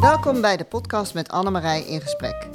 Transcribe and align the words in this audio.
Welkom 0.00 0.40
bij 0.40 0.56
de 0.56 0.64
podcast 0.64 1.14
met 1.14 1.28
Annemarij 1.28 1.82
in 1.82 2.00
gesprek. 2.00 2.48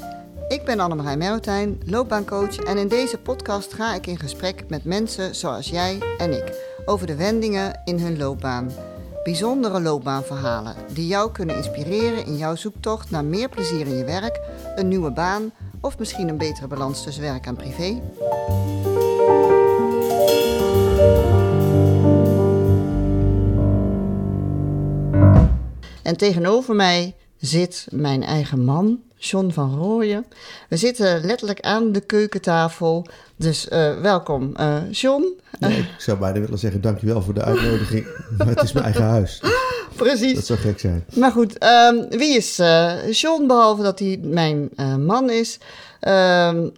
Ik 0.47 0.65
ben 0.65 0.79
Annemarij 0.79 1.17
Merotijn, 1.17 1.81
loopbaancoach 1.85 2.55
en 2.55 2.77
in 2.77 2.87
deze 2.87 3.17
podcast 3.17 3.73
ga 3.73 3.95
ik 3.95 4.07
in 4.07 4.19
gesprek 4.19 4.63
met 4.67 4.83
mensen 4.83 5.35
zoals 5.35 5.69
jij 5.69 6.15
en 6.17 6.31
ik 6.31 6.75
over 6.85 7.07
de 7.07 7.15
wendingen 7.15 7.81
in 7.85 7.99
hun 7.99 8.17
loopbaan. 8.17 8.71
Bijzondere 9.23 9.81
loopbaanverhalen 9.81 10.75
die 10.93 11.07
jou 11.07 11.31
kunnen 11.31 11.55
inspireren 11.55 12.25
in 12.25 12.37
jouw 12.37 12.55
zoektocht 12.55 13.09
naar 13.09 13.25
meer 13.25 13.49
plezier 13.49 13.87
in 13.87 13.97
je 13.97 14.05
werk, 14.05 14.39
een 14.75 14.87
nieuwe 14.87 15.11
baan 15.11 15.51
of 15.81 15.97
misschien 15.97 16.27
een 16.27 16.37
betere 16.37 16.67
balans 16.67 17.03
tussen 17.03 17.23
werk 17.23 17.45
en 17.45 17.55
privé. 17.55 18.01
En 26.05 26.17
tegenover 26.17 26.75
mij 26.75 27.15
zit 27.37 27.87
mijn 27.91 28.23
eigen 28.23 28.63
man, 28.63 28.99
John 29.17 29.49
van 29.49 29.75
Rooyen. 29.75 30.25
We 30.69 30.77
zitten 30.77 31.25
letterlijk 31.25 31.59
aan 31.59 31.91
de 31.91 31.99
keukentafel. 31.99 33.07
Dus 33.35 33.67
uh, 33.69 34.01
welkom, 34.01 34.53
uh, 34.59 34.77
John. 34.91 35.33
Nee, 35.59 35.77
ik 35.77 35.85
zou 35.97 36.17
bijna 36.17 36.39
willen 36.39 36.59
zeggen 36.59 36.81
dankjewel 36.81 37.21
voor 37.21 37.33
de 37.33 37.43
uitnodiging. 37.43 38.07
maar 38.37 38.47
het 38.47 38.61
is 38.63 38.71
mijn 38.71 38.85
eigen 38.85 39.03
huis. 39.03 39.41
Precies. 39.95 40.33
Dat 40.33 40.45
zou 40.45 40.59
gek 40.59 40.79
zijn. 40.79 41.05
Maar 41.15 41.31
goed, 41.31 41.63
um, 41.63 42.09
wie 42.09 42.35
is 42.35 42.59
uh, 42.59 43.11
John, 43.11 43.47
behalve 43.47 43.83
dat 43.83 43.99
hij 43.99 44.19
mijn 44.21 44.69
man 45.05 45.29
is? 45.29 45.59
Um, 46.01 46.73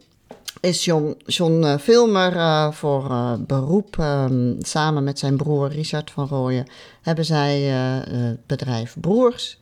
is 0.62 0.86
John, 0.86 1.18
John 1.26 1.78
filmer 1.78 2.36
uh, 2.36 2.72
voor 2.72 3.10
uh, 3.10 3.34
beroep. 3.48 3.98
Um, 4.00 4.56
samen 4.60 5.04
met 5.04 5.20
zijn 5.20 5.38
broer 5.38 5.70
Richard 5.70 6.12
van 6.12 6.28
Rooyen 6.28 6.68
hebben 7.02 7.26
zij 7.26 7.62
het 7.62 8.46
bedrijf 8.46 8.96
Broers. 9.00 9.60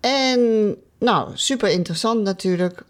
En 0.00 0.74
nou, 0.98 1.30
super 1.34 1.70
interessant 1.70 2.22
natuurlijk, 2.22 2.84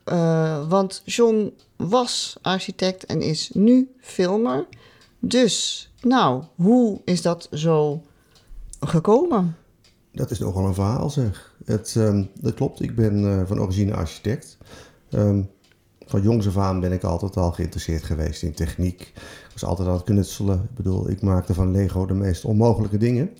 want 0.68 1.02
John 1.04 1.52
was 1.76 2.36
architect 2.42 3.06
en 3.06 3.22
is 3.22 3.50
nu 3.52 3.90
filmer. 4.00 4.66
Dus, 5.18 5.88
nou, 6.00 6.44
hoe 6.54 7.00
is 7.04 7.22
dat 7.22 7.48
zo 7.52 8.02
gekomen? 8.80 9.56
Dat 10.12 10.30
is 10.30 10.38
nogal 10.38 10.66
een 10.66 10.74
verhaal 10.74 11.10
zeg. 11.10 11.54
Het, 11.64 11.94
um, 11.96 12.30
dat 12.40 12.54
klopt, 12.54 12.82
ik 12.82 12.94
ben 12.96 13.44
van 13.46 13.60
origine 13.60 13.94
architect. 13.94 14.56
Um, 15.10 15.50
van 16.10 16.22
jongs 16.22 16.46
af 16.46 16.56
aan 16.56 16.80
ben 16.80 16.92
ik 16.92 17.02
altijd 17.02 17.36
al 17.36 17.52
geïnteresseerd 17.52 18.02
geweest 18.02 18.42
in 18.42 18.52
techniek. 18.52 19.00
Ik 19.00 19.52
was 19.52 19.64
altijd 19.64 19.88
aan 19.88 19.94
het 19.94 20.04
knutselen. 20.04 20.56
Ik 20.62 20.74
bedoel, 20.74 21.10
ik 21.10 21.22
maakte 21.22 21.54
van 21.54 21.70
Lego 21.70 22.06
de 22.06 22.14
meest 22.14 22.44
onmogelijke 22.44 22.96
dingen. 22.96 23.30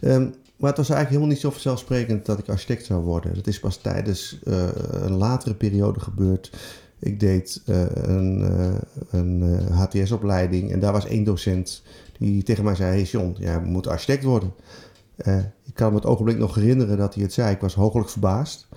Um, 0.00 0.34
maar 0.56 0.70
het 0.70 0.80
was 0.80 0.88
eigenlijk 0.88 1.08
helemaal 1.08 1.28
niet 1.28 1.40
zo 1.40 1.50
vanzelfsprekend 1.50 2.26
dat 2.26 2.38
ik 2.38 2.48
architect 2.48 2.84
zou 2.84 3.02
worden. 3.02 3.34
Dat 3.34 3.46
is 3.46 3.60
pas 3.60 3.76
tijdens 3.76 4.38
uh, 4.44 4.68
een 4.90 5.16
latere 5.16 5.54
periode 5.54 6.00
gebeurd. 6.00 6.52
Ik 6.98 7.20
deed 7.20 7.62
uh, 7.66 7.84
een, 7.92 8.40
uh, 8.40 9.20
een 9.20 9.58
HTS-opleiding 9.72 10.72
en 10.72 10.80
daar 10.80 10.92
was 10.92 11.06
één 11.06 11.24
docent 11.24 11.82
die 12.18 12.42
tegen 12.42 12.64
mij 12.64 12.74
zei: 12.74 12.90
Hey 12.90 13.02
John, 13.02 13.36
jij 13.38 13.60
moet 13.60 13.86
architect 13.86 14.24
worden. 14.24 14.52
Ik 15.72 15.78
kan 15.78 15.90
me 15.90 15.96
het 15.96 16.06
ogenblik 16.06 16.38
nog 16.38 16.54
herinneren 16.54 16.96
dat 16.98 17.14
hij 17.14 17.22
het 17.22 17.32
zei. 17.32 17.54
Ik 17.54 17.60
was 17.60 17.74
hooglijk 17.74 18.08
verbaasd. 18.08 18.68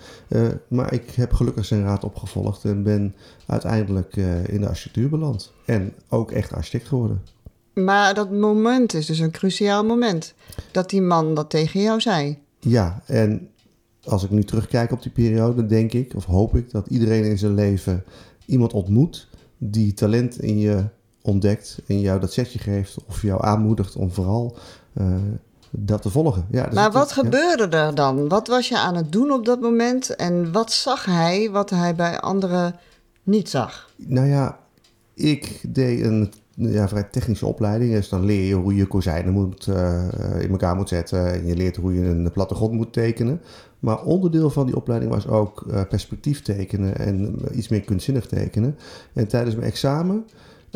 maar 0.67 0.93
ik 0.93 1.09
heb 1.09 1.33
gelukkig 1.33 1.65
zijn 1.65 1.83
raad 1.83 2.03
opgevolgd 2.03 2.65
en 2.65 2.83
ben 2.83 3.15
uiteindelijk 3.45 4.15
in 4.45 4.61
de 4.61 4.67
architectuur 4.67 5.09
beland. 5.09 5.53
En 5.65 5.93
ook 6.09 6.31
echt 6.31 6.53
architect 6.53 6.87
geworden. 6.87 7.21
Maar 7.73 8.13
dat 8.13 8.31
moment 8.31 8.93
is 8.93 9.05
dus 9.05 9.19
een 9.19 9.31
cruciaal 9.31 9.85
moment. 9.85 10.33
Dat 10.71 10.89
die 10.89 11.02
man 11.02 11.33
dat 11.33 11.49
tegen 11.49 11.81
jou 11.81 12.02
zei. 12.02 12.37
Ja, 12.59 13.02
en 13.05 13.49
als 14.03 14.23
ik 14.23 14.30
nu 14.30 14.43
terugkijk 14.43 14.91
op 14.91 15.02
die 15.02 15.11
periode, 15.11 15.65
denk 15.65 15.93
ik, 15.93 16.15
of 16.15 16.25
hoop 16.25 16.55
ik, 16.55 16.71
dat 16.71 16.87
iedereen 16.87 17.23
in 17.23 17.37
zijn 17.37 17.53
leven 17.53 18.03
iemand 18.45 18.73
ontmoet 18.73 19.27
die 19.57 19.93
talent 19.93 20.41
in 20.41 20.59
je 20.59 20.83
ontdekt 21.21 21.81
en 21.87 21.99
jou 21.99 22.20
dat 22.20 22.33
setje 22.33 22.59
geeft 22.59 22.97
of 23.08 23.21
jou 23.21 23.43
aanmoedigt 23.43 23.95
om 23.95 24.11
vooral 24.11 24.58
uh, 24.93 25.15
dat 25.77 26.02
te 26.02 26.09
volgen. 26.09 26.45
Ja, 26.52 26.69
maar 26.73 26.91
wat 26.91 27.11
gebeurde 27.11 27.77
er 27.77 27.95
dan? 27.95 28.27
Wat 28.27 28.47
was 28.47 28.69
je 28.69 28.77
aan 28.77 28.95
het 28.95 29.11
doen 29.11 29.31
op 29.31 29.45
dat 29.45 29.61
moment 29.61 30.15
en 30.15 30.52
wat 30.52 30.71
zag 30.71 31.05
hij 31.05 31.49
wat 31.52 31.69
hij 31.69 31.95
bij 31.95 32.19
anderen 32.19 32.75
niet 33.23 33.49
zag? 33.49 33.89
Nou 33.95 34.27
ja, 34.27 34.59
ik 35.14 35.61
deed 35.67 36.02
een 36.02 36.33
ja, 36.55 36.87
vrij 36.87 37.03
technische 37.03 37.45
opleiding. 37.45 37.91
Dus 37.91 38.09
dan 38.09 38.25
leer 38.25 38.47
je 38.47 38.53
hoe 38.53 38.75
je 38.75 38.85
kozijnen 38.85 39.33
moet, 39.33 39.67
uh, 39.67 40.03
in 40.39 40.49
elkaar 40.49 40.75
moet 40.75 40.89
zetten. 40.89 41.33
En 41.33 41.45
je 41.45 41.55
leert 41.55 41.75
hoe 41.75 41.93
je 41.93 42.05
een 42.05 42.31
plattegrond 42.31 42.73
moet 42.73 42.93
tekenen. 42.93 43.41
Maar 43.80 44.03
onderdeel 44.03 44.49
van 44.49 44.65
die 44.65 44.75
opleiding 44.75 45.11
was 45.11 45.27
ook 45.27 45.65
uh, 45.67 45.81
perspectief 45.89 46.41
tekenen 46.41 46.97
en 46.97 47.39
iets 47.52 47.67
meer 47.67 47.81
kunstzinnig 47.81 48.27
tekenen. 48.27 48.77
En 49.14 49.27
tijdens 49.27 49.55
mijn 49.55 49.67
examen, 49.67 50.25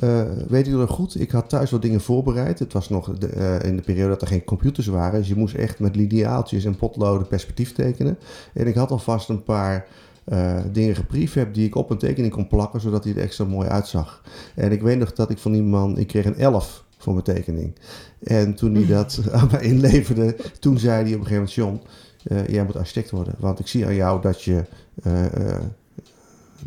uh, 0.03 0.21
weet 0.47 0.67
ik 0.67 0.73
nog 0.73 0.89
goed, 0.89 1.19
ik 1.19 1.31
had 1.31 1.49
thuis 1.49 1.71
wat 1.71 1.81
dingen 1.81 2.01
voorbereid. 2.01 2.59
Het 2.59 2.73
was 2.73 2.89
nog 2.89 3.17
de, 3.17 3.59
in 3.63 3.75
de 3.75 3.81
periode 3.81 4.09
dat 4.09 4.21
er 4.21 4.27
geen 4.27 4.43
computers 4.43 4.87
waren. 4.87 5.19
Dus 5.19 5.27
je 5.27 5.35
moest 5.35 5.55
echt 5.55 5.79
met 5.79 5.95
lineaaltjes 5.95 6.65
en 6.65 6.77
potloden 6.77 7.27
perspectief 7.27 7.73
tekenen. 7.73 8.17
En 8.53 8.67
ik 8.67 8.75
had 8.75 8.91
alvast 8.91 9.29
een 9.29 9.43
paar 9.43 9.87
uh, 10.25 10.57
dingen 10.71 10.95
geprefab 10.95 11.53
die 11.53 11.65
ik 11.65 11.75
op 11.75 11.89
een 11.89 11.97
tekening 11.97 12.33
kon 12.33 12.47
plakken, 12.47 12.81
zodat 12.81 13.03
hij 13.03 13.13
er 13.13 13.21
extra 13.21 13.45
mooi 13.45 13.67
uitzag. 13.67 14.21
En 14.55 14.71
ik 14.71 14.81
weet 14.81 14.99
nog 14.99 15.13
dat 15.13 15.29
ik 15.29 15.37
van 15.37 15.51
die 15.51 15.63
man, 15.63 15.97
ik 15.97 16.07
kreeg 16.07 16.25
een 16.25 16.37
11 16.37 16.83
voor 16.97 17.13
mijn 17.13 17.25
tekening. 17.25 17.75
En 18.23 18.55
toen 18.55 18.75
hij 18.75 18.85
dat 18.85 19.21
aan 19.31 19.49
mij 19.51 19.61
inleverde, 19.61 20.35
toen 20.59 20.79
zei 20.79 21.03
hij 21.03 21.13
op 21.13 21.19
een 21.19 21.27
gegeven 21.27 21.63
moment, 21.63 21.83
John, 22.23 22.51
jij 22.51 22.65
moet 22.65 22.77
architect 22.77 23.11
worden. 23.11 23.35
Want 23.39 23.59
ik 23.59 23.67
zie 23.67 23.85
aan 23.85 23.95
jou 23.95 24.21
dat 24.21 24.43
je 24.43 24.63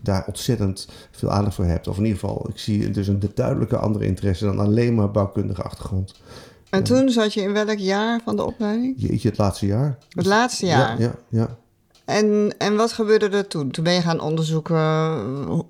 daar 0.00 0.24
ontzettend 0.26 0.88
veel 1.10 1.30
aandacht 1.30 1.54
voor 1.54 1.64
hebt. 1.64 1.88
Of 1.88 1.96
in 1.96 2.04
ieder 2.04 2.18
geval, 2.18 2.46
ik 2.48 2.58
zie 2.58 2.90
dus 2.90 3.08
een 3.08 3.22
duidelijke 3.34 3.76
andere 3.76 4.06
interesse 4.06 4.44
dan 4.44 4.58
alleen 4.58 4.94
maar 4.94 5.10
bouwkundige 5.10 5.62
achtergrond. 5.62 6.14
En 6.70 6.82
toen 6.82 7.10
zat 7.10 7.34
je 7.34 7.40
in 7.40 7.52
welk 7.52 7.78
jaar 7.78 8.20
van 8.24 8.36
de 8.36 8.44
opleiding? 8.44 8.94
Jeetje, 8.96 9.28
het 9.28 9.38
laatste 9.38 9.66
jaar. 9.66 9.98
Het 10.08 10.26
laatste 10.26 10.66
jaar? 10.66 11.00
Ja, 11.00 11.04
ja. 11.04 11.14
ja. 11.28 11.56
En, 12.04 12.54
en 12.58 12.76
wat 12.76 12.92
gebeurde 12.92 13.28
er 13.28 13.46
toen? 13.46 13.70
Toen 13.70 13.84
ben 13.84 13.92
je 13.92 14.00
gaan 14.00 14.20
onderzoeken, 14.20 14.80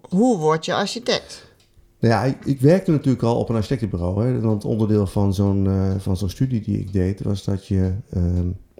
hoe 0.09 0.39
word 0.39 0.65
je 0.65 0.75
architect? 0.75 1.51
Nou 2.01 2.15
ja, 2.15 2.23
ik, 2.23 2.45
ik, 2.45 2.61
werkte 2.61 2.91
natuurlijk 2.91 3.23
al 3.23 3.39
op 3.39 3.49
een 3.49 3.57
architectenbureau. 3.57 4.25
Hè, 4.25 4.41
want 4.41 4.65
onderdeel 4.65 5.07
van 5.07 5.35
zo'n, 5.35 5.65
uh, 5.65 5.93
van 5.99 6.17
zo'n 6.17 6.31
studie 6.31 6.61
die 6.61 6.79
ik 6.79 6.93
deed 6.93 7.23
was 7.23 7.45
dat 7.45 7.67
je... 7.67 7.93
Uh, 8.17 8.23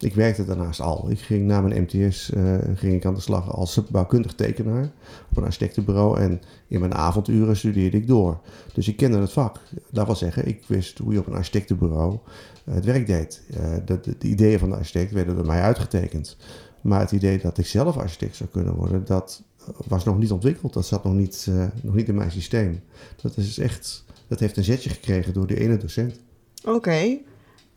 ik 0.05 0.15
werkte 0.15 0.45
daarnaast 0.45 0.81
al. 0.81 1.11
Ik 1.11 1.19
ging 1.19 1.47
na 1.47 1.61
mijn 1.61 1.83
MTS 1.83 2.31
uh, 2.31 2.55
ging 2.75 2.95
ik 2.95 3.05
aan 3.05 3.15
de 3.15 3.21
slag 3.21 3.53
als 3.55 3.81
bouwkundig 3.91 4.35
tekenaar 4.35 4.91
op 5.31 5.37
een 5.37 5.45
architectenbureau. 5.45 6.21
En 6.21 6.41
in 6.69 6.81
mijn 6.81 6.95
avonduren 6.95 7.57
studeerde 7.57 7.97
ik 7.97 8.07
door. 8.07 8.41
Dus 8.73 8.89
ik 8.89 8.97
kende 8.97 9.19
het 9.19 9.33
vak. 9.33 9.61
Dat 9.91 10.07
wil 10.07 10.17
zeggen, 10.17 10.49
ik 10.49 10.63
wist 10.67 10.99
hoe 10.99 11.13
je 11.13 11.19
op 11.19 11.27
een 11.27 11.35
architectenbureau 11.35 12.19
het 12.65 12.85
werk 12.85 13.07
deed. 13.07 13.43
de, 13.85 14.01
de, 14.01 14.15
de 14.19 14.29
ideeën 14.29 14.59
van 14.59 14.71
de 14.71 14.77
architect 14.77 15.13
werden 15.13 15.37
door 15.37 15.47
mij 15.47 15.61
uitgetekend. 15.61 16.37
Maar 16.81 17.01
het 17.01 17.13
idee 17.13 17.39
dat 17.39 17.59
ik 17.59 17.67
zelf 17.67 17.97
architect 17.97 18.37
zou 18.37 18.49
kunnen 18.51 18.75
worden, 18.75 19.05
dat 19.05 19.43
was 19.87 20.05
nog 20.05 20.19
niet 20.19 20.33
ontwikkeld. 20.33 20.73
Dat 20.73 20.87
zat 20.87 21.05
nog 21.05 21.15
niet, 21.15 21.49
nog 21.83 21.95
niet 21.95 22.09
in 22.09 22.15
mijn 22.15 22.31
systeem. 22.31 22.81
Dat 23.23 23.37
is 23.37 23.59
echt, 23.59 24.05
dat 24.27 24.41
heeft 24.41 24.57
een 24.57 24.65
zetje 24.65 24.91
gekregen 24.91 25.33
door 25.33 25.47
die 25.47 25.61
ene 25.61 25.77
docent. 25.77 26.21
Oké. 26.65 27.19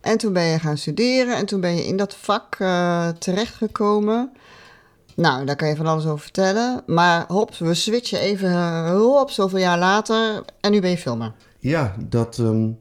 En 0.06 0.18
toen 0.18 0.34
ben 0.34 0.44
je 0.44 0.60
gaan 0.60 0.78
studeren 0.78 1.36
en 1.36 1.46
toen 1.46 1.62
ben 1.62 1.76
je 1.76 1.86
in 1.86 1.98
dat 1.98 2.16
vak 2.16 2.60
uh, 2.60 3.08
terechtgekomen. 3.08 4.32
Nou, 5.16 5.46
daar 5.46 5.56
kan 5.56 5.68
je 5.68 5.76
van 5.76 5.86
alles 5.86 6.06
over 6.06 6.20
vertellen. 6.20 6.84
Maar 6.86 7.26
hop, 7.28 7.56
we 7.56 7.74
switchen 7.74 8.20
even 8.20 8.50
uh, 8.50 8.90
hop, 8.90 9.30
zoveel 9.30 9.60
jaar 9.60 9.80
later 9.80 10.44
en 10.60 10.72
nu 10.72 10.82
ben 10.82 10.90
je 10.90 10.98
filmer. 10.98 11.34
Ja, 11.60 11.96
dat 12.10 12.38
um, 12.38 12.78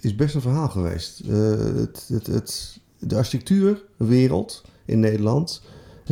is 0.00 0.14
best 0.14 0.34
een 0.34 0.40
verhaal 0.40 0.68
geweest. 0.68 1.18
het, 1.26 2.04
het, 2.08 2.26
het, 2.26 2.78
de 2.98 3.16
architectuurwereld 3.16 4.62
in 4.84 5.00
Nederland 5.00 5.62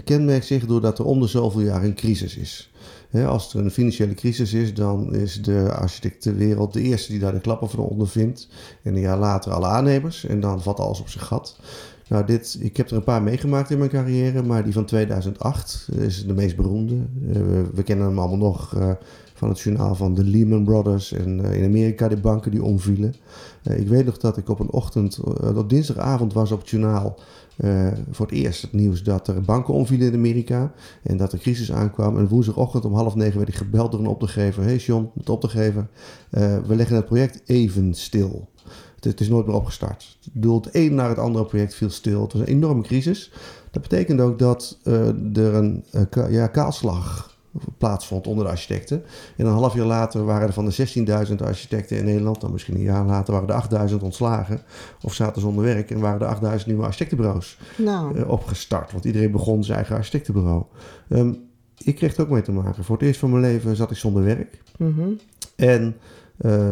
kenmerkt 0.04 0.46
zich 0.46 0.66
doordat 0.66 0.98
er 0.98 1.04
om 1.04 1.20
de 1.20 1.26
zoveel 1.26 1.60
jaar 1.60 1.84
een 1.84 1.94
crisis 1.94 2.36
is. 2.36 2.70
Als 3.12 3.54
er 3.54 3.60
een 3.60 3.70
financiële 3.70 4.14
crisis 4.14 4.52
is, 4.52 4.74
dan 4.74 5.14
is 5.14 5.42
de 5.42 5.72
architectenwereld 5.72 6.72
de 6.72 6.80
eerste 6.80 7.10
die 7.10 7.20
daar 7.20 7.32
de 7.32 7.40
klappen 7.40 7.70
van 7.70 7.78
ondervindt. 7.78 8.48
En 8.82 8.94
een 8.94 9.00
jaar 9.00 9.18
later 9.18 9.52
alle 9.52 9.66
aannemers. 9.66 10.24
En 10.24 10.40
dan 10.40 10.62
valt 10.62 10.80
alles 10.80 11.00
op 11.00 11.08
zijn 11.08 11.24
gat. 11.24 11.56
Nou, 12.08 12.24
dit, 12.26 12.58
ik 12.60 12.76
heb 12.76 12.90
er 12.90 12.96
een 12.96 13.04
paar 13.04 13.22
meegemaakt 13.22 13.70
in 13.70 13.78
mijn 13.78 13.90
carrière, 13.90 14.42
maar 14.42 14.64
die 14.64 14.72
van 14.72 14.84
2008 14.84 15.88
is 15.98 16.26
de 16.26 16.34
meest 16.34 16.56
beroemde. 16.56 16.94
Eh, 17.28 17.40
we, 17.74 17.82
kennen 17.82 18.06
hem 18.06 18.18
allemaal 18.18 18.50
nog 18.50 18.74
uh, 18.76 18.90
van 19.34 19.48
het 19.48 19.60
journaal 19.60 19.94
van 19.94 20.14
de 20.14 20.24
Lehman 20.24 20.64
Brothers 20.64 21.12
en 21.12 21.40
in 21.40 21.64
Amerika 21.64 22.08
de 22.08 22.16
banken 22.16 22.50
die 22.50 22.62
omvielen. 22.62 23.14
ik 23.62 23.88
weet 23.88 24.04
nog 24.04 24.18
dat 24.18 24.36
ik 24.36 24.48
op 24.48 24.60
een 24.60 24.70
ochtend, 24.70 25.20
op 25.54 25.68
dinsdagavond 25.68 26.32
was 26.32 26.52
op 26.52 26.60
het 26.60 26.70
journaal 26.70 27.18
uh, 27.58 27.86
voor 28.10 28.26
het 28.26 28.34
eerst 28.34 28.62
het 28.62 28.72
nieuws 28.72 29.02
dat 29.02 29.28
er 29.28 29.40
banken 29.40 29.74
omvielen 29.74 30.06
in 30.06 30.14
Amerika 30.14 30.72
en 31.02 31.16
dat 31.16 31.32
er 31.32 31.38
crisis 31.38 31.72
aankwam. 31.72 32.18
En 32.18 32.28
woensdagochtend 32.28 32.84
om 32.84 32.94
half 32.94 33.14
negen 33.14 33.36
werd 33.36 33.48
ik 33.48 33.54
gebeld 33.54 33.90
door 33.90 34.00
een 34.00 34.06
opdrachtgever. 34.06 34.62
Hey 34.62 34.76
John, 34.76 35.10
met 35.14 35.28
opdrachtgever, 35.28 35.88
uh, 36.30 36.58
we 36.66 36.76
leggen 36.76 36.96
het 36.96 37.06
project 37.06 37.42
even 37.46 37.94
stil. 37.94 38.48
Het, 38.94 39.04
het 39.04 39.20
is 39.20 39.28
nooit 39.28 39.46
meer 39.46 39.54
opgestart. 39.54 40.18
Bedoel, 40.32 40.60
het 40.60 40.68
een 40.74 40.94
naar 40.94 41.08
het 41.08 41.18
andere 41.18 41.44
project 41.44 41.74
viel 41.74 41.90
stil. 41.90 42.22
Het 42.22 42.32
was 42.32 42.42
een 42.42 42.48
enorme 42.48 42.82
crisis. 42.82 43.32
Dat 43.70 43.82
betekent 43.82 44.20
ook 44.20 44.38
dat 44.38 44.78
uh, 44.84 45.36
er 45.36 45.54
een 45.54 45.84
ja, 46.28 46.46
kaalslag 46.46 47.31
plaatsvond 47.78 48.26
onder 48.26 48.44
de 48.44 48.50
architecten. 48.50 49.02
En 49.36 49.46
een 49.46 49.52
half 49.52 49.74
jaar 49.74 49.86
later 49.86 50.24
waren 50.24 50.46
er 50.46 50.52
van 50.52 50.64
de 50.64 51.26
16.000 51.28 51.36
architecten 51.44 51.96
in 51.96 52.04
Nederland, 52.04 52.40
dan 52.40 52.52
misschien 52.52 52.74
een 52.74 52.82
jaar 52.82 53.04
later 53.04 53.32
waren 53.32 53.48
er 53.70 53.90
8.000 53.90 53.96
ontslagen 54.02 54.60
of 55.02 55.14
zaten 55.14 55.40
zonder 55.40 55.64
werk 55.64 55.90
en 55.90 56.00
waren 56.00 56.42
er 56.42 56.58
8.000 56.60 56.66
nieuwe 56.66 56.84
architectenbureaus 56.84 57.58
nou. 57.76 58.18
uh, 58.18 58.30
opgestart. 58.30 58.92
Want 58.92 59.04
iedereen 59.04 59.30
begon 59.30 59.64
zijn 59.64 59.76
eigen 59.76 59.96
architectenbureau. 59.96 60.64
Um, 61.08 61.50
ik 61.84 61.94
kreeg 61.94 62.16
er 62.16 62.22
ook 62.22 62.30
mee 62.30 62.42
te 62.42 62.52
maken. 62.52 62.84
Voor 62.84 62.96
het 62.96 63.06
eerst 63.06 63.20
van 63.20 63.30
mijn 63.30 63.42
leven 63.42 63.76
zat 63.76 63.90
ik 63.90 63.96
zonder 63.96 64.24
werk. 64.24 64.62
Mm 64.78 64.94
-hmm. 64.94 65.18
En 65.56 65.96
uh, 66.40 66.68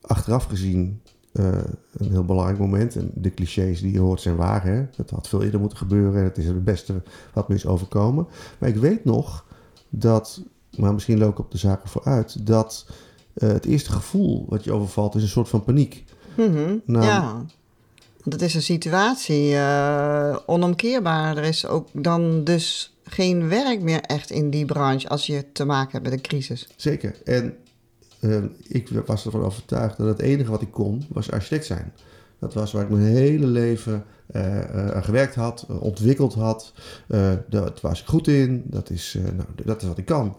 achteraf 0.00 0.44
gezien 0.44 1.00
uh, 1.32 1.46
een 1.96 2.10
heel 2.10 2.24
belangrijk 2.24 2.58
moment. 2.58 2.96
En 2.96 3.10
de 3.14 3.34
clichés 3.34 3.80
die 3.80 3.92
je 3.92 3.98
hoort 3.98 4.20
zijn 4.20 4.36
waar. 4.36 4.64
Hè? 4.64 4.86
Dat 4.96 5.10
had 5.10 5.28
veel 5.28 5.42
eerder 5.42 5.60
moeten 5.60 5.78
gebeuren. 5.78 6.24
Het 6.24 6.38
is 6.38 6.46
het 6.46 6.64
beste 6.64 7.02
wat 7.32 7.48
me 7.48 7.54
is 7.54 7.66
overkomen. 7.66 8.26
Maar 8.58 8.68
ik 8.68 8.76
weet 8.76 9.04
nog 9.04 9.44
dat, 9.88 10.40
maar 10.76 10.92
misschien 10.92 11.18
loop 11.18 11.30
ik 11.30 11.38
op 11.38 11.50
de 11.50 11.58
zaken 11.58 11.88
vooruit, 11.88 12.46
dat 12.46 12.86
uh, 13.34 13.48
het 13.48 13.64
eerste 13.64 13.92
gevoel 13.92 14.46
wat 14.48 14.64
je 14.64 14.72
overvalt 14.72 15.14
is 15.14 15.22
een 15.22 15.28
soort 15.28 15.48
van 15.48 15.64
paniek. 15.64 16.04
Mm 16.36 16.54
-hmm. 16.54 16.82
nou, 16.84 17.04
ja, 17.04 17.44
dat 18.24 18.40
is 18.40 18.54
een 18.54 18.62
situatie 18.62 19.50
uh, 19.50 20.36
onomkeerbaar. 20.46 21.36
Er 21.36 21.44
is 21.44 21.66
ook 21.66 21.88
dan 21.92 22.44
dus 22.44 22.96
geen 23.04 23.48
werk 23.48 23.82
meer 23.82 24.00
echt 24.00 24.30
in 24.30 24.50
die 24.50 24.64
branche 24.64 25.08
als 25.08 25.26
je 25.26 25.44
te 25.52 25.64
maken 25.64 25.92
hebt 25.92 26.04
met 26.04 26.12
een 26.12 26.20
crisis. 26.20 26.68
Zeker. 26.76 27.20
En 27.24 27.56
uh, 28.20 28.44
ik 28.68 28.88
was 29.06 29.24
ervan 29.24 29.44
overtuigd 29.44 29.96
dat 29.96 30.06
het 30.06 30.20
enige 30.20 30.50
wat 30.50 30.62
ik 30.62 30.70
kon 30.70 31.06
was 31.08 31.30
architect 31.30 31.66
zijn. 31.66 31.92
Dat 32.38 32.54
was 32.54 32.72
waar 32.72 32.82
ik 32.82 32.90
mijn 32.90 33.02
hele 33.02 33.46
leven 33.46 34.04
aan 34.94 35.04
gewerkt 35.04 35.34
had, 35.34 35.66
ontwikkeld 35.80 36.34
had. 36.34 36.72
dat 37.48 37.80
was 37.80 38.00
ik 38.00 38.06
goed 38.06 38.28
in. 38.28 38.62
Dat 38.66 38.90
is, 38.90 39.16
nou, 39.36 39.48
dat 39.64 39.82
is 39.82 39.88
wat 39.88 39.98
ik 39.98 40.04
kan. 40.04 40.36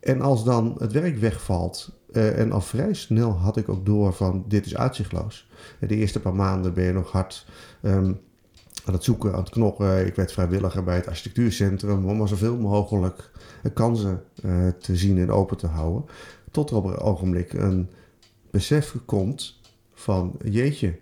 En 0.00 0.20
als 0.20 0.44
dan 0.44 0.74
het 0.78 0.92
werk 0.92 1.18
wegvalt, 1.18 1.90
en 2.12 2.52
al 2.52 2.60
vrij 2.60 2.94
snel 2.94 3.30
had 3.30 3.56
ik 3.56 3.68
ook 3.68 3.86
door 3.86 4.12
van 4.12 4.44
dit 4.48 4.66
is 4.66 4.76
uitzichtloos. 4.76 5.48
De 5.80 5.96
eerste 5.96 6.20
paar 6.20 6.34
maanden 6.34 6.74
ben 6.74 6.84
je 6.84 6.92
nog 6.92 7.10
hard 7.10 7.46
um, 7.82 8.20
aan 8.84 8.94
het 8.94 9.04
zoeken, 9.04 9.32
aan 9.32 9.40
het 9.40 9.50
knokken. 9.50 10.06
Ik 10.06 10.14
werd 10.14 10.32
vrijwilliger 10.32 10.84
bij 10.84 10.94
het 10.94 11.06
architectuurcentrum 11.06 12.06
om 12.06 12.16
maar 12.16 12.28
zoveel 12.28 12.56
mogelijk 12.56 13.30
kansen 13.74 14.22
te 14.78 14.96
zien 14.96 15.18
en 15.18 15.30
open 15.30 15.56
te 15.56 15.66
houden. 15.66 16.04
Tot 16.50 16.70
er 16.70 16.76
op 16.76 16.84
een 16.84 16.98
ogenblik 16.98 17.52
een 17.52 17.90
besef 18.50 18.94
komt 19.04 19.60
van 19.92 20.36
jeetje, 20.44 20.98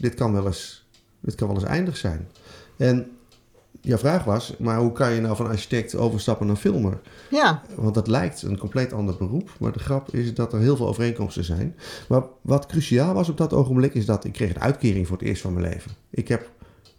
dit, 0.00 0.14
kan 0.14 0.32
wel 0.32 0.46
eens, 0.46 0.88
dit 1.20 1.34
kan 1.34 1.46
wel 1.46 1.56
eens 1.56 1.66
eindig 1.66 1.96
zijn. 1.96 2.28
En 2.76 3.10
jouw 3.80 3.98
vraag 3.98 4.24
was, 4.24 4.54
maar 4.58 4.78
hoe 4.78 4.92
kan 4.92 5.12
je 5.12 5.20
nou 5.20 5.36
van 5.36 5.46
architect 5.46 5.94
overstappen 5.94 6.46
naar 6.46 6.56
filmer? 6.56 7.00
Ja. 7.30 7.62
Want 7.74 7.94
dat 7.94 8.06
lijkt 8.06 8.42
een 8.42 8.58
compleet 8.58 8.92
ander 8.92 9.16
beroep. 9.16 9.50
Maar 9.58 9.72
de 9.72 9.78
grap 9.78 10.14
is 10.14 10.34
dat 10.34 10.52
er 10.52 10.60
heel 10.60 10.76
veel 10.76 10.88
overeenkomsten 10.88 11.44
zijn. 11.44 11.76
Maar 12.08 12.22
wat 12.40 12.66
cruciaal 12.66 13.14
was 13.14 13.28
op 13.28 13.36
dat 13.36 13.52
ogenblik 13.52 13.94
is 13.94 14.06
dat 14.06 14.24
ik 14.24 14.32
kreeg 14.32 14.54
een 14.54 14.60
uitkering 14.60 15.06
voor 15.06 15.16
het 15.16 15.26
eerst 15.26 15.42
van 15.42 15.52
mijn 15.52 15.72
leven. 15.72 15.90
Ik 16.10 16.28
heb 16.28 16.50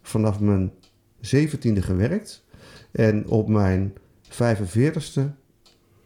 vanaf 0.01 0.39
mijn 0.39 0.71
zeventiende 1.19 1.81
gewerkt. 1.81 2.44
En 2.92 3.27
op 3.27 3.48
mijn 3.48 3.94
45ste 4.30 5.21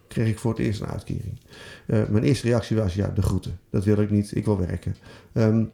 kreeg 0.08 0.28
ik 0.28 0.40
voor 0.40 0.52
het 0.52 0.60
eerst 0.60 0.82
een 0.82 0.88
uitkering. 0.88 1.40
Uh, 1.88 2.08
mijn 2.08 2.24
eerste 2.24 2.48
reactie 2.48 2.78
was, 2.78 2.94
ja, 2.94 3.08
de 3.08 3.22
groeten. 3.22 3.60
Dat 3.70 3.84
wil 3.84 3.98
ik 3.98 4.10
niet, 4.10 4.36
ik 4.36 4.46
wil 4.46 4.58
werken. 4.58 4.96
Um, 5.34 5.72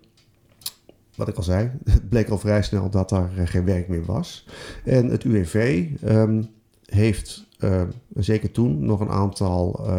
wat 1.21 1.29
ik 1.29 1.37
al 1.37 1.43
zei, 1.43 1.71
het 1.83 2.09
bleek 2.09 2.29
al 2.29 2.37
vrij 2.37 2.61
snel 2.61 2.89
dat 2.89 3.11
er 3.11 3.29
uh, 3.37 3.47
geen 3.47 3.65
werk 3.65 3.87
meer 3.87 4.05
was. 4.05 4.47
En 4.85 5.07
het 5.09 5.23
UWV 5.23 5.87
um, 6.05 6.49
heeft, 6.85 7.47
uh, 7.59 7.81
zeker 8.13 8.51
toen, 8.51 8.85
nog 8.85 8.99
een 8.99 9.09
aantal 9.09 9.89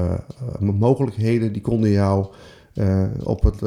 mogelijkheden 0.60 1.52
die 1.52 1.62
konden 1.62 1.90
jou 1.90 2.26
op 3.22 3.42
het, 3.42 3.58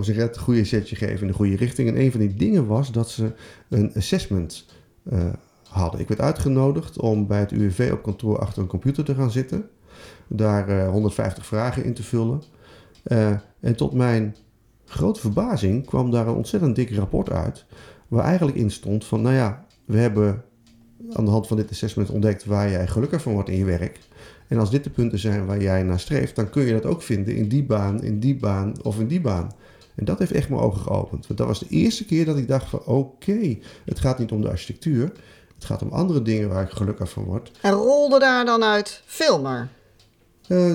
zeg 0.00 0.16
het, 0.16 0.38
goede 0.38 0.64
setje 0.64 0.96
geven 0.96 1.20
in 1.20 1.26
de 1.26 1.32
goede 1.32 1.56
richting. 1.56 1.88
En 1.88 2.00
een 2.00 2.10
van 2.10 2.20
die 2.20 2.34
dingen 2.34 2.66
was 2.66 2.92
dat 2.92 3.10
ze 3.10 3.32
een 3.68 3.92
assessment 3.94 4.66
hadden. 5.68 6.00
Ik 6.00 6.08
werd 6.08 6.20
uitgenodigd 6.20 6.98
om 6.98 7.26
bij 7.26 7.40
het 7.40 7.50
UWV 7.50 7.90
op 7.92 8.02
kantoor 8.02 8.38
achter 8.38 8.62
een 8.62 8.68
computer 8.68 9.04
te 9.04 9.14
gaan 9.14 9.30
zitten. 9.30 9.68
Daar 10.26 10.86
150 10.86 11.46
vragen 11.46 11.84
in 11.84 11.94
te 11.94 12.02
vullen. 12.02 12.42
en 13.60 13.76
tot 13.76 13.92
mijn 13.92 14.34
grote 14.90 15.20
verbazing 15.20 15.86
kwam 15.86 16.10
daar 16.10 16.26
een 16.26 16.34
ontzettend 16.34 16.76
dik 16.76 16.94
rapport 16.94 17.30
uit. 17.30 17.64
Waar 18.08 18.24
eigenlijk 18.24 18.56
in 18.56 18.70
stond 18.70 19.04
van, 19.04 19.22
nou 19.22 19.34
ja, 19.34 19.64
we 19.84 19.98
hebben 19.98 20.44
aan 21.12 21.24
de 21.24 21.30
hand 21.30 21.46
van 21.46 21.56
dit 21.56 21.70
assessment 21.70 22.10
ontdekt 22.10 22.44
waar 22.44 22.70
jij 22.70 22.86
gelukkig 22.86 23.22
van 23.22 23.32
wordt 23.32 23.48
in 23.48 23.56
je 23.56 23.64
werk. 23.64 23.98
En 24.48 24.58
als 24.58 24.70
dit 24.70 24.84
de 24.84 24.90
punten 24.90 25.18
zijn 25.18 25.46
waar 25.46 25.62
jij 25.62 25.82
naar 25.82 26.00
streeft, 26.00 26.36
dan 26.36 26.50
kun 26.50 26.62
je 26.62 26.72
dat 26.72 26.86
ook 26.86 27.02
vinden 27.02 27.36
in 27.36 27.48
die 27.48 27.64
baan, 27.64 28.02
in 28.02 28.20
die 28.20 28.36
baan 28.36 28.74
of 28.82 28.98
in 28.98 29.06
die 29.06 29.20
baan. 29.20 29.52
En 29.94 30.04
dat 30.04 30.18
heeft 30.18 30.32
echt 30.32 30.48
mijn 30.48 30.60
ogen 30.60 30.80
geopend. 30.80 31.26
Want 31.26 31.38
dat 31.38 31.48
was 31.48 31.58
de 31.58 31.68
eerste 31.68 32.04
keer 32.04 32.24
dat 32.24 32.36
ik 32.36 32.48
dacht 32.48 32.68
van 32.68 32.84
oké, 32.84 33.58
het 33.84 33.98
gaat 33.98 34.18
niet 34.18 34.32
om 34.32 34.40
de 34.40 34.48
architectuur. 34.48 35.12
Het 35.54 35.64
gaat 35.64 35.82
om 35.82 35.90
andere 35.90 36.22
dingen 36.22 36.48
waar 36.48 36.62
ik 36.62 36.70
gelukkig 36.70 37.10
van 37.10 37.24
word. 37.24 37.50
En 37.60 37.72
rolde 37.72 38.18
daar 38.18 38.44
dan 38.44 38.64
uit 38.64 39.02
filmer? 39.06 39.68
Uh, 40.50 40.74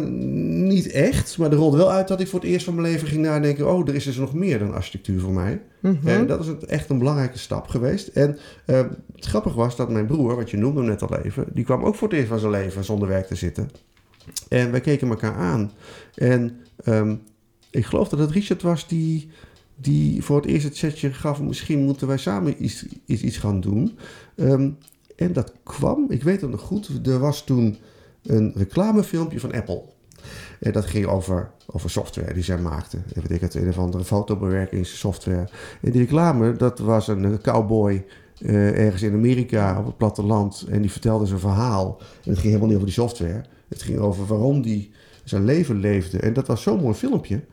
niet 0.67 0.91
echt, 0.91 1.37
maar 1.37 1.51
er 1.51 1.57
rolde 1.57 1.77
wel 1.77 1.91
uit 1.91 2.07
dat 2.07 2.19
ik 2.19 2.27
voor 2.27 2.39
het 2.39 2.49
eerst 2.49 2.65
van 2.65 2.75
mijn 2.75 2.87
leven 2.87 3.07
ging 3.07 3.21
nadenken... 3.21 3.73
oh, 3.73 3.87
er 3.87 3.95
is 3.95 4.03
dus 4.03 4.17
nog 4.17 4.33
meer 4.33 4.59
dan 4.59 4.73
architectuur 4.73 5.19
voor 5.19 5.33
mij. 5.33 5.61
Mm 5.81 5.97
-hmm. 6.01 6.09
En 6.09 6.27
dat 6.27 6.45
is 6.45 6.67
echt 6.67 6.89
een 6.89 6.97
belangrijke 6.97 7.37
stap 7.37 7.67
geweest. 7.67 8.07
En 8.07 8.37
uh, 8.65 8.77
het 9.15 9.25
grappige 9.25 9.55
was 9.55 9.75
dat 9.75 9.89
mijn 9.89 10.05
broer, 10.05 10.35
wat 10.35 10.49
je 10.49 10.57
noemde 10.57 10.81
net 10.81 11.01
al 11.01 11.17
even... 11.17 11.45
die 11.53 11.63
kwam 11.63 11.83
ook 11.83 11.95
voor 11.95 12.07
het 12.07 12.17
eerst 12.17 12.29
van 12.29 12.39
zijn 12.39 12.51
leven 12.51 12.83
zonder 12.83 13.07
werk 13.07 13.27
te 13.27 13.35
zitten. 13.35 13.69
En 14.49 14.71
wij 14.71 14.81
keken 14.81 15.09
elkaar 15.09 15.35
aan. 15.35 15.71
En 16.13 16.57
um, 16.85 17.21
ik 17.71 17.85
geloof 17.85 18.09
dat 18.09 18.19
het 18.19 18.31
Richard 18.31 18.61
was 18.61 18.87
die, 18.87 19.29
die 19.75 20.23
voor 20.23 20.35
het 20.35 20.45
eerst 20.45 20.65
het 20.65 20.77
setje 20.77 21.13
gaf... 21.13 21.41
misschien 21.41 21.79
moeten 21.79 22.07
wij 22.07 22.17
samen 22.17 22.63
iets, 22.63 22.85
iets, 23.05 23.21
iets 23.21 23.37
gaan 23.37 23.61
doen. 23.61 23.97
Um, 24.35 24.77
en 25.15 25.33
dat 25.33 25.53
kwam, 25.63 26.05
ik 26.09 26.23
weet 26.23 26.41
het 26.41 26.49
nog 26.51 26.61
goed, 26.61 27.07
er 27.07 27.19
was 27.19 27.43
toen 27.43 27.77
een 28.25 28.53
reclamefilmpje 28.55 29.39
van 29.39 29.53
Apple. 29.53 29.83
En 30.59 30.71
dat 30.71 30.85
ging 30.85 31.05
over, 31.05 31.51
over 31.65 31.89
software 31.89 32.33
die 32.33 32.43
zij 32.43 32.57
maakten. 32.57 33.03
Weet 33.13 33.31
ik 33.31 33.41
het, 33.41 33.55
een 33.55 33.69
of 33.69 33.77
andere 33.77 34.03
fotobewerkingssoftware. 34.03 35.49
En 35.81 35.91
die 35.91 36.01
reclame, 36.01 36.53
dat 36.53 36.79
was 36.79 37.07
een 37.07 37.41
cowboy 37.41 38.05
uh, 38.39 38.77
ergens 38.77 39.01
in 39.01 39.13
Amerika 39.13 39.79
op 39.79 39.85
het 39.85 39.97
platteland. 39.97 40.65
En 40.69 40.81
die 40.81 40.91
vertelde 40.91 41.25
zijn 41.25 41.39
verhaal. 41.39 41.97
En 41.99 42.29
het 42.29 42.39
ging 42.39 42.43
helemaal 42.43 42.67
niet 42.67 42.75
over 42.75 42.87
die 42.87 42.95
software. 42.95 43.43
Het 43.67 43.81
ging 43.81 43.99
over 43.99 44.25
waarom 44.25 44.61
die 44.61 44.91
zijn 45.23 45.45
leven 45.45 45.75
leefde. 45.75 46.19
En 46.19 46.33
dat 46.33 46.47
was 46.47 46.61
zo'n 46.61 46.81
mooi 46.81 46.95
filmpje. 46.95 47.43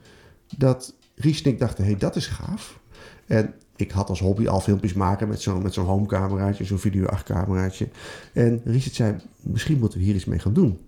Dat 0.57 0.95
Ries 1.15 1.43
en 1.43 1.51
ik 1.51 1.59
dachten, 1.59 1.85
hé, 1.85 1.91
hey, 1.91 1.99
dat 1.99 2.17
is 2.17 2.27
gaaf. 2.27 2.81
En 3.27 3.55
ik 3.77 3.91
had 3.91 4.09
als 4.09 4.21
hobby 4.21 4.47
al 4.47 4.61
filmpjes 4.61 4.93
maken 4.93 5.29
met 5.29 5.43
zo'n 5.43 5.63
met 5.63 5.75
zo'n 5.75 5.85
homecameraatje, 5.85 6.65
zo'n 6.65 6.79
video 6.79 7.07
8 7.07 7.25
cameraatje. 7.25 7.89
En 8.33 8.61
Richard 8.65 8.95
zei, 8.95 9.17
misschien 9.41 9.79
moeten 9.79 9.99
we 9.99 10.05
hier 10.05 10.15
iets 10.15 10.25
mee 10.25 10.39
gaan 10.39 10.53
doen. 10.53 10.79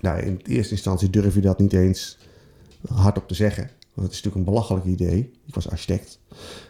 Nou, 0.00 0.20
in 0.20 0.40
eerste 0.44 0.74
instantie 0.74 1.10
durf 1.10 1.34
je 1.34 1.40
dat 1.40 1.58
niet 1.58 1.72
eens 1.72 2.18
hardop 2.88 3.28
te 3.28 3.34
zeggen. 3.34 3.70
Want 3.94 4.06
het 4.06 4.16
is 4.16 4.22
natuurlijk 4.22 4.36
een 4.36 4.54
belachelijk 4.54 4.84
idee. 4.84 5.32
Ik 5.46 5.54
was 5.54 5.70
architect. 5.70 6.18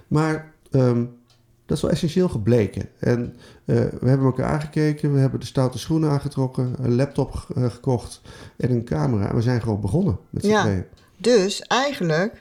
Maar 0.08 0.52
um, 0.70 1.18
dat 1.66 1.76
is 1.76 1.82
wel 1.82 1.92
essentieel 1.92 2.28
gebleken. 2.28 2.88
En 2.98 3.36
uh, 3.64 3.76
we 3.76 4.08
hebben 4.08 4.26
elkaar 4.26 4.50
aangekeken. 4.50 5.12
We 5.12 5.18
hebben 5.18 5.40
de 5.40 5.46
stoute 5.46 5.78
schoenen 5.78 6.10
aangetrokken. 6.10 6.74
Een 6.78 6.94
laptop 6.94 7.46
uh, 7.56 7.70
gekocht. 7.70 8.20
En 8.56 8.70
een 8.70 8.84
camera. 8.84 9.28
En 9.28 9.34
we 9.34 9.42
zijn 9.42 9.60
gewoon 9.60 9.80
begonnen 9.80 10.18
met 10.30 10.42
z'n 10.42 10.48
ja, 10.48 10.62
tweeën. 10.62 10.84
Dus 11.16 11.60
eigenlijk 11.60 12.40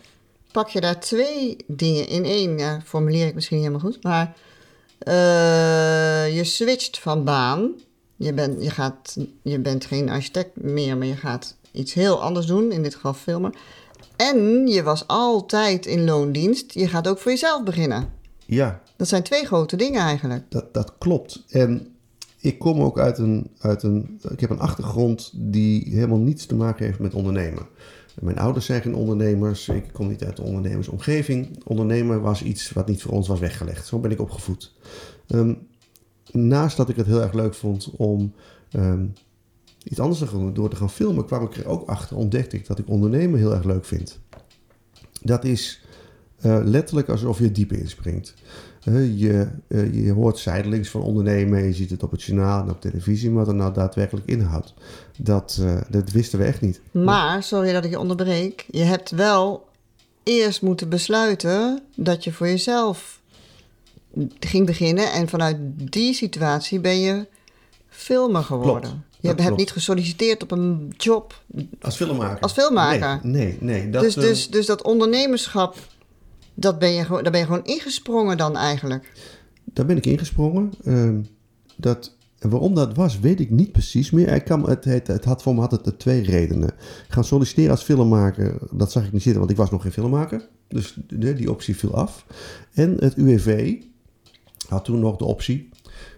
pak 0.51 0.70
je 0.70 0.82
daar 0.82 1.00
twee 1.00 1.58
dingen 1.68 2.08
in 2.08 2.25
één. 2.25 2.58
Ja, 2.58 2.82
formuleer 2.86 3.27
ik 3.27 3.36
misschien 3.36 3.58
niet 3.58 3.65
helemaal 3.68 3.91
goed. 3.91 4.03
Maar 4.03 4.36
uh, 5.08 6.36
je 6.36 6.44
switcht 6.44 7.00
van 7.00 7.24
baan. 7.24 7.72
Je, 8.15 8.34
bent 8.34 8.63
je, 8.63 8.70
gaat, 8.70 9.18
je 9.41 9.60
bent 9.60 9.86
geen 9.86 10.10
architect 10.10 10.62
meer, 10.62 10.98
maar 10.98 11.08
je 11.08 11.15
gaat 11.15 11.56
iets 11.72 11.94
heel 11.94 12.22
anders 12.22 12.46
doen. 12.46 12.72
In 12.72 12.84
dit 12.84 12.96
geval 12.96 13.13
filmen. 13.13 13.53
En 14.15 14.68
je 14.68 14.84
was 14.84 15.08
altijd 15.08 15.86
in 15.86 16.06
loondienst. 16.06 16.74
Je 16.74 16.88
gaat 16.88 17.08
ook 17.08 17.20
voor 17.20 17.32
jezelf 17.32 17.63
beginnen. 17.63 18.13
Ja. 18.46 18.82
Dat 18.96 19.08
zijn 19.08 19.24
twee 19.24 19.46
grote 19.46 19.75
dingen 19.75 20.01
eigenlijk. 20.01 20.44
Dat, 20.50 20.74
dat 20.74 20.94
klopt. 20.98 21.44
En 21.50 21.96
ik 22.39 22.60
kom 22.60 22.82
ook 22.82 23.00
uit 23.00 23.18
een, 23.18 23.51
uit 23.60 23.84
een... 23.84 24.20
Ik 24.29 24.39
heb 24.39 24.50
een 24.50 24.60
achtergrond 24.60 25.32
die 25.34 25.89
helemaal 25.89 26.18
niets 26.18 26.46
te 26.46 26.56
maken 26.56 26.86
heeft 26.86 27.00
met 27.00 27.13
ondernemen. 27.13 27.68
Mijn 28.22 28.38
ouders 28.38 28.66
zijn 28.66 28.82
geen 28.82 28.96
ondernemers. 28.96 29.70
Ik 29.70 29.90
kom 29.92 30.08
niet 30.08 30.24
uit 30.24 30.36
de 30.36 30.42
ondernemersomgeving. 30.42 31.64
Ondernemer 31.64 32.22
was 32.22 32.44
iets 32.44 32.72
wat 32.72 32.88
niet 32.88 33.02
voor 33.02 33.12
ons 33.12 33.28
was 33.28 33.40
weggelegd. 33.40 33.88
Zo 33.88 34.00
ben 34.00 34.12
ik 34.12 34.22
opgevoed. 34.22 34.74
Um, 35.28 35.68
naast 36.32 36.78
dat 36.78 36.90
ik 36.90 36.96
het 36.96 37.06
heel 37.06 37.22
erg 37.22 37.34
leuk 37.34 37.54
vond 37.54 37.92
om 37.98 38.34
um, 38.72 39.14
iets 39.84 40.00
anders 40.00 40.20
te 40.20 40.30
doen 40.30 40.54
door 40.54 40.70
te 40.70 40.76
gaan 40.76 40.90
filmen, 40.90 41.26
kwam 41.26 41.44
ik 41.44 41.58
er 41.58 41.68
ook 41.68 41.90
achter, 41.90 42.18
ontdekte 42.18 42.56
ik 42.56 42.68
dat 42.68 42.80
ik 42.80 42.90
ondernemen 42.90 43.40
heel 43.40 43.54
erg 43.54 43.64
leuk 43.64 43.86
vind. 43.86 44.20
dat 45.22 45.44
is 45.46 45.82
eh, 46.40 46.60
letterlijk 46.64 47.10
alsof 47.10 47.40
je 47.40 47.52
diep 47.52 47.72
inspringt. 47.72 48.34
Je, 49.16 49.48
uh, 49.68 50.06
je 50.06 50.12
hoort 50.12 50.38
zijdelings 50.38 50.90
van 50.90 51.02
ondernemen, 51.02 51.64
je 51.64 51.74
ziet 51.74 51.90
het 51.90 52.04
op 52.04 52.12
het 52.12 52.24
journaal 52.24 52.64
en 52.64 52.70
op 52.70 52.82
televisie, 52.82 53.30
maar 53.30 53.46
wat 53.46 53.54
er 53.54 53.60
nou 53.60 53.74
daadwerkelijk 53.74 54.28
inhoudt, 54.28 54.74
dat, 55.18 55.62
dat 55.90 56.12
wisten 56.12 56.40
we 56.40 56.46
echt 56.46 56.62
niet. 56.62 56.82
Maar, 56.92 57.44
sorry 57.44 57.74
dat 57.74 57.86
ik 57.86 57.90
je 57.90 58.00
onderbreek, 58.00 58.66
je 58.72 58.84
hebt 58.84 59.12
wel 59.12 59.68
eerst 60.24 60.62
moeten 60.62 60.90
besluiten 60.90 61.82
dat 61.96 62.24
je 62.24 62.32
voor 62.32 62.48
jezelf 62.48 63.20
ging 64.40 64.66
beginnen 64.66 65.12
en 65.12 65.30
vanuit 65.30 65.58
die 65.76 66.14
situatie 66.14 66.80
ben 66.80 67.00
je 67.00 67.28
filmer 67.90 68.44
geworden. 68.44 68.82
Klopt. 68.82 69.08
Je 69.38 69.44
hebt, 69.44 69.58
niet 69.58 69.72
gesolliciteerd 69.72 70.44
op 70.44 70.52
een 70.52 70.94
job. 70.98 71.42
Als 71.82 71.96
filmmaker? 71.96 72.40
Als 72.40 72.52
filmmaker. 72.52 73.20
Nee, 73.24 73.58
nee. 73.60 73.82
nee 73.82 73.90
dat, 73.90 74.02
dus, 74.02 74.14
dus, 74.14 74.50
dus 74.50 74.66
dat 74.66 74.84
ondernemerschap, 74.84 75.76
dat 76.60 76.80
ben 76.80 76.92
je, 76.92 77.08
daar 77.08 77.32
ben 77.32 77.39
je 77.39 77.46
gewoon 77.46 77.66
ingesprongen 77.66 78.38
dan 78.38 78.58
eigenlijk? 78.58 79.12
Daar 79.63 79.86
ben 79.86 79.98
ik 79.98 80.06
ingesprongen. 80.06 80.72
Uh, 80.84 81.18
dat, 81.75 82.16
waarom 82.39 82.75
dat 82.75 82.96
was, 82.96 83.20
weet 83.20 83.39
ik 83.39 83.50
niet 83.50 83.72
precies 83.72 84.12
meer. 84.12 84.28
Ik 84.28 84.44
kan, 84.44 84.70
het, 84.70 84.86
het, 84.86 85.08
het 85.08 85.25
had 85.25 85.42
voor 85.42 85.56
me 85.56 85.60
had 85.60 85.72
het 85.72 86.00
twee 86.00 86.22
redenen. 86.22 86.72
Gaan 87.08 87.24
solliciteren 87.24 87.72
als 87.72 87.84
filmmaker, 87.84 88.58
dat 88.72 88.92
zag 88.92 89.06
ik 89.06 89.12
niet 89.12 89.22
zitten, 89.22 89.39
want 89.39 89.51
ik 89.51 89.58
was 89.58 89.72
nog 89.72 89.82
geen 89.82 89.92
filmmaker. 89.92 90.48
Dus 90.68 90.98
die, 91.08 91.34
die 91.34 91.51
optie 91.51 91.75
viel 91.75 91.96
af. 91.96 92.25
En 92.74 92.96
het 93.00 93.16
UWV 93.16 93.75
had 94.68 94.86
toen 94.86 95.00
nog 95.00 95.18
de 95.18 95.25
optie 95.25 95.70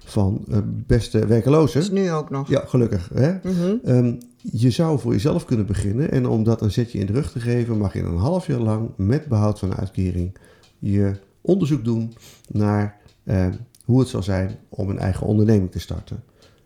van 0.05 0.45
uh, 0.47 0.57
beste 0.65 1.25
werkelozen. 1.25 1.79
Dat 1.81 1.91
is 1.91 1.97
nu 1.97 2.11
ook 2.11 2.29
nog. 2.29 2.49
Ja, 2.49 2.63
gelukkig. 2.65 3.09
Hè? 3.13 3.33
Mhm. 3.43 3.77
um, 3.85 4.17
je 4.41 4.69
zou 4.69 4.99
voor 4.99 5.11
jezelf 5.11 5.45
kunnen 5.45 5.65
beginnen 5.65 6.11
en 6.11 6.27
om 6.27 6.43
dat 6.43 6.61
een 6.61 6.71
zetje 6.71 6.99
in 6.99 7.05
de 7.05 7.13
rug 7.13 7.31
te 7.31 7.39
geven, 7.39 7.77
mag 7.77 7.93
je 7.93 8.01
een 8.01 8.17
half 8.17 8.47
jaar 8.47 8.59
lang 8.59 8.89
met 8.97 9.27
behoud 9.27 9.59
van 9.59 9.69
de 9.69 9.75
uitkering 9.75 10.37
je 10.79 11.15
onderzoek 11.41 11.83
doen 11.83 12.13
naar 12.47 12.99
uh, 13.23 13.47
hoe 13.85 13.99
het 13.99 14.09
zal 14.09 14.23
zijn 14.23 14.57
om 14.69 14.89
een 14.89 14.99
eigen 14.99 15.27
onderneming 15.27 15.71
te 15.71 15.79
starten. 15.79 16.23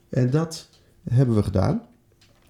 En 0.10 0.29
dat 0.29 0.70
hebben 1.10 1.36
we 1.36 1.44
gedaan. 1.44 1.82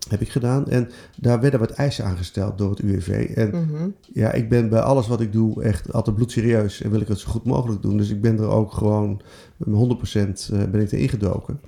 Heb 0.09 0.21
ik 0.21 0.29
gedaan. 0.29 0.67
En 0.67 0.89
daar 1.17 1.39
werden 1.41 1.59
wat 1.59 1.71
eisen 1.71 2.05
aangesteld 2.05 2.57
door 2.57 2.69
het 2.69 2.79
UWV. 2.79 3.31
En 3.35 3.49
Mhm. 3.49 3.89
ja, 4.13 4.31
ik 4.31 4.49
ben 4.49 4.69
bij 4.69 4.79
alles 4.79 5.07
wat 5.07 5.21
ik 5.21 5.31
doe 5.31 5.63
echt 5.63 5.93
altijd 5.93 6.15
bloedserieus. 6.15 6.81
En 6.81 6.91
wil 6.91 7.01
ik 7.01 7.07
het 7.07 7.19
zo 7.19 7.29
goed 7.31 7.45
mogelijk 7.45 7.81
doen. 7.81 7.97
Dus 7.97 8.09
ik 8.09 8.21
ben 8.21 8.37
er 8.37 8.47
ook 8.47 8.73
gewoon 8.73 9.21
100% 9.63 10.49
eh, 10.53 10.63
ben 10.63 10.81
ik 10.81 10.91
erin 10.91 11.09
gedoken. 11.09 11.59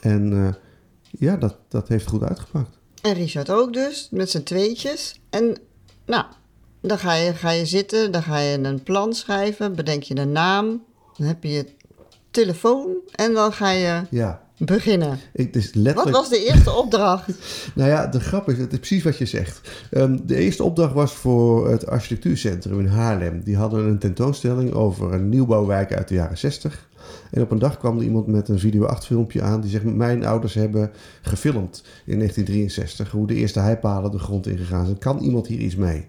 En 0.00 0.32
uh, 0.32 0.48
ja, 1.10 1.36
dat, 1.36 1.56
dat 1.68 1.88
heeft 1.88 2.06
goed 2.06 2.22
uitgepakt. 2.22 2.78
En 3.04 3.12
Richard 3.12 3.50
ook 3.50 3.72
dus, 3.72 4.08
met 4.10 4.30
z'n 4.30 4.42
tweetjes. 4.42 5.20
En 5.30 5.56
nou, 6.06 6.24
dan 6.80 6.98
ga 6.98 7.14
je, 7.14 7.34
ga 7.34 7.50
je 7.50 7.66
zitten, 7.66 8.12
dan 8.12 8.22
ga 8.22 8.38
je 8.38 8.58
een 8.58 8.82
plan 8.82 9.12
schrijven, 9.14 9.74
bedenk 9.74 10.02
je 10.02 10.16
een 10.16 10.32
naam, 10.32 10.82
dan 11.16 11.26
heb 11.26 11.42
je 11.42 11.50
je 11.50 11.66
telefoon 12.30 12.88
en 13.14 13.32
dan 13.32 13.52
ga 13.52 13.70
je 13.70 14.02
ja. 14.10 14.42
beginnen. 14.58 15.18
Ik, 15.32 15.52
dus 15.52 15.74
letterlijk... 15.74 16.16
Wat 16.16 16.28
was 16.28 16.28
de 16.28 16.44
eerste 16.44 16.72
opdracht? 16.72 17.28
nou 17.74 17.90
ja, 17.90 18.06
de 18.06 18.20
grap 18.20 18.48
is, 18.48 18.58
het 18.58 18.72
is 18.72 18.78
precies 18.78 19.02
wat 19.02 19.18
je 19.18 19.26
zegt. 19.26 19.70
Um, 19.90 20.26
de 20.26 20.36
eerste 20.36 20.64
opdracht 20.64 20.94
was 20.94 21.12
voor 21.12 21.70
het 21.70 21.86
architectuurcentrum 21.86 22.80
in 22.80 22.86
Haarlem. 22.86 23.42
Die 23.42 23.56
hadden 23.56 23.86
een 23.86 23.98
tentoonstelling 23.98 24.72
over 24.72 25.12
een 25.12 25.28
nieuwbouwwijk 25.28 25.94
uit 25.94 26.08
de 26.08 26.14
jaren 26.14 26.38
60. 26.38 26.88
En 27.30 27.42
op 27.42 27.50
een 27.50 27.58
dag 27.58 27.78
kwam 27.78 27.96
er 27.96 28.04
iemand 28.04 28.26
met 28.26 28.48
een 28.48 28.58
video 28.58 28.84
8 28.84 29.06
filmpje 29.06 29.42
aan 29.42 29.60
die 29.60 29.70
zegt: 29.70 29.84
Mijn 29.84 30.24
ouders 30.24 30.54
hebben 30.54 30.90
gefilmd 31.22 31.84
in 32.04 32.18
1963 32.18 33.10
hoe 33.10 33.26
de 33.26 33.34
eerste 33.34 33.60
heipalen 33.60 34.10
de 34.10 34.18
grond 34.18 34.46
ingegaan 34.46 34.84
zijn. 34.84 34.98
Kan 34.98 35.18
iemand 35.18 35.46
hier 35.46 35.58
iets 35.58 35.76
mee? 35.76 36.06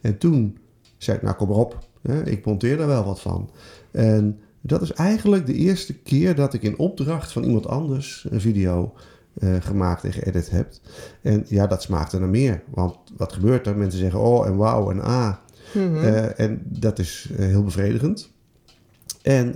En 0.00 0.18
toen 0.18 0.58
zei 0.98 1.16
ik: 1.16 1.22
Nou, 1.22 1.36
kom 1.36 1.48
maar 1.48 1.56
op, 1.56 1.78
hè, 2.02 2.26
ik 2.26 2.44
monteer 2.44 2.80
er 2.80 2.86
wel 2.86 3.04
wat 3.04 3.20
van. 3.20 3.50
En 3.90 4.38
dat 4.60 4.82
is 4.82 4.92
eigenlijk 4.92 5.46
de 5.46 5.54
eerste 5.54 5.94
keer 5.94 6.34
dat 6.34 6.54
ik 6.54 6.62
in 6.62 6.78
opdracht 6.78 7.32
van 7.32 7.44
iemand 7.44 7.66
anders 7.66 8.26
een 8.30 8.40
video 8.40 8.92
uh, 9.38 9.56
gemaakt 9.60 10.04
en 10.04 10.12
geëdit 10.12 10.50
heb. 10.50 10.72
En 11.22 11.44
ja, 11.48 11.66
dat 11.66 11.82
smaakte 11.82 12.18
naar 12.18 12.28
meer. 12.28 12.62
Want 12.70 12.96
wat 13.16 13.32
gebeurt 13.32 13.66
er? 13.66 13.76
Mensen 13.76 13.98
zeggen 13.98 14.20
oh 14.20 14.46
en 14.46 14.56
wauw 14.56 14.90
en 14.90 15.00
ah. 15.00 15.34
Mm 15.74 15.94
-hmm. 15.94 15.96
uh, 15.96 16.40
en 16.40 16.62
dat 16.64 16.98
is 16.98 17.28
uh, 17.32 17.38
heel 17.38 17.64
bevredigend. 17.64 18.30
En, 19.22 19.54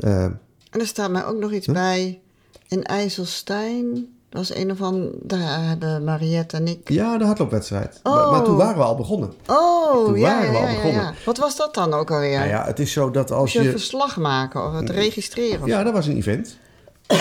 en 0.70 0.80
er 0.80 0.86
staat 0.86 1.10
mij 1.10 1.24
ook 1.24 1.38
nog 1.38 1.52
iets 1.52 1.66
huh? 1.66 1.74
bij. 1.74 2.20
In 2.68 2.84
IJsselstein, 2.84 3.90
dat 4.28 4.48
was 4.48 4.54
een 4.54 4.70
of 4.70 4.82
andere, 4.82 5.18
daar 5.22 5.68
hebben 5.68 6.04
Mariette 6.04 6.56
en 6.56 6.66
ik... 6.66 6.88
Ja, 6.88 7.18
de 7.18 7.24
hardloopwedstrijd. 7.24 8.00
Oh. 8.02 8.14
Maar, 8.14 8.30
maar, 8.30 8.44
toen 8.44 8.56
waren 8.56 8.76
we 8.76 8.82
al 8.82 8.96
begonnen. 8.96 9.32
Oh, 9.46 10.04
toen 10.04 10.18
ja, 10.18 10.20
waren 10.20 10.50
we 10.50 10.58
ja, 10.58 10.60
al 10.60 10.74
begonnen. 10.74 11.02
Ja, 11.02 11.14
Wat 11.24 11.38
was 11.38 11.56
dat 11.56 11.74
dan 11.74 11.92
ook 11.92 12.10
alweer? 12.10 12.38
Nou 12.38 12.48
ja, 12.48 12.64
het 12.64 12.78
is 12.78 12.92
zo 12.92 13.10
dat 13.10 13.30
als 13.30 13.40
Moest 13.40 13.52
je... 13.52 13.62
je... 13.62 13.70
verslag 13.70 14.16
maken 14.16 14.66
of 14.66 14.72
het 14.72 14.90
registreren? 14.90 15.66
Ja, 15.66 15.82
dat 15.82 15.92
was 15.92 16.06
een 16.06 16.16
event. 16.16 16.56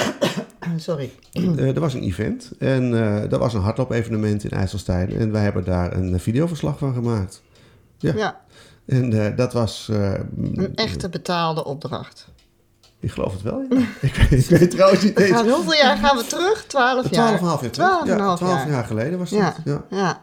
Sorry. 0.78 1.12
Uh, 1.34 1.76
er 1.76 1.80
was 1.80 1.94
een 1.94 2.04
event 2.04 2.52
en 2.60 2.92
uh, 2.92 3.32
er 3.32 3.40
was 3.40 3.54
een 3.54 3.62
hardloop-evenement 3.62 4.44
in 4.44 4.50
IJsselstein. 4.50 5.16
En 5.16 5.32
wij 5.32 5.44
hebben 5.44 5.64
daar 5.64 5.94
een 5.94 6.20
videoverslag 6.20 6.78
van 6.78 6.94
gemaakt. 6.94 7.42
Ja. 7.98 8.14
ja. 8.16 8.42
En 8.86 9.14
uh, 9.14 9.28
dat 9.36 9.54
was... 9.54 9.90
een 10.38 10.76
echte 10.76 11.10
betaalde 11.10 11.66
opdracht. 11.66 12.28
Ik 13.00 13.12
geloof 13.12 13.34
het 13.34 13.42
wel, 13.42 13.66
ja. 13.70 13.78
ik, 14.02 14.28
weet, 14.30 14.52
ik 14.52 14.58
weet 14.58 14.72
trouwens 14.72 15.04
niet 15.04 15.20
eens. 15.20 15.42
Hoeveel 15.42 15.74
jaar 15.74 15.98
gaan 15.98 16.18
we 16.18 16.26
terug? 16.26 16.66
Twaalf 16.68 17.10
jaar? 17.10 17.12
Twaalf 17.12 17.40
en 17.40 17.46
half 17.46 17.62
jaar 17.62 17.72
terug. 17.72 17.88
Twaalf 17.88 18.42
en 18.42 18.48
ja, 18.48 18.54
jaar. 18.58 18.70
jaar 18.70 18.84
geleden 18.84 19.20
was 19.20 19.30
dat. 19.30 19.56
Ja, 19.66 19.86
Ja. 19.90 20.22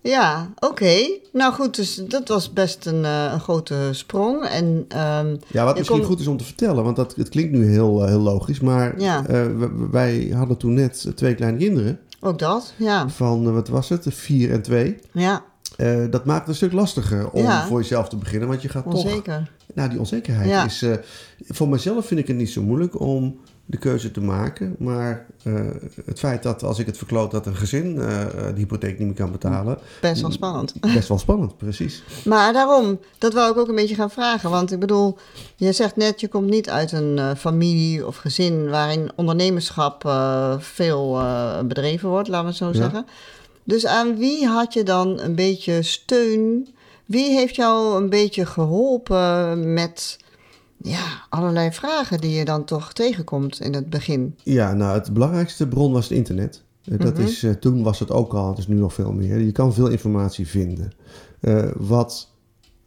ja. 0.00 0.50
Oké. 0.58 1.18
Nou 1.32 1.52
goed, 1.54 1.76
dus 1.76 1.94
dat 1.94 2.28
was 2.28 2.52
best 2.52 2.86
een, 2.86 3.02
uh, 3.04 3.32
een 3.32 3.40
grote 3.40 3.88
sprong. 3.92 4.44
En, 4.44 4.64
um, 4.66 5.38
Ja, 5.46 5.64
wat 5.64 5.76
misschien 5.76 5.98
kon... 5.98 6.06
goed 6.06 6.20
is 6.20 6.26
om 6.26 6.36
te 6.36 6.44
vertellen, 6.44 6.84
want 6.84 6.96
dat, 6.96 7.14
het 7.16 7.28
klinkt 7.28 7.52
nu 7.52 7.70
heel, 7.70 8.02
uh, 8.02 8.08
heel 8.08 8.20
logisch, 8.20 8.60
maar 8.60 9.00
uh, 9.00 9.46
wij 9.90 10.32
hadden 10.34 10.56
toen 10.56 10.74
net 10.74 11.12
twee 11.14 11.34
kleine 11.34 11.58
kinderen 11.58 12.00
Ook 12.20 12.38
dat, 12.38 12.74
ja. 12.76 13.08
van, 13.08 13.52
wat 13.52 13.68
was 13.68 13.88
het, 13.88 14.06
vier 14.08 14.50
en 14.50 14.62
twee. 14.62 14.98
Ja, 15.12 15.44
Uh, 15.82 16.04
dat 16.10 16.24
maakt 16.24 16.40
het 16.40 16.48
een 16.48 16.54
stuk 16.54 16.72
lastiger 16.72 17.30
om 17.30 17.42
Ja. 17.42 17.66
voor 17.66 17.80
jezelf 17.80 18.08
te 18.08 18.16
beginnen, 18.16 18.48
want 18.48 18.62
je 18.62 18.68
gaat 18.68 18.84
toch... 18.84 18.94
onzeker. 19.04 19.50
Nou, 19.74 19.88
die 19.88 19.98
onzekerheid 19.98 20.48
Ja. 20.48 20.64
is... 20.64 20.82
uh, 20.82 20.94
voor 21.48 21.68
mezelf 21.68 22.06
vind 22.06 22.20
ik 22.20 22.26
het 22.26 22.36
niet 22.36 22.50
zo 22.50 22.62
moeilijk 22.62 23.00
om 23.00 23.40
de 23.66 23.76
keuze 23.78 24.10
te 24.10 24.20
maken. 24.20 24.74
Maar 24.78 25.26
uh, 25.44 25.60
het 26.04 26.18
feit 26.18 26.42
dat 26.42 26.62
als 26.62 26.78
ik 26.78 26.86
het 26.86 26.96
verkloot 26.98 27.30
dat 27.30 27.46
een 27.46 27.56
gezin 27.56 27.94
uh, 27.94 28.00
de 28.04 28.52
hypotheek 28.56 28.98
niet 28.98 29.06
meer 29.06 29.16
kan 29.16 29.32
betalen... 29.32 29.78
Best 30.00 30.20
wel 30.20 30.30
spannend. 30.30 30.74
Best 30.94 31.08
wel 31.08 31.18
spannend, 31.18 31.56
precies. 31.56 32.02
Maar 32.24 32.52
daarom, 32.52 32.98
dat 33.18 33.32
wou 33.32 33.50
ik 33.52 33.56
ook 33.58 33.68
een 33.68 33.74
beetje 33.74 33.94
gaan 33.94 34.10
vragen. 34.10 34.50
Want 34.50 34.72
ik 34.72 34.78
bedoel, 34.78 35.18
je 35.56 35.72
zegt 35.72 35.96
net, 35.96 36.20
je 36.20 36.28
komt 36.28 36.50
niet 36.50 36.70
uit 36.70 36.92
een 36.92 37.16
uh, 37.16 37.30
familie 37.36 38.06
of 38.06 38.16
gezin... 38.16 38.68
waarin 38.70 39.10
ondernemerschap 39.16 40.10
veel 40.58 41.22
bedreven 41.64 42.08
wordt, 42.08 42.28
laten 42.28 42.44
we 42.44 42.48
het 42.50 42.58
zo 42.58 42.66
Ja. 42.68 42.72
zeggen. 42.74 43.06
Dus 43.64 43.86
aan 43.86 44.16
wie 44.16 44.46
had 44.46 44.72
je 44.72 44.82
dan 44.82 45.20
een 45.20 45.34
beetje 45.34 45.82
steun? 45.82 46.68
Wie 47.06 47.30
heeft 47.30 47.56
jou 47.56 48.02
een 48.02 48.10
beetje 48.10 48.46
geholpen 48.46 49.72
met 49.72 50.18
ja, 50.82 51.04
allerlei 51.28 51.72
vragen 51.72 52.20
die 52.20 52.30
je 52.30 52.44
dan 52.44 52.64
toch 52.64 52.92
tegenkomt 52.92 53.60
in 53.60 53.74
het 53.74 53.90
begin? 53.90 54.36
Ja, 54.42 54.72
nou, 54.72 54.94
het 54.98 55.12
belangrijkste 55.12 55.68
bron 55.68 55.92
was 55.92 56.08
het 56.08 56.12
internet. 56.18 56.62
Uh, 56.84 56.98
dat 56.98 57.12
Mhm. 57.18 57.22
is, 57.22 57.42
uh, 57.44 57.52
toen 57.52 57.82
was 57.82 57.98
het 57.98 58.10
ook 58.10 58.34
al, 58.34 58.48
het 58.48 58.58
is 58.58 58.66
nu 58.66 58.74
nog 58.76 58.94
veel 58.94 59.12
meer. 59.12 59.38
Je 59.38 59.52
kan 59.52 59.74
veel 59.74 59.88
informatie 59.88 60.46
vinden. 60.48 60.92
Uh, 61.40 61.70
wat 61.76 62.30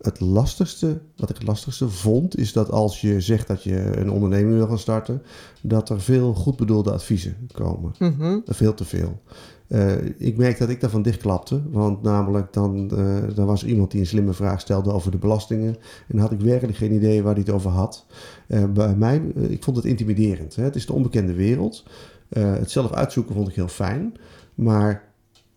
het 0.01 0.19
lastigste, 0.19 1.01
wat 1.15 1.29
ik 1.29 1.35
het 1.37 1.47
lastigste 1.47 1.89
vond, 1.89 2.37
is 2.37 2.53
dat 2.53 2.71
als 2.71 3.01
je 3.01 3.21
zegt 3.21 3.47
dat 3.47 3.63
je 3.63 3.97
een 3.97 4.11
onderneming 4.11 4.55
wil 4.57 4.67
gaan 4.67 4.79
starten, 4.79 5.21
dat 5.61 5.89
er 5.89 6.01
veel 6.01 6.33
goed 6.33 6.55
bedoelde 6.55 6.91
adviezen 6.91 7.47
komen. 7.51 7.93
Mhm. 7.99 8.39
Veel 8.45 8.73
te 8.73 8.85
veel. 8.85 9.21
Uh, 9.67 10.05
ik 10.17 10.37
merk 10.37 10.57
dat 10.57 10.69
ik 10.69 10.81
daarvan 10.81 11.01
dichtklapte, 11.01 11.61
want 11.69 12.01
namelijk 12.01 12.53
dan, 12.53 12.91
uh, 12.93 13.35
dan 13.35 13.45
was 13.45 13.63
er 13.63 13.67
iemand 13.67 13.91
die 13.91 13.99
een 13.99 14.05
slimme 14.05 14.33
vraag 14.33 14.59
stelde 14.59 14.91
over 14.91 15.11
de 15.11 15.17
belastingen 15.17 15.75
en 16.07 16.17
had 16.17 16.31
ik 16.31 16.39
werkelijk 16.39 16.77
geen 16.77 16.93
idee 16.93 17.23
waar 17.23 17.33
hij 17.33 17.43
het 17.45 17.53
over 17.53 17.69
had. 17.71 18.05
Uh, 18.47 18.63
bij 18.65 18.95
mij, 18.95 19.17
ik 19.35 19.63
vond 19.63 19.77
het 19.77 19.85
intimiderend. 19.85 20.55
Hè? 20.55 20.63
Het 20.63 20.75
is 20.75 20.85
de 20.85 20.93
onbekende 20.93 21.33
wereld. 21.33 21.85
het 22.29 22.71
zelf 22.71 22.91
uitzoeken 22.91 23.35
vond 23.35 23.47
ik 23.47 23.55
heel 23.55 23.67
fijn, 23.67 24.13
maar 24.55 25.13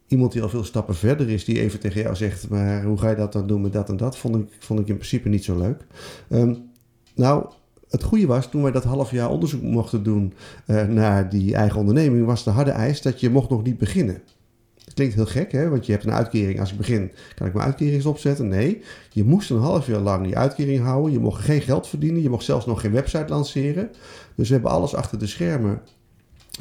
iemand 0.07 0.33
die 0.33 0.43
al 0.43 0.49
veel 0.49 0.65
stappen 0.65 0.95
verder 0.95 1.31
is, 1.31 1.45
die 1.45 1.61
even 1.61 1.81
tegen 1.81 2.03
jou 2.03 2.17
zegt, 2.17 2.49
maar 2.49 2.85
hoe 2.85 2.99
ga 2.99 3.11
je 3.11 3.17
dat 3.17 3.33
dan 3.33 3.47
doen 3.47 3.61
met 3.61 3.73
dat 3.73 3.89
en 3.89 3.97
dat, 3.97 4.19
vond 4.19 4.37
ik, 4.37 4.49
vond 4.59 4.81
ik 4.81 4.89
in 4.89 4.95
principe 4.95 5.29
niet 5.29 5.45
zo 5.45 5.59
leuk. 5.59 5.87
Um, 6.31 6.71
nou, 7.15 7.47
het 7.89 8.03
goede 8.03 8.27
was, 8.27 8.51
toen 8.51 8.63
wij 8.63 8.73
dat 8.73 8.85
half 8.85 9.11
jaar 9.11 9.31
onderzoek 9.31 9.63
mochten 9.63 10.03
doen 10.03 10.35
uh, 10.67 10.85
naar 10.85 11.29
die 11.29 11.55
eigen 11.55 11.81
onderneming, 11.81 12.27
was 12.27 12.45
de 12.45 12.51
harde 12.51 12.71
eis 12.71 13.03
dat 13.03 13.21
je 13.21 13.31
mocht 13.31 13.51
nog 13.51 13.63
niet 13.63 13.79
beginnen. 13.79 14.23
Klinkt 14.95 15.15
heel 15.15 15.27
gek, 15.27 15.53
hè? 15.53 15.69
want 15.69 15.87
je 15.87 15.93
hebt 15.93 16.05
een 16.05 16.13
uitkering. 16.13 16.61
Als 16.61 16.71
ik 16.71 16.77
begin, 16.77 17.13
kan 17.35 17.47
ik 17.47 17.55
mijn 17.55 17.67
uitkering 17.67 18.05
opzetten? 18.05 18.49
Nee, 18.49 18.83
je 19.11 19.25
moest 19.25 19.51
een 19.51 19.59
half 19.59 19.87
jaar 19.87 20.01
lang 20.01 20.25
die 20.25 20.37
uitkering 20.37 20.83
houden. 20.83 21.13
Je 21.13 21.19
mocht 21.19 21.45
geen 21.45 21.61
geld 21.61 21.87
verdienen. 21.87 22.23
Je 22.23 22.31
mocht 22.31 22.45
zelfs 22.45 22.67
nog 22.67 22.81
geen 22.81 22.93
website 22.93 23.29
lanceren. 23.29 23.91
Dus 24.35 24.49
we 24.49 24.55
hebben 24.55 24.71
alles 24.71 24.95
achter 24.95 25.19
de 25.19 25.27
schermen 25.27 25.81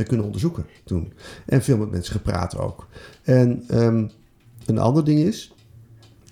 kunnen 0.04 0.26
onderzoeken 0.26 0.66
toen. 0.84 1.14
En 1.46 1.62
veel 1.62 1.78
met 1.78 1.92
mensen 1.92 2.14
gepraat 2.14 2.58
ook. 2.58 2.88
En 3.24 3.64
um, 3.72 4.10
een 4.66 4.78
ander 4.78 5.04
ding 5.04 5.20
is, 5.20 5.54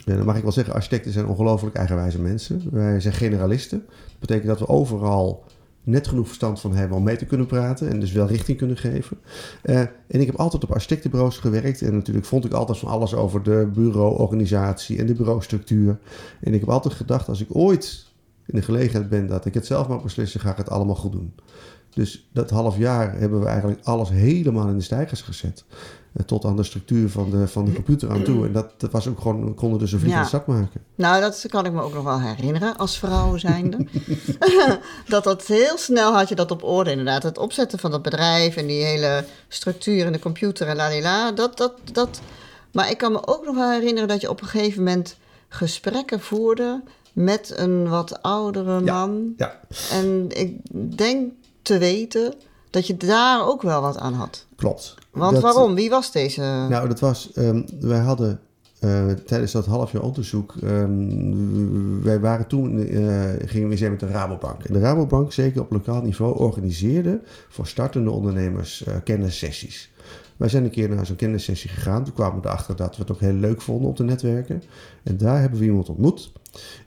Ja, 0.05 0.15
dan 0.15 0.25
mag 0.25 0.35
ik 0.35 0.43
wel 0.43 0.51
zeggen, 0.51 0.73
architecten 0.73 1.11
zijn 1.11 1.27
ongelooflijk 1.27 1.75
eigenwijze 1.75 2.21
mensen. 2.21 2.61
Wij 2.71 2.99
zijn 2.99 3.13
generalisten. 3.13 3.83
Dat 3.87 4.19
betekent 4.19 4.47
dat 4.47 4.59
we 4.59 4.67
overal 4.67 5.43
net 5.83 6.07
genoeg 6.07 6.25
verstand 6.25 6.59
van 6.59 6.75
hebben 6.75 6.97
om 6.97 7.03
mee 7.03 7.15
te 7.15 7.25
kunnen 7.25 7.47
praten 7.47 7.89
en 7.89 7.99
dus 7.99 8.11
wel 8.11 8.27
richting 8.27 8.57
kunnen 8.57 8.77
geven. 8.77 9.17
Uh, 9.63 9.79
en 9.79 10.19
ik 10.21 10.25
heb 10.25 10.35
altijd 10.35 10.63
op 10.63 10.71
architectenbureaus 10.71 11.37
gewerkt 11.37 11.81
en 11.81 11.93
natuurlijk 11.93 12.25
vond 12.25 12.45
ik 12.45 12.51
altijd 12.51 12.77
van 12.77 12.89
alles 12.89 13.13
over 13.13 13.43
de 13.43 13.69
bureauorganisatie 13.73 14.99
en 14.99 15.05
de 15.05 15.13
bureaustructuur. 15.13 15.99
En 16.41 16.53
ik 16.53 16.59
heb 16.59 16.69
altijd 16.69 16.93
gedacht, 16.93 17.27
als 17.27 17.41
ik 17.41 17.55
ooit 17.55 18.05
in 18.45 18.55
de 18.55 18.61
gelegenheid 18.61 19.09
ben 19.09 19.27
dat 19.27 19.45
ik 19.45 19.53
het 19.53 19.65
zelf 19.65 19.87
mag 19.87 20.03
beslissen, 20.03 20.39
ga 20.39 20.51
ik 20.51 20.57
het 20.57 20.69
allemaal 20.69 20.95
goed 20.95 21.11
doen. 21.11 21.33
Dus 21.89 22.29
dat 22.33 22.49
half 22.49 22.77
jaar 22.77 23.19
hebben 23.19 23.39
we 23.39 23.45
eigenlijk 23.45 23.79
alles 23.83 24.09
helemaal 24.09 24.67
in 24.67 24.77
de 24.77 24.83
stijgers 24.83 25.21
gezet. 25.21 25.65
Eh, 26.15 26.25
tot 26.25 26.45
aan 26.45 26.55
de 26.55 26.63
structuur 26.63 27.09
van 27.09 27.29
de, 27.29 27.47
van 27.47 27.65
de 27.65 27.73
computer 27.73 28.09
aan 28.09 28.23
toe. 28.23 28.45
En 28.45 28.51
dat, 28.51 28.71
dat 28.77 28.91
was 28.91 29.07
ook 29.07 29.19
gewoon, 29.19 29.45
we 29.45 29.53
konden 29.53 29.79
dus 29.79 29.91
een 29.91 29.99
vliegende 29.99 30.23
ja. 30.23 30.29
start 30.29 30.47
maken. 30.47 30.81
Nou, 30.95 31.21
dat 31.21 31.45
kan 31.47 31.65
ik 31.65 31.71
me 31.71 31.81
ook 31.81 31.93
nog 31.93 32.03
wel 32.03 32.19
herinneren 32.19 32.77
als 32.77 32.97
vrouw 32.97 33.37
zijnde. 33.37 33.87
dat 35.07 35.23
dat 35.23 35.47
heel 35.47 35.77
snel 35.77 36.13
had 36.13 36.29
je 36.29 36.35
dat 36.35 36.51
op 36.51 36.63
orde 36.63 36.89
inderdaad. 36.89 37.23
Het 37.23 37.37
opzetten 37.37 37.79
van 37.79 37.91
dat 37.91 38.01
bedrijf 38.01 38.55
en 38.55 38.67
die 38.67 38.83
hele 38.83 39.25
structuur 39.47 40.05
in 40.05 40.11
de 40.11 40.19
computer 40.19 40.67
en 40.67 40.75
la 40.75 41.31
Dat, 41.31 41.57
dat, 41.57 41.73
dat. 41.91 42.21
Maar 42.71 42.89
ik 42.89 42.97
kan 42.97 43.11
me 43.11 43.27
ook 43.27 43.45
nog 43.45 43.55
wel 43.55 43.71
herinneren 43.71 44.07
dat 44.07 44.21
je 44.21 44.29
op 44.29 44.41
een 44.41 44.47
gegeven 44.47 44.83
moment 44.83 45.17
gesprekken 45.47 46.19
voerde 46.19 46.83
met 47.13 47.53
een 47.55 47.89
wat 47.89 48.21
oudere 48.21 48.81
man. 48.81 49.33
Ja, 49.37 49.59
ja. 49.69 49.97
En 49.97 50.27
ik 50.29 50.59
denk 50.97 51.33
te 51.61 51.77
weten 51.77 52.33
dat 52.69 52.87
je 52.87 52.97
daar 52.97 53.47
ook 53.47 53.61
wel 53.61 53.81
wat 53.81 53.97
aan 53.97 54.13
had. 54.13 54.45
Klopt. 54.55 54.95
Want 55.15 55.39
waarom? 55.39 55.75
Wie 55.75 55.89
was 55.89 56.11
deze? 56.11 56.41
Nou, 56.41 56.87
dat 56.87 56.99
was, 56.99 57.31
um, 57.35 57.65
wij 57.79 57.99
hadden 57.99 58.39
uh, 58.81 59.11
tijdens 59.11 59.51
dat 59.51 59.65
half 59.65 59.91
jaar 59.91 60.01
onderzoek, 60.01 60.55
um, 60.63 62.03
wij 62.03 62.19
waren 62.19 62.47
toen, 62.47 62.93
uh, 62.93 63.23
gingen 63.45 63.67
we 63.67 63.75
eens 63.75 63.81
met 63.81 63.99
de 63.99 64.07
Rabobank. 64.07 64.63
En 64.63 64.73
de 64.73 64.79
Rabobank, 64.79 65.33
zeker 65.33 65.61
op 65.61 65.71
lokaal 65.71 66.01
niveau, 66.01 66.37
organiseerde 66.37 67.21
voor 67.49 67.67
startende 67.67 68.11
ondernemers 68.11 68.85
uh, 68.87 68.95
kennissessies. 69.03 69.91
Wij 70.37 70.49
zijn 70.49 70.63
een 70.63 70.69
keer 70.69 70.89
naar 70.89 71.05
zo'n 71.05 71.15
kennissessie 71.15 71.69
gegaan. 71.69 72.03
Toen 72.03 72.13
kwamen 72.13 72.41
we 72.41 72.47
erachter 72.47 72.75
dat 72.75 72.95
we 72.95 73.01
het 73.01 73.11
ook 73.11 73.19
heel 73.19 73.33
leuk 73.33 73.61
vonden 73.61 73.87
om 73.87 73.95
te 73.95 74.03
netwerken. 74.03 74.63
En 75.03 75.17
daar 75.17 75.39
hebben 75.39 75.59
we 75.59 75.65
iemand 75.65 75.89
ontmoet. 75.89 76.31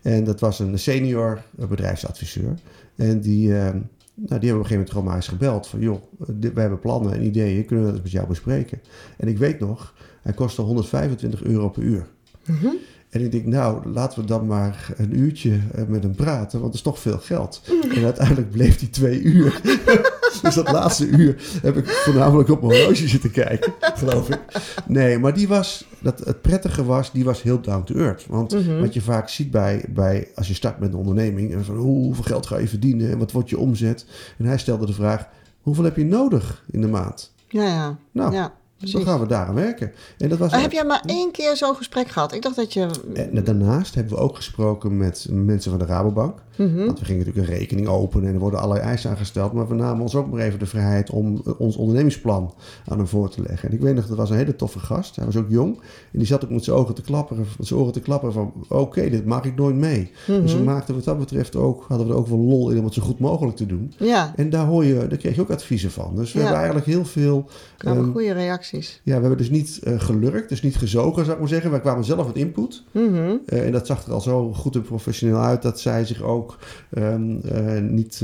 En 0.02 0.24
dat 0.24 0.40
was 0.40 0.58
een 0.58 0.78
senior 0.78 1.42
bedrijfsadviseur. 1.50 2.54
En 2.96 3.20
die, 3.20 3.58
ehm, 3.58 3.78
nou, 4.26 4.40
die 4.40 4.48
hebben 4.48 4.66
op 4.66 4.70
een 4.70 4.76
gegeven 4.76 4.76
moment 4.76 4.90
gewoon 4.90 5.04
maar 5.04 5.16
eens 5.16 5.28
gebeld. 5.28 5.66
Van 5.66 5.80
joh, 5.80 6.02
we 6.40 6.60
hebben 6.60 6.78
plannen 6.78 7.12
en 7.12 7.24
ideeën, 7.24 7.64
kunnen 7.64 7.86
we 7.86 7.92
dat 7.92 8.02
met 8.02 8.12
jou 8.12 8.26
bespreken? 8.26 8.80
En 9.16 9.28
ik 9.28 9.38
weet 9.38 9.60
nog, 9.60 9.94
hij 10.22 10.32
kostte 10.32 10.62
125 10.62 11.42
euro 11.42 11.68
per 11.68 11.82
uur. 11.82 12.06
Mm 12.44 12.76
En 13.08 13.24
ik 13.24 13.32
denk, 13.32 13.46
nou, 13.46 13.90
laten 13.90 14.20
we 14.20 14.26
dan 14.26 14.46
maar 14.46 14.92
een 14.96 15.18
uurtje 15.18 15.58
eh, 15.74 15.84
met 15.86 16.02
hem 16.02 16.14
praten, 16.14 16.60
want 16.60 16.72
dat 16.72 16.74
is 16.74 16.82
toch 16.82 16.98
veel 16.98 17.18
geld. 17.18 17.62
En 17.96 18.04
uiteindelijk 18.04 18.50
bleef 18.50 18.78
hij 18.78 18.88
twee 18.88 19.22
uur. 19.22 19.60
dus 20.42 20.54
dat 20.54 20.70
laatste 20.70 21.06
uur 21.06 21.36
heb 21.62 21.76
ik 21.76 21.88
voornamelijk 21.88 22.48
op 22.48 22.62
mijn 22.62 22.80
horloge 22.80 23.08
zitten 23.08 23.30
kijken, 23.30 23.74
geloof 23.80 24.28
ik. 24.28 24.38
Nee, 24.86 25.18
maar 25.18 25.34
die 25.34 25.48
was, 25.48 25.84
dat, 26.00 26.18
het 26.18 26.42
prettige 26.42 26.84
was, 26.84 27.12
die 27.12 27.24
was 27.24 27.42
heel 27.42 27.60
down 27.60 27.84
to 27.84 27.94
earth. 27.94 28.26
Want 28.26 28.52
mhm. 28.52 28.80
wat 28.80 28.94
je 28.94 29.00
vaak 29.00 29.28
ziet 29.28 29.50
bij, 29.50 29.84
bij, 29.88 30.28
als 30.34 30.48
je 30.48 30.54
start 30.54 30.78
met 30.78 30.92
een 30.92 30.98
onderneming, 30.98 31.52
en 31.52 31.64
van 31.64 31.76
hoeveel 31.76 32.24
geld 32.24 32.46
ga 32.46 32.58
je 32.58 32.68
verdienen 32.68 33.10
en 33.10 33.18
wat 33.18 33.32
wordt 33.32 33.50
je 33.50 33.58
omzet? 33.58 34.06
En 34.38 34.44
hij 34.44 34.58
stelde 34.58 34.86
de 34.86 34.92
vraag, 34.92 35.28
hoeveel 35.60 35.84
heb 35.84 35.96
je 35.96 36.04
nodig 36.04 36.64
in 36.70 36.80
de 36.80 36.88
maand? 36.88 37.32
Ja, 37.48 37.64
ja. 37.64 37.98
Nou, 38.12 38.32
ja. 38.32 38.52
Dus 38.78 38.90
dan 38.90 39.02
gaan 39.02 39.20
we 39.20 39.26
daar 39.26 39.46
aan 39.46 39.54
werken. 39.54 39.92
En 40.18 40.28
dat 40.28 40.38
was 40.38 40.52
heb 40.52 40.72
jij 40.72 40.84
maar 40.84 41.02
één 41.06 41.30
keer 41.30 41.56
zo'n 41.56 41.74
gesprek 41.74 42.08
gehad? 42.08 42.32
Ik 42.32 42.42
dacht 42.42 42.56
dat 42.56 42.72
je... 42.72 42.88
En 43.14 43.44
daarnaast 43.44 43.94
hebben 43.94 44.12
we 44.12 44.18
ook 44.18 44.36
gesproken 44.36 44.96
met 44.96 45.26
mensen 45.30 45.70
van 45.70 45.78
de 45.78 45.86
Rabobank. 45.86 46.38
Mhm. 46.58 46.84
Want 46.84 46.98
we 46.98 47.04
gingen 47.04 47.26
natuurlijk 47.26 47.48
een 47.48 47.58
rekening 47.58 47.88
openen 47.88 48.28
en 48.28 48.34
er 48.34 48.40
worden 48.40 48.60
allerlei 48.60 48.88
eisen 48.88 49.10
aangesteld. 49.10 49.52
Maar 49.52 49.68
we 49.68 49.74
namen 49.74 50.02
ons 50.02 50.14
ook 50.14 50.30
maar 50.30 50.40
even 50.40 50.58
de 50.58 50.66
vrijheid 50.66 51.10
om 51.10 51.42
ons 51.58 51.76
ondernemingsplan 51.76 52.54
aan 52.86 52.98
hem 52.98 53.06
voor 53.06 53.30
te 53.30 53.42
leggen. 53.42 53.68
En 53.68 53.74
ik 53.74 53.80
weet 53.80 53.94
nog, 53.94 54.06
dat 54.06 54.16
was 54.16 54.30
een 54.30 54.36
hele 54.36 54.56
toffe 54.56 54.78
gast. 54.78 55.16
Hij 55.16 55.24
was 55.24 55.36
ook 55.36 55.48
jong. 55.48 55.76
En 56.12 56.18
die 56.18 56.26
zat 56.26 56.44
ook 56.44 56.50
met 56.50 56.64
zijn 56.64 56.76
ogen 56.76 56.94
te 56.94 57.02
klapperen, 57.02 57.46
met 57.58 57.66
zijn 57.66 57.80
oren 57.80 57.92
te 57.92 58.00
klapperen 58.00 58.34
van... 58.34 58.52
Oké, 58.68 59.10
dit 59.10 59.24
maak 59.24 59.44
ik 59.44 59.56
nooit 59.56 59.76
mee. 59.76 60.10
Dus 60.26 60.52
we 60.52 60.58
mhm. 60.58 60.66
maakten 60.66 60.94
wat 60.94 61.04
dat 61.04 61.18
betreft 61.18 61.56
ook, 61.56 61.84
hadden 61.88 62.06
we 62.06 62.12
er 62.12 62.18
ook 62.18 62.26
wel 62.26 62.38
lol 62.38 62.70
in 62.70 62.78
om 62.78 62.84
het 62.84 62.94
zo 62.94 63.02
goed 63.02 63.18
mogelijk 63.18 63.56
te 63.56 63.66
doen. 63.66 63.92
Ja. 63.98 64.32
En 64.36 64.50
daar, 64.50 64.66
hoor 64.66 64.84
je, 64.84 65.06
daar 65.06 65.18
kreeg 65.18 65.34
je 65.34 65.40
ook 65.40 65.50
adviezen 65.50 65.90
van. 65.90 66.16
Dus 66.16 66.32
we 66.32 66.38
hebben 66.38 66.56
eigenlijk 66.56 66.86
heel 66.86 67.04
veel... 67.04 67.48
Um, 67.86 68.12
goede 68.12 68.32
reacties. 68.32 68.67
Ja, 68.70 68.80
we 69.02 69.10
hebben 69.10 69.36
dus 69.36 69.50
niet 69.50 69.80
uh, 69.82 70.00
gelurkt, 70.00 70.48
dus 70.48 70.62
niet 70.62 70.76
gezogen, 70.76 71.22
zou 71.22 71.32
ik 71.34 71.38
maar 71.38 71.48
zeggen. 71.48 71.70
Wij 71.70 71.80
kwamen 71.80 72.04
zelf 72.04 72.26
met 72.26 72.36
input. 72.36 72.82
Mm 72.90 73.14
-hmm. 73.14 73.40
uh, 73.46 73.66
en 73.66 73.72
dat 73.72 73.86
zag 73.86 74.06
er 74.06 74.12
al 74.12 74.20
zo 74.20 74.52
goed 74.52 74.74
en 74.74 74.82
professioneel 74.82 75.38
uit 75.38 75.62
dat 75.62 75.80
zij 75.80 76.04
zich 76.04 76.22
ook 76.22 76.58
um, 76.90 77.40
uh, 77.44 77.80
niet, 77.80 78.22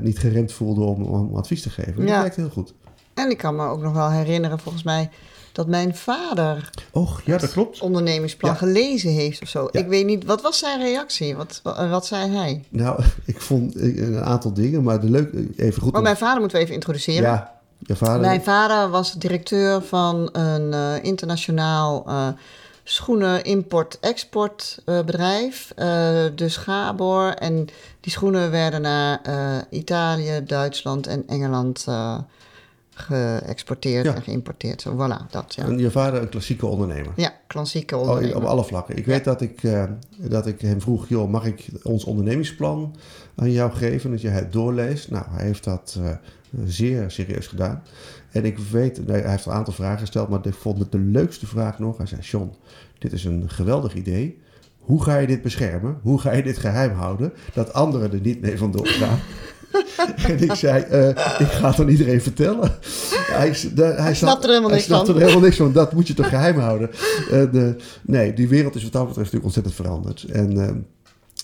niet 0.00 0.18
geremd 0.18 0.52
voelde 0.52 0.80
om, 0.80 1.02
om 1.02 1.36
advies 1.36 1.62
te 1.62 1.70
geven. 1.70 2.02
Ja. 2.02 2.12
Dat 2.12 2.20
werkt 2.20 2.36
heel 2.36 2.50
goed. 2.50 2.74
En 3.14 3.30
ik 3.30 3.38
kan 3.38 3.56
me 3.56 3.66
ook 3.66 3.82
nog 3.82 3.92
wel 3.92 4.10
herinneren, 4.10 4.58
volgens 4.58 4.84
mij, 4.84 5.10
dat 5.52 5.66
mijn 5.66 5.94
vader. 5.94 6.70
Och, 6.90 7.22
ja, 7.24 7.38
dat 7.38 7.52
klopt. 7.52 7.80
Ondernemingsplan 7.80 8.50
ja. 8.50 8.56
gelezen 8.56 9.10
heeft 9.10 9.42
of 9.42 9.48
zo. 9.48 9.68
Ja. 9.70 9.80
Ik 9.80 9.86
weet 9.86 10.06
niet, 10.06 10.24
wat 10.24 10.42
was 10.42 10.58
zijn 10.58 10.80
reactie? 10.80 11.36
Wat, 11.36 11.60
wat, 11.62 11.88
wat, 11.88 12.06
zei 12.06 12.30
hij? 12.30 12.64
Nou, 12.68 13.02
ik 13.24 13.40
vond 13.40 13.74
een 13.74 14.20
aantal 14.20 14.52
dingen, 14.52 14.82
maar 14.82 15.00
de 15.00 15.10
leuk, 15.10 15.32
even 15.56 15.82
goed. 15.82 15.92
Maar 15.92 16.02
mijn 16.02 16.16
vader 16.16 16.40
moeten 16.40 16.58
we 16.58 16.64
even 16.64 16.74
introduceren. 16.74 17.22
Ja, 17.22 17.59
Mijn 18.18 18.42
vader 18.42 18.90
was 18.90 19.12
directeur 19.12 19.82
van 19.82 20.28
een 20.32 20.72
uh, 20.72 21.04
internationaal 21.04 22.04
uh, 22.08 22.28
schoenen 22.84 23.44
import-export 23.44 24.82
uh, 24.86 25.00
bedrijf, 25.04 25.72
dus 26.34 26.56
Gabor. 26.56 27.34
En 27.34 27.68
die 28.00 28.12
schoenen 28.12 28.50
werden 28.50 28.80
naar 28.80 29.20
Italië, 29.70 30.40
Duitsland 30.44 31.06
en 31.06 31.24
Engeland 31.26 31.86
geëxporteerd 33.00 34.04
ja. 34.04 34.14
en 34.14 34.22
geïmporteerd. 34.22 34.80
Zo, 34.80 34.94
voilà, 34.94 35.30
dat, 35.30 35.54
ja. 35.54 35.64
En 35.64 35.78
je 35.78 35.90
vader 35.90 36.22
een 36.22 36.28
klassieke 36.28 36.66
ondernemer? 36.66 37.12
Ja, 37.16 37.32
klassieke 37.46 37.96
ondernemer. 37.96 38.36
Oh, 38.36 38.42
op 38.42 38.48
alle 38.48 38.64
vlakken. 38.64 38.96
Ik 38.96 39.04
ja. 39.04 39.10
weet 39.10 39.24
dat 39.24 39.40
ik, 39.40 39.62
uh, 39.62 39.84
dat 40.16 40.46
ik 40.46 40.60
hem 40.60 40.80
vroeg, 40.80 41.08
joh, 41.08 41.30
mag 41.30 41.44
ik 41.44 41.68
ons 41.82 42.04
ondernemingsplan 42.04 42.96
aan 43.36 43.50
jou 43.50 43.72
geven, 43.72 44.10
dat 44.10 44.20
je 44.20 44.28
het 44.28 44.52
doorleest? 44.52 45.10
Nou, 45.10 45.24
hij 45.30 45.44
heeft 45.44 45.64
dat 45.64 45.98
uh, 46.00 46.10
zeer 46.64 47.10
serieus 47.10 47.46
gedaan. 47.46 47.82
En 48.30 48.44
ik 48.44 48.58
weet, 48.58 49.00
hij 49.06 49.30
heeft 49.30 49.46
een 49.46 49.52
aantal 49.52 49.72
vragen 49.72 49.98
gesteld, 49.98 50.28
maar 50.28 50.46
ik 50.46 50.54
vond 50.54 50.78
het 50.78 50.92
de 50.92 50.98
leukste 50.98 51.46
vraag 51.46 51.78
nog. 51.78 51.96
Hij 51.96 52.06
zei, 52.06 52.20
John, 52.20 52.54
dit 52.98 53.12
is 53.12 53.24
een 53.24 53.50
geweldig 53.50 53.94
idee. 53.94 54.38
Hoe 54.78 55.02
ga 55.02 55.16
je 55.16 55.26
dit 55.26 55.42
beschermen? 55.42 55.98
Hoe 56.02 56.20
ga 56.20 56.32
je 56.32 56.42
dit 56.42 56.58
geheim 56.58 56.92
houden? 56.92 57.32
Dat 57.54 57.72
anderen 57.72 58.12
er 58.12 58.20
niet 58.20 58.40
mee 58.40 58.58
vandoor 58.58 58.86
gaan. 58.86 59.18
en 60.28 60.42
ik 60.42 60.54
zei, 60.54 60.84
uh, 60.92 61.08
ik 61.38 61.46
ga 61.46 61.70
het 61.70 61.80
aan 61.80 61.88
iedereen 61.88 62.20
vertellen. 62.20 62.78
Hij, 63.12 63.56
de, 63.74 63.84
hij 63.84 64.14
snapt 64.14 64.44
er 64.44 64.48
helemaal 64.48 64.70
niks 64.70 64.86
van. 64.86 65.08
er 65.08 65.14
helemaal 65.14 65.40
niks 65.40 65.56
van. 65.56 65.72
Dat 65.72 65.92
moet 65.92 66.06
je 66.06 66.14
toch 66.14 66.28
geheim 66.28 66.58
houden. 66.58 66.90
Uh, 66.90 67.28
de, 67.28 67.76
nee, 68.02 68.32
die 68.32 68.48
wereld 68.48 68.74
is 68.74 68.82
wat 68.82 68.92
dat 68.92 69.06
betreft 69.06 69.32
natuurlijk 69.32 69.44
ontzettend 69.44 69.74
veranderd. 69.74 70.24
En 70.24 70.56
uh, 70.56 70.70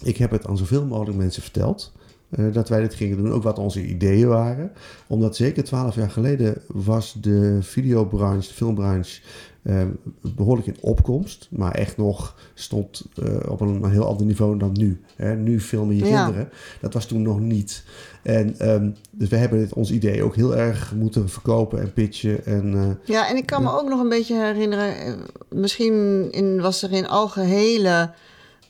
ik 0.03 0.17
heb 0.17 0.31
het 0.31 0.47
aan 0.47 0.57
zoveel 0.59 0.85
mogelijk 0.85 1.17
mensen 1.17 1.43
verteld. 1.43 1.93
Uh, 2.39 2.53
dat 2.53 2.69
wij 2.69 2.81
dit 2.81 2.95
gingen 2.95 3.17
doen, 3.17 3.33
ook 3.33 3.43
wat 3.43 3.59
onze 3.59 3.87
ideeën 3.87 4.29
waren. 4.29 4.73
Omdat 5.07 5.37
zeker 5.37 5.65
twaalf 5.65 5.95
jaar 5.95 6.11
geleden 6.11 6.63
was 6.67 7.17
de 7.21 7.59
videobranche, 7.61 8.49
de 8.49 8.55
filmbranche, 8.55 9.21
uh, 9.67 9.83
behoorlijk 10.21 10.69
in 10.69 10.77
opkomst. 10.81 11.49
Maar 11.51 11.73
echt 11.73 11.97
nog 11.97 12.37
stond 12.55 13.05
uh, 13.23 13.37
op 13.49 13.61
een 13.61 13.91
heel 13.91 14.07
ander 14.07 14.27
niveau 14.27 14.59
dan 14.59 14.73
nu. 14.73 15.01
Hè. 15.17 15.37
Nu 15.37 15.61
filmen 15.61 15.97
je 15.97 16.05
ja. 16.05 16.25
kinderen. 16.25 16.51
Dat 16.81 16.95
was 16.95 17.07
toen 17.07 17.23
nog 17.23 17.41
niet. 17.41 17.85
En 18.23 18.71
um, 18.71 18.95
dus 19.11 19.29
we 19.29 19.37
hebben 19.37 19.59
dit, 19.59 19.73
ons 19.73 19.91
idee 19.91 20.23
ook 20.23 20.37
heel 20.37 20.57
erg 20.57 20.95
moeten 20.95 21.29
verkopen 21.29 21.81
en 21.81 21.93
pitchen. 21.93 22.45
En, 22.45 22.73
uh, 22.73 22.91
ja, 23.05 23.29
en 23.29 23.37
ik 23.37 23.47
kan 23.47 23.63
me 23.63 23.73
ook 23.73 23.89
nog 23.89 24.01
een 24.01 24.09
beetje 24.09 24.35
herinneren. 24.35 25.19
Misschien 25.49 26.29
in, 26.33 26.61
was 26.61 26.83
er 26.83 26.93
in 26.93 27.09
algehele 27.09 28.11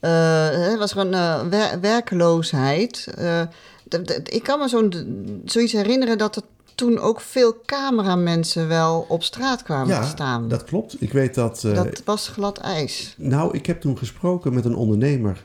uh, 0.01 0.79
was 0.79 0.93
er 0.93 0.99
een 0.99 1.13
uh, 1.13 1.41
wer 1.49 1.81
werkeloosheid. 1.81 3.07
Uh, 3.19 3.43
ik 4.25 4.43
kan 4.43 4.59
me 4.59 4.69
zo, 4.69 4.89
zoiets 5.45 5.73
herinneren 5.73 6.19
dat 6.19 6.37
er 6.37 6.43
toen 6.77 6.99
ook 6.99 7.21
veel 7.21 7.61
cameramensen 7.65 8.69
wel 8.69 9.07
op 9.09 9.23
straat 9.23 9.63
kwamen 9.63 9.89
ja, 9.89 10.01
te 10.01 10.09
staan. 10.09 10.49
dat 10.49 10.65
klopt. 10.65 11.03
Ik 11.03 11.13
weet 11.13 11.35
dat... 11.35 11.61
dat 11.61 12.03
was 12.05 12.29
glad 12.29 12.59
ijs. 12.59 13.15
Nou, 13.19 13.55
ik 13.55 13.67
heb 13.67 13.81
toen 13.81 13.99
gesproken 13.99 14.55
met 14.55 14.65
een 14.65 14.75
ondernemer... 14.75 15.45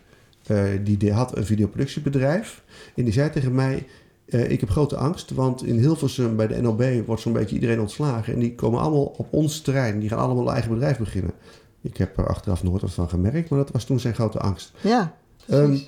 die, 0.83 0.97
die 0.97 1.11
had 1.13 1.37
een 1.37 1.45
videoproductiebedrijf. 1.45 2.63
En 2.95 3.03
die 3.03 3.13
zei 3.13 3.29
tegen 3.29 3.55
mij... 3.55 3.87
ik 4.25 4.59
heb 4.59 4.69
grote 4.69 4.97
angst, 4.97 5.31
want 5.31 5.63
in 5.63 5.77
Hilversum 5.77 6.35
bij 6.35 6.47
de 6.47 6.61
NOB 6.61 6.83
wordt 7.05 7.21
zo'n 7.21 7.33
beetje 7.33 7.55
iedereen 7.55 7.79
ontslagen. 7.79 8.33
En 8.33 8.39
die 8.39 8.55
komen 8.55 8.79
allemaal 8.79 9.13
op 9.17 9.27
ons 9.33 9.61
terrein. 9.61 9.99
Die 9.99 10.09
gaan 10.09 10.19
allemaal 10.19 10.47
een 10.47 10.53
eigen 10.53 10.73
bedrijf 10.73 10.97
beginnen. 10.97 11.33
Ik 11.81 11.97
heb 11.97 12.17
er 12.17 12.27
achteraf 12.27 12.63
nooit 12.63 12.81
wat 12.81 12.93
van 12.93 13.09
gemerkt, 13.09 13.49
maar 13.49 13.59
dat 13.59 13.71
was 13.71 13.85
toen 13.85 13.99
zijn 13.99 14.13
grote 14.13 14.39
angst. 14.39 14.71
Ja, 14.81 15.15
um, 15.49 15.81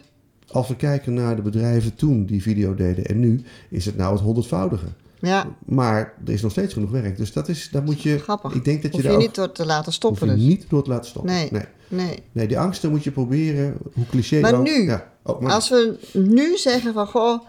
als 0.53 0.67
we 0.67 0.75
kijken 0.75 1.13
naar 1.13 1.35
de 1.35 1.41
bedrijven 1.41 1.95
toen 1.95 2.25
die 2.25 2.41
video 2.41 2.75
deden 2.75 3.05
en 3.05 3.19
nu, 3.19 3.43
is 3.69 3.85
het 3.85 3.97
nou 3.97 4.13
het 4.13 4.21
honderdvoudige. 4.21 4.87
Ja, 5.27 5.47
Maar 5.65 6.13
er 6.25 6.33
is 6.33 6.41
nog 6.41 6.51
steeds 6.51 6.73
genoeg 6.73 6.89
werk. 6.91 7.17
Dus 7.17 7.33
dat 7.33 7.47
is, 7.49 7.69
daar 7.71 7.83
moet 7.83 8.01
je... 8.01 8.19
grappig. 8.19 8.53
Ik 8.53 8.63
denk 8.65 8.81
dat 8.81 8.95
je 8.95 9.07
Hoef 9.09 9.17
niet 9.17 9.35
door 9.35 9.51
te 9.51 9.65
laten 9.65 9.85
hoef 9.85 9.93
stoppen 9.93 10.27
je 10.27 10.33
dus. 10.35 10.43
niet 10.43 10.65
door 10.69 10.83
te 10.83 10.89
laten 10.89 11.09
stoppen. 11.09 11.31
Nee. 11.33 11.47
nee. 11.51 11.65
Nee. 11.87 12.23
Nee, 12.31 12.47
die 12.47 12.59
angsten 12.59 12.89
moet 12.89 13.03
je 13.03 13.11
proberen, 13.11 13.77
hoe 13.93 14.05
cliché 14.09 14.39
Maar 14.39 14.53
ook. 14.53 14.63
nu, 14.63 14.83
Ja. 14.83 15.11
Oh, 15.23 15.39
maar 15.41 15.51
Als 15.51 15.69
we 15.69 15.99
nu 16.13 16.57
zeggen 16.57 16.93
van, 16.93 17.07
goh, 17.07 17.39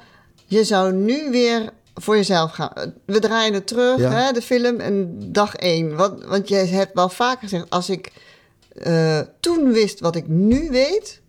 je 0.46 0.64
zou 0.64 0.92
nu 0.92 1.30
weer 1.30 1.70
voor 1.94 2.16
jezelf 2.16 2.52
gaan. 2.52 2.70
We 3.06 3.18
draaien 3.18 3.54
het 3.54 3.66
terug, 3.66 3.98
Ja. 3.98 4.10
hè, 4.10 4.32
de 4.32 4.42
film, 4.42 4.80
en 4.80 5.18
dag 5.32 5.54
één. 5.56 5.96
Want, 5.96 6.24
want 6.24 6.48
je 6.48 6.54
hebt 6.54 6.94
wel 6.94 7.08
vaker 7.08 7.48
gezegd, 7.48 7.70
als 7.70 7.90
ik 7.90 8.12
eh, 8.74 9.20
toen 9.40 9.72
wist 9.72 10.00
wat 10.00 10.16
ik 10.16 10.28
nu 10.28 10.68
weet, 10.70 11.20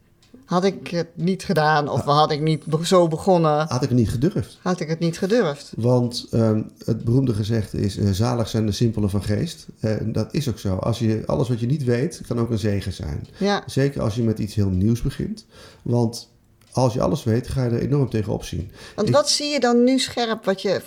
had 0.45 0.63
ik 0.63 0.87
het 0.87 1.07
niet 1.13 1.43
gedaan. 1.43 1.89
Of 1.89 2.03
had 2.03 2.31
ik 2.31 2.41
niet 2.41 2.63
zo 2.83 3.07
begonnen, 3.07 3.51
had 3.67 3.83
ik 3.83 3.89
het 3.89 3.97
niet 3.97 4.09
gedurfd. 4.09 4.59
had 4.61 4.79
ik 4.79 4.87
het 4.89 4.99
niet 4.99 5.17
gedurfd. 5.17 5.73
Want 5.77 6.27
ehm, 6.31 6.61
het 6.85 7.03
beroemde 7.03 7.33
gezegde 7.33 7.79
is, 7.81 7.97
eh, 7.97 8.09
zalig 8.11 8.47
zijn 8.49 8.65
de 8.65 8.71
simpelen 8.71 9.09
van 9.09 9.23
geest. 9.23 9.65
En 9.79 10.11
dat 10.11 10.33
is 10.33 10.49
ook 10.49 10.59
zo. 10.59 10.75
Als 10.75 10.99
je, 10.99 11.23
alles 11.25 11.49
wat 11.49 11.59
je 11.59 11.65
niet 11.65 11.83
weet, 11.83 12.21
kan 12.27 12.39
ook 12.39 12.49
een 12.49 12.57
zegen 12.59 12.93
zijn. 12.93 13.27
Ja, 13.37 13.63
Zeker 13.65 14.01
als 14.01 14.15
je 14.15 14.23
met 14.23 14.39
iets 14.39 14.55
heel 14.55 14.69
nieuws 14.69 15.01
begint. 15.01 15.45
Want 15.81 16.33
als 16.71 16.93
je 16.93 17.01
alles 17.01 17.23
weet, 17.23 17.47
ga 17.47 17.63
je 17.63 17.69
er 17.69 17.79
enorm 17.81 18.09
tegenop 18.09 18.43
zien. 18.43 18.71
want 18.95 19.07
Ik- 19.07 19.13
wat 19.13 19.29
zie 19.29 19.47
je 19.47 19.59
dan 19.59 19.83
nu 19.83 19.99
scherp? 19.99 20.45
Wat 20.45 20.61
je 20.61 20.81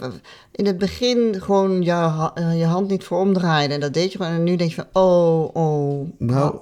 in 0.52 0.66
het 0.66 0.78
begin 0.78 1.40
gewoon 1.40 1.82
je, 1.82 2.30
je 2.56 2.64
hand 2.64 2.88
niet 2.88 3.04
voor 3.04 3.18
omdraaide. 3.18 3.74
En 3.74 3.80
dat 3.80 3.94
deed 3.94 4.12
je 4.12 4.18
gewoon. 4.18 4.32
En 4.32 4.42
nu 4.44 4.56
denk 4.56 4.70
je 4.70 4.76
van, 4.92 5.02
oh, 5.02 5.54
oh. 5.56 6.08
Nou, 6.18 6.56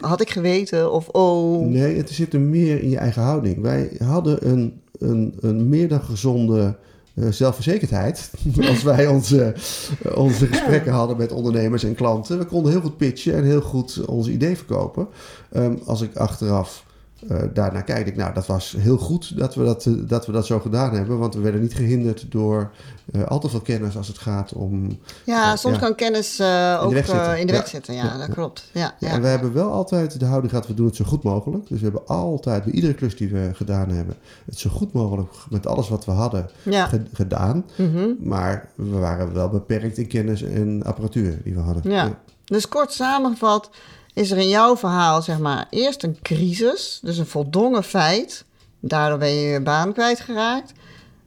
had 0.00 0.20
ik 0.20 0.30
geweten? 0.30 0.92
Of 0.92 1.08
oh. 1.08 1.66
Nee, 1.66 1.96
het 1.96 2.10
zit 2.10 2.34
er 2.34 2.40
meer 2.40 2.82
in 2.82 2.90
je 2.90 2.98
eigen 2.98 3.22
houding. 3.22 3.60
Wij 3.60 3.90
hadden 3.98 4.48
een, 4.48 4.80
een, 4.98 5.34
een 5.40 5.68
meer 5.68 5.88
dan 5.88 6.02
gezonde 6.02 6.76
eh, 7.14 7.28
zelfverzekerdheid. 7.30 8.30
als 8.68 8.82
wij 8.82 9.06
onze, 9.06 9.54
eh, 10.02 10.18
onze 10.18 10.46
gesprekken 10.46 10.92
hadden 10.92 11.16
met 11.16 11.32
ondernemers 11.32 11.84
en 11.84 11.94
klanten. 11.94 12.38
We 12.38 12.44
konden 12.44 12.72
heel 12.72 12.80
goed 12.80 12.96
pitchen 12.96 13.34
en 13.34 13.44
heel 13.44 13.60
goed 13.60 14.04
ons 14.04 14.28
idee 14.28 14.56
verkopen. 14.56 15.08
Ehm, 15.52 15.74
als 15.84 16.00
ik 16.00 16.16
achteraf 16.16 16.84
eh, 17.28 17.42
daarnaar 17.54 17.84
kijk, 17.84 18.06
ik, 18.06 18.16
nou, 18.16 18.34
dat 18.34 18.46
was 18.46 18.74
heel 18.78 18.96
goed 18.98 19.38
dat 19.38 19.54
we 19.54 19.64
dat, 19.64 19.86
eh, 19.86 19.92
dat 19.98 20.26
we 20.26 20.32
dat 20.32 20.46
zo 20.46 20.58
gedaan 20.60 20.94
hebben. 20.94 21.18
Want 21.18 21.34
we 21.34 21.40
werden 21.40 21.60
niet 21.60 21.74
gehinderd 21.74 22.26
door 22.32 22.70
eh, 23.12 23.24
al 23.24 23.38
te 23.38 23.48
veel 23.48 23.60
kennis 23.60 23.96
als 23.96 24.08
het 24.08 24.18
gaat 24.18 24.52
om 24.52 24.98
Ja, 25.24 25.56
soms 25.56 25.74
Ja. 25.74 25.80
kan 25.80 25.94
kennis 25.94 26.40
ook 26.80 26.88
de 26.88 26.94
weg 26.94 27.06
zitten. 27.06 27.38
in 27.40 27.46
de 27.46 27.52
Ja. 27.52 27.58
weg 27.58 27.68
zitten. 27.68 27.94
Ja, 27.94 28.04
Ja, 28.04 28.18
dat 28.18 28.28
klopt. 28.34 28.70
Ja, 28.72 28.94
en 28.98 29.20
we 29.22 29.26
hebben 29.26 29.52
wel 29.52 29.72
altijd 29.72 30.20
de 30.20 30.24
houding 30.26 30.50
gehad, 30.52 30.66
we 30.66 30.74
doen 30.74 30.86
het 30.86 30.96
zo 30.96 31.04
goed 31.04 31.22
mogelijk. 31.22 31.68
Dus 31.68 31.78
we 31.78 31.84
hebben 31.84 32.06
altijd 32.06 32.64
bij 32.64 32.72
iedere 32.72 32.94
klus 32.94 33.16
die 33.16 33.28
we 33.28 33.50
gedaan 33.54 33.88
hebben, 33.90 34.14
het 34.44 34.58
zo 34.58 34.70
goed 34.70 34.92
mogelijk 34.92 35.32
met 35.50 35.66
alles 35.66 35.88
wat 35.88 36.04
we 36.04 36.10
hadden 36.12 36.50
ge- 36.64 37.02
gedaan. 37.12 37.64
Mhm. 37.76 38.08
Maar 38.20 38.68
we 38.74 38.98
waren 38.98 39.32
wel 39.34 39.48
beperkt 39.48 39.98
in 39.98 40.06
kennis 40.08 40.42
en 40.42 40.82
apparatuur 40.84 41.40
die 41.44 41.54
we 41.54 41.60
hadden. 41.60 41.90
Ja. 41.92 42.18
Dus 42.44 42.68
kort 42.68 42.92
samengevat 42.92 43.70
is 44.14 44.30
er 44.30 44.38
in 44.38 44.48
jouw 44.48 44.76
verhaal 44.76 45.22
zeg 45.22 45.38
maar 45.38 45.66
eerst 45.70 46.02
een 46.02 46.18
crisis, 46.22 46.98
dus 47.02 47.18
een 47.18 47.26
voldongen 47.26 47.84
feit. 47.84 48.44
Daardoor 48.80 49.18
ben 49.18 49.28
je 49.28 49.48
je 49.48 49.60
baan 49.60 49.92
kwijtgeraakt. 49.92 50.72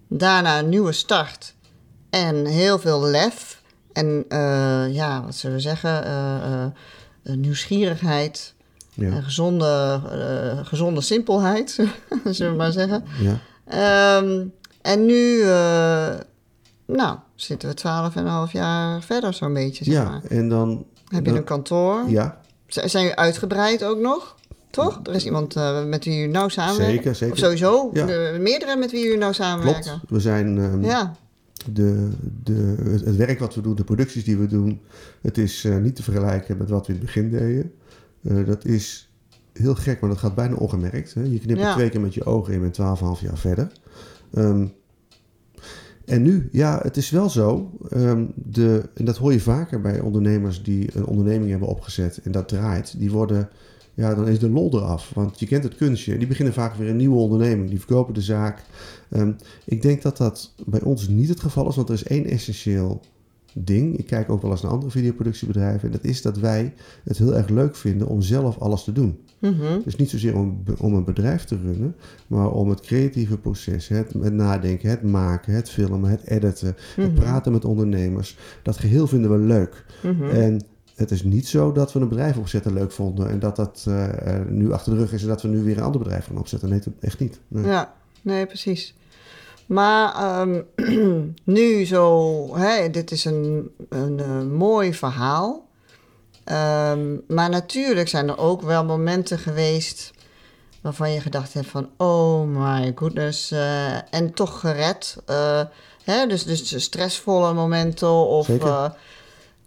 Daarna 0.07 0.59
een 0.59 0.69
nieuwe 0.69 0.91
start 0.91 1.53
en 2.09 2.45
heel 2.45 2.79
veel 2.79 3.01
lef. 3.01 3.61
En 3.93 4.25
eh, 4.29 4.93
ja, 4.93 5.23
wat 5.23 5.35
zullen 5.35 5.55
we 5.55 5.61
zeggen, 5.61 6.05
eh, 6.05 6.63
eh, 6.63 6.69
nieuwsgierigheid, 7.23 8.53
Ja. 8.93 9.11
en 9.11 9.23
gezonde, 9.23 10.01
gezonde 10.63 11.01
simpelheid, 11.01 11.69
zullen 12.25 12.51
we 12.51 12.57
maar 12.57 12.71
zeggen. 12.71 13.03
Ja. 13.19 13.39
Ehm, 13.65 14.45
en 14.81 15.05
nu, 15.05 15.43
nou, 16.85 17.17
zitten 17.35 17.69
we 17.69 17.75
twaalf 17.75 18.15
en 18.15 18.25
een 18.25 18.31
half 18.31 18.51
jaar 18.51 19.01
verder 19.01 19.33
zo'n 19.33 19.53
beetje, 19.53 19.83
zeg 19.83 19.93
ja, 19.93 20.03
maar. 20.03 20.21
en 20.29 20.49
dan... 20.49 20.85
Heb 21.07 21.23
je 21.25 21.29
dan- 21.31 21.39
een 21.39 21.43
kantoor? 21.45 22.09
Ja, 22.09 22.37
Zijn 22.73 23.03
jullie 23.03 23.15
uitgebreid 23.15 23.83
ook 23.83 23.99
nog? 23.99 24.35
Toch? 24.69 24.99
Er 25.03 25.13
is 25.15 25.25
iemand 25.25 25.55
eh, 25.55 25.85
met 25.85 26.05
wie 26.05 26.13
jullie 26.15 26.29
nou 26.31 26.49
samenwerken? 26.49 26.93
Zeker, 26.95 27.15
zeker. 27.15 27.33
Of 27.33 27.39
sowieso? 27.39 27.89
Ja. 27.93 28.05
De, 28.05 28.37
meerdere 28.39 28.75
met 28.75 28.91
wie 28.91 29.03
jullie 29.03 29.17
nou 29.17 29.33
samenwerken? 29.33 29.83
klopt. 29.83 30.09
We 30.09 30.19
zijn... 30.19 30.57
ehm, 30.57 30.83
Ja, 30.85 31.15
de, 31.71 32.09
de, 32.43 32.75
het, 33.05 33.15
werk 33.15 33.39
wat 33.39 33.55
we 33.55 33.61
doen, 33.61 33.75
de 33.75 33.83
producties 33.83 34.23
die 34.23 34.37
we 34.37 34.47
doen, 34.47 34.81
het 35.21 35.37
is 35.37 35.63
eh, 35.63 35.77
niet 35.77 35.95
te 35.95 36.03
vergelijken 36.03 36.57
met 36.57 36.69
wat 36.69 36.87
we 36.87 36.93
in 36.93 36.99
het 36.99 37.05
begin 37.07 37.29
deden. 37.29 37.71
Eh, 38.23 38.45
dat 38.45 38.65
is 38.65 39.09
heel 39.53 39.75
gek, 39.75 39.99
maar 39.99 40.09
dat 40.09 40.19
gaat 40.19 40.35
bijna 40.35 40.55
ongemerkt. 40.55 41.13
Hè? 41.13 41.21
Je 41.21 41.39
knipt 41.39 41.59
Ja. 41.59 41.73
twee 41.73 41.89
keer 41.89 42.01
met 42.01 42.13
je 42.13 42.25
ogen 42.25 42.53
in, 42.53 42.59
je 42.59 42.69
bent 42.71 42.99
12,5 43.19 43.21
jaar 43.21 43.37
verder. 43.37 43.71
Ehm, 44.33 44.67
en 46.05 46.21
nu, 46.21 46.49
ja, 46.51 46.79
het 46.81 46.97
is 46.97 47.09
wel 47.09 47.29
zo. 47.29 47.71
ehm, 47.89 48.25
de, 48.35 48.89
en 48.93 49.05
dat 49.05 49.17
hoor 49.17 49.31
je 49.33 49.39
vaker 49.39 49.81
bij 49.81 49.99
ondernemers 49.99 50.63
die 50.63 50.89
een 50.97 51.05
onderneming 51.05 51.49
hebben 51.49 51.67
opgezet 51.67 52.19
en 52.23 52.31
dat 52.31 52.47
draait. 52.47 52.95
Die 52.97 53.11
worden, 53.11 53.49
ja, 53.93 54.15
dan 54.15 54.27
is 54.27 54.39
de 54.39 54.49
lol 54.49 54.73
eraf. 54.73 55.11
Want 55.13 55.39
je 55.39 55.45
kent 55.45 55.63
het 55.63 55.75
kunstje. 55.75 56.17
Die 56.17 56.27
beginnen 56.27 56.53
vaak 56.53 56.75
weer 56.75 56.89
een 56.89 56.95
nieuwe 56.95 57.17
onderneming. 57.17 57.69
Die 57.69 57.77
verkopen 57.79 58.13
de 58.13 58.21
zaak. 58.21 58.63
Ehm, 59.09 59.31
ik 59.65 59.81
denk 59.81 60.01
dat 60.01 60.17
dat 60.17 60.53
bij 60.65 60.81
ons 60.81 61.07
niet 61.07 61.29
het 61.29 61.39
geval 61.39 61.69
is, 61.69 61.75
want 61.75 61.87
er 61.87 61.95
is 61.95 62.03
één 62.03 62.25
essentieel 62.25 63.01
ding. 63.53 63.97
Ik 63.97 64.05
kijk 64.05 64.29
ook 64.29 64.41
wel 64.41 64.51
eens 64.51 64.61
naar 64.61 64.71
andere 64.71 64.91
videoproductiebedrijven. 64.91 65.87
En 65.87 65.91
dat 65.91 66.03
is 66.03 66.21
dat 66.21 66.37
wij 66.37 66.73
het 67.03 67.17
heel 67.17 67.35
erg 67.35 67.49
leuk 67.49 67.75
vinden 67.75 68.07
om 68.07 68.21
zelf 68.21 68.57
alles 68.57 68.83
te 68.83 68.91
doen. 68.91 69.19
Mhm. 69.39 69.79
Dus 69.83 69.95
niet 69.95 70.09
zozeer 70.09 70.35
om, 70.35 70.63
om 70.79 70.93
een 70.93 71.03
bedrijf 71.03 71.43
te 71.43 71.57
runnen, 71.63 71.95
maar 72.27 72.51
om 72.51 72.69
het 72.69 72.79
creatieve 72.79 73.37
proces, 73.37 73.87
het, 73.87 74.13
het 74.21 74.33
nadenken, 74.33 74.89
het 74.89 75.03
maken, 75.03 75.53
het 75.53 75.69
filmen, 75.69 76.09
het 76.09 76.27
editen, 76.27 76.75
het 76.95 77.15
praten 77.15 77.51
met 77.51 77.65
ondernemers. 77.65 78.37
Dat 78.61 78.77
geheel 78.77 79.07
vinden 79.07 79.31
we 79.31 79.37
leuk. 79.37 79.85
Mhm. 80.03 80.23
En 80.23 80.61
het 80.95 81.11
is 81.11 81.23
niet 81.23 81.47
zo 81.47 81.71
dat 81.71 81.93
we 81.93 81.99
een 81.99 82.07
bedrijf 82.07 82.37
opzetten 82.37 82.73
leuk 82.73 82.91
vonden 82.91 83.29
en 83.29 83.39
dat 83.39 83.55
dat 83.55 83.85
eh, 83.87 84.37
eh, 84.37 84.47
nu 84.47 84.71
achter 84.71 84.93
de 84.93 84.99
rug 84.99 85.13
is 85.13 85.21
en 85.21 85.27
dat 85.27 85.41
we 85.41 85.47
nu 85.47 85.63
weer 85.63 85.77
een 85.77 85.83
ander 85.83 86.01
bedrijf 86.01 86.25
gaan 86.25 86.37
opzetten. 86.37 86.69
Nee, 86.69 86.81
echt 86.99 87.19
niet. 87.19 87.39
Nee. 87.47 87.65
ja, 87.65 87.93
nee, 88.21 88.45
precies. 88.45 88.95
Maar 89.73 90.13
ehm, 90.15 90.61
nu 91.57 91.85
zo, 91.85 92.57
hè, 92.57 92.89
dit 92.89 93.11
is 93.11 93.25
een, 93.25 93.71
een, 93.89 94.19
eh, 94.19 94.41
mooi 94.41 94.93
verhaal. 94.93 95.67
Ehm, 96.43 97.15
maar 97.27 97.49
natuurlijk 97.49 98.07
zijn 98.07 98.29
er 98.29 98.37
ook 98.37 98.61
wel 98.61 98.85
momenten 98.85 99.39
geweest 99.39 100.11
waarvan 100.81 101.11
je 101.11 101.21
gedacht 101.21 101.53
hebt 101.53 101.67
van, 101.67 101.89
oh 101.97 102.47
my 102.47 102.91
goodness, 102.95 103.51
eh, 103.51 104.13
en 104.13 104.33
toch 104.33 104.59
gered. 104.59 105.17
Eh, 105.25 105.61
hè, 106.03 106.27
dus, 106.27 106.45
dus 106.45 106.83
stressvolle 106.83 107.53
momenten 107.53 108.09
of... 108.09 108.47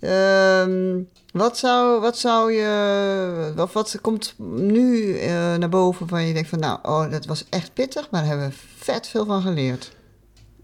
eh, 0.06 0.60
ehm, 0.60 1.02
wat, 1.32 1.58
zou, 1.58 2.00
wat 2.00 2.18
zou 2.18 2.52
je... 2.52 3.52
Wat 3.72 3.98
komt 4.00 4.34
nu 4.38 5.18
eh, 5.18 5.28
naar 5.54 5.68
boven 5.68 6.08
van 6.08 6.26
je 6.26 6.32
denkt 6.32 6.48
van... 6.48 6.58
Nou, 6.58 6.78
oh, 6.82 7.10
dat 7.10 7.26
was 7.26 7.44
echt 7.48 7.72
pittig, 7.72 8.10
maar 8.10 8.20
daar 8.20 8.30
hebben 8.30 8.48
we 8.48 8.54
vet 8.76 9.06
veel 9.06 9.26
van 9.26 9.42
geleerd. 9.42 9.94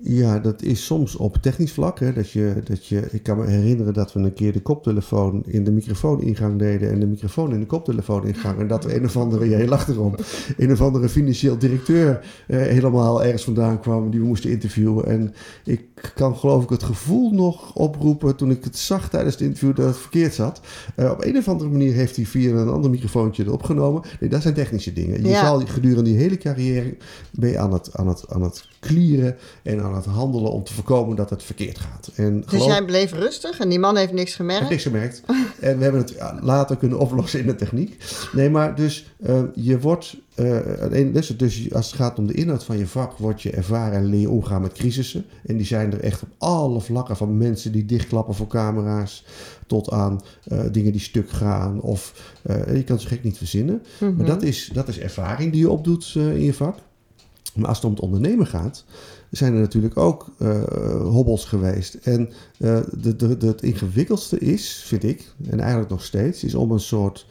Ja, 0.04 0.38
dat 0.38 0.62
is 0.62 0.84
soms 0.84 1.16
op 1.16 1.36
technisch 1.36 1.72
vlak. 1.72 1.98
Hè, 2.00 2.12
dat 2.12 2.30
je, 2.30 2.54
dat 2.64 2.86
je, 2.86 3.08
ik 3.10 3.22
kan 3.22 3.38
me 3.38 3.46
herinneren 3.46 3.94
dat 3.94 4.12
we 4.12 4.20
een 4.20 4.32
keer 4.34 4.52
de 4.52 4.60
koptelefoon 4.60 5.42
in 5.46 5.64
de 5.64 5.70
microfooningang 5.72 6.58
deden 6.58 6.90
en 6.90 7.00
de 7.00 7.06
microfoon 7.06 7.52
in 7.52 7.60
de 7.60 7.66
koptelefooningang. 7.66 8.58
En 8.58 8.68
dat 8.68 8.84
een 8.84 9.04
of 9.04 9.16
andere, 9.16 9.48
ja, 9.48 9.58
je 9.58 9.68
lacht 9.68 9.88
erom, 9.88 10.14
een 10.56 10.72
of 10.72 10.80
andere 10.80 11.08
financieel 11.08 11.58
directeur 11.58 12.24
eh, 12.46 12.58
helemaal 12.58 13.24
ergens 13.24 13.44
vandaan 13.44 13.80
kwam 13.80 14.10
die 14.10 14.20
we 14.20 14.26
moesten 14.26 14.50
interviewen. 14.50 15.06
En 15.06 15.34
ik 15.64 15.84
kan 16.14 16.36
geloof 16.36 16.62
ik 16.62 16.68
het 16.70 16.82
gevoel 16.82 17.30
nog 17.30 17.74
oproepen 17.74 18.36
toen 18.36 18.50
ik 18.50 18.64
het 18.64 18.78
zag 18.78 19.08
tijdens 19.10 19.34
het 19.34 19.42
interview 19.44 19.76
dat 19.76 19.86
het 19.86 19.96
verkeerd 19.96 20.34
zat. 20.34 20.60
Eh, 20.96 21.10
op 21.10 21.24
een 21.24 21.36
of 21.36 21.48
andere 21.48 21.70
manier 21.70 21.92
heeft 21.92 22.16
hij 22.16 22.24
via 22.26 22.54
een 22.54 22.68
ander 22.68 22.90
microfoontje 22.90 23.42
het 23.42 23.52
opgenomen. 23.52 24.02
Nee, 24.20 24.30
dat 24.30 24.42
zijn 24.42 24.54
technische 24.54 24.92
dingen. 24.92 25.22
Je 25.22 25.28
Ja. 25.28 25.40
zal 25.46 25.60
gedurende 25.66 26.10
die 26.10 26.18
hele 26.18 26.38
carrière 26.38 26.96
ben 27.32 27.50
je 27.50 27.58
aan 27.58 27.72
het, 27.72 27.90
aan 27.96 28.08
het, 28.08 28.24
aan 28.28 28.42
het 28.42 28.64
klieren 28.80 29.36
en 29.62 29.82
aan 29.82 29.91
het 29.94 30.04
handelen 30.04 30.50
om 30.52 30.64
te 30.64 30.72
voorkomen 30.72 31.16
dat 31.16 31.30
het 31.30 31.42
verkeerd 31.42 31.78
gaat. 31.78 32.10
En 32.14 32.40
Dus 32.40 32.48
geloof- 32.48 32.66
jij 32.66 32.84
bleef 32.84 33.12
rustig 33.12 33.58
en 33.60 33.68
die 33.68 33.78
man 33.78 33.96
heeft 33.96 34.12
niks 34.12 34.34
gemerkt? 34.34 34.70
niks 34.70 34.82
gemerkt. 34.82 35.22
En 35.60 35.76
we 35.78 35.82
hebben 35.82 36.00
het 36.00 36.14
later 36.40 36.76
kunnen 36.76 36.98
oplossen 36.98 37.40
in 37.40 37.46
de 37.46 37.54
techniek. 37.54 37.96
Nee, 38.32 38.50
maar 38.50 38.74
dus 38.74 39.12
eh, 39.22 39.42
je 39.54 39.80
wordt... 39.80 40.16
aan 40.80 40.92
één- 40.92 41.12
dus, 41.12 41.26
dus 41.26 41.74
als 41.74 41.86
het 41.86 41.94
gaat 41.94 42.18
om 42.18 42.26
de 42.26 42.32
inhoud 42.34 42.64
van 42.64 42.78
je 42.78 42.86
vak... 42.86 43.18
word 43.18 43.42
je 43.42 43.50
ervaren 43.50 43.98
en 43.98 44.04
leer 44.04 44.20
je 44.20 44.30
omgaan 44.30 44.62
met 44.62 44.72
crisissen. 44.72 45.24
En 45.46 45.56
die 45.56 45.66
zijn 45.66 45.92
er 45.92 46.00
echt 46.00 46.22
op 46.22 46.28
alle 46.38 46.80
vlakken. 46.80 47.16
Van 47.16 47.36
mensen 47.38 47.72
die 47.72 47.84
dichtklappen 47.86 48.34
voor 48.34 48.46
camera's... 48.46 49.24
tot 49.66 49.90
aan 49.90 50.20
eh, 50.44 50.60
dingen 50.72 50.92
die 50.92 51.00
stuk 51.00 51.30
gaan. 51.30 51.80
Of 51.80 52.32
je 52.48 52.82
kan 52.84 52.96
het 52.96 53.00
zo 53.00 53.08
gek 53.08 53.22
niet 53.22 53.38
verzinnen. 53.38 53.82
Maar 54.16 54.26
dat 54.26 54.42
is, 54.42 54.70
dat 54.72 54.88
is 54.88 54.98
ervaring 54.98 55.52
die 55.52 55.60
je 55.60 55.70
opdoet 55.70 56.12
in 56.14 56.42
je 56.42 56.54
vak. 56.54 56.76
Maar 57.54 57.68
als 57.68 57.76
het 57.76 57.86
om 57.86 57.92
het 57.92 58.00
ondernemen 58.00 58.46
gaat, 58.46 58.84
zijn 59.30 59.54
er 59.54 59.60
natuurlijk 59.60 59.96
ook 59.96 60.26
eh, 60.38 60.62
hobbels 61.02 61.44
geweest. 61.44 61.94
En 61.94 62.30
eh, 62.58 62.78
de, 63.00 63.16
de, 63.16 63.36
de, 63.36 63.46
het 63.46 63.62
ingewikkeldste 63.62 64.38
is, 64.38 64.82
vind 64.86 65.02
ik, 65.04 65.34
en 65.50 65.60
eigenlijk 65.60 65.90
nog 65.90 66.04
steeds, 66.04 66.44
is 66.44 66.54
om 66.54 66.70
een 66.70 66.80
soort 66.80 67.26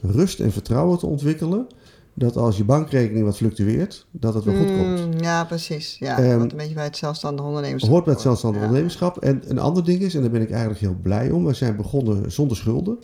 rust 0.00 0.40
en 0.40 0.52
vertrouwen 0.52 0.98
te 0.98 1.06
ontwikkelen 1.06 1.66
dat 2.14 2.36
als 2.36 2.56
je 2.56 2.64
bankrekening 2.64 3.24
wat 3.24 3.36
fluctueert, 3.36 4.06
dat 4.10 4.34
het 4.34 4.44
wel 4.44 4.54
goed 4.56 4.76
komt. 4.76 5.14
Mm, 5.14 5.20
ja, 5.20 5.44
precies. 5.44 5.96
Ja, 5.98 6.18
Ehm, 6.18 6.38
wat 6.38 6.50
een 6.50 6.56
beetje 6.56 6.74
bij 6.74 6.84
het 6.84 6.96
zelfstandig 6.96 7.44
ondernemerschap. 7.44 7.90
Hoort 7.90 8.04
bij 8.04 8.14
het 8.14 8.22
hoort. 8.22 8.38
zelfstandig 8.38 8.60
Ja. 8.60 8.66
ondernemerschap. 8.66 9.18
En 9.18 9.42
een 9.46 9.58
ander 9.58 9.84
ding 9.84 10.00
is, 10.00 10.14
en 10.14 10.20
daar 10.20 10.30
ben 10.30 10.42
ik 10.42 10.50
eigenlijk 10.50 10.80
heel 10.80 10.96
blij 11.02 11.30
om, 11.30 11.44
we 11.44 11.54
zijn 11.54 11.76
begonnen 11.76 12.32
zonder 12.32 12.56
schulden. 12.56 12.98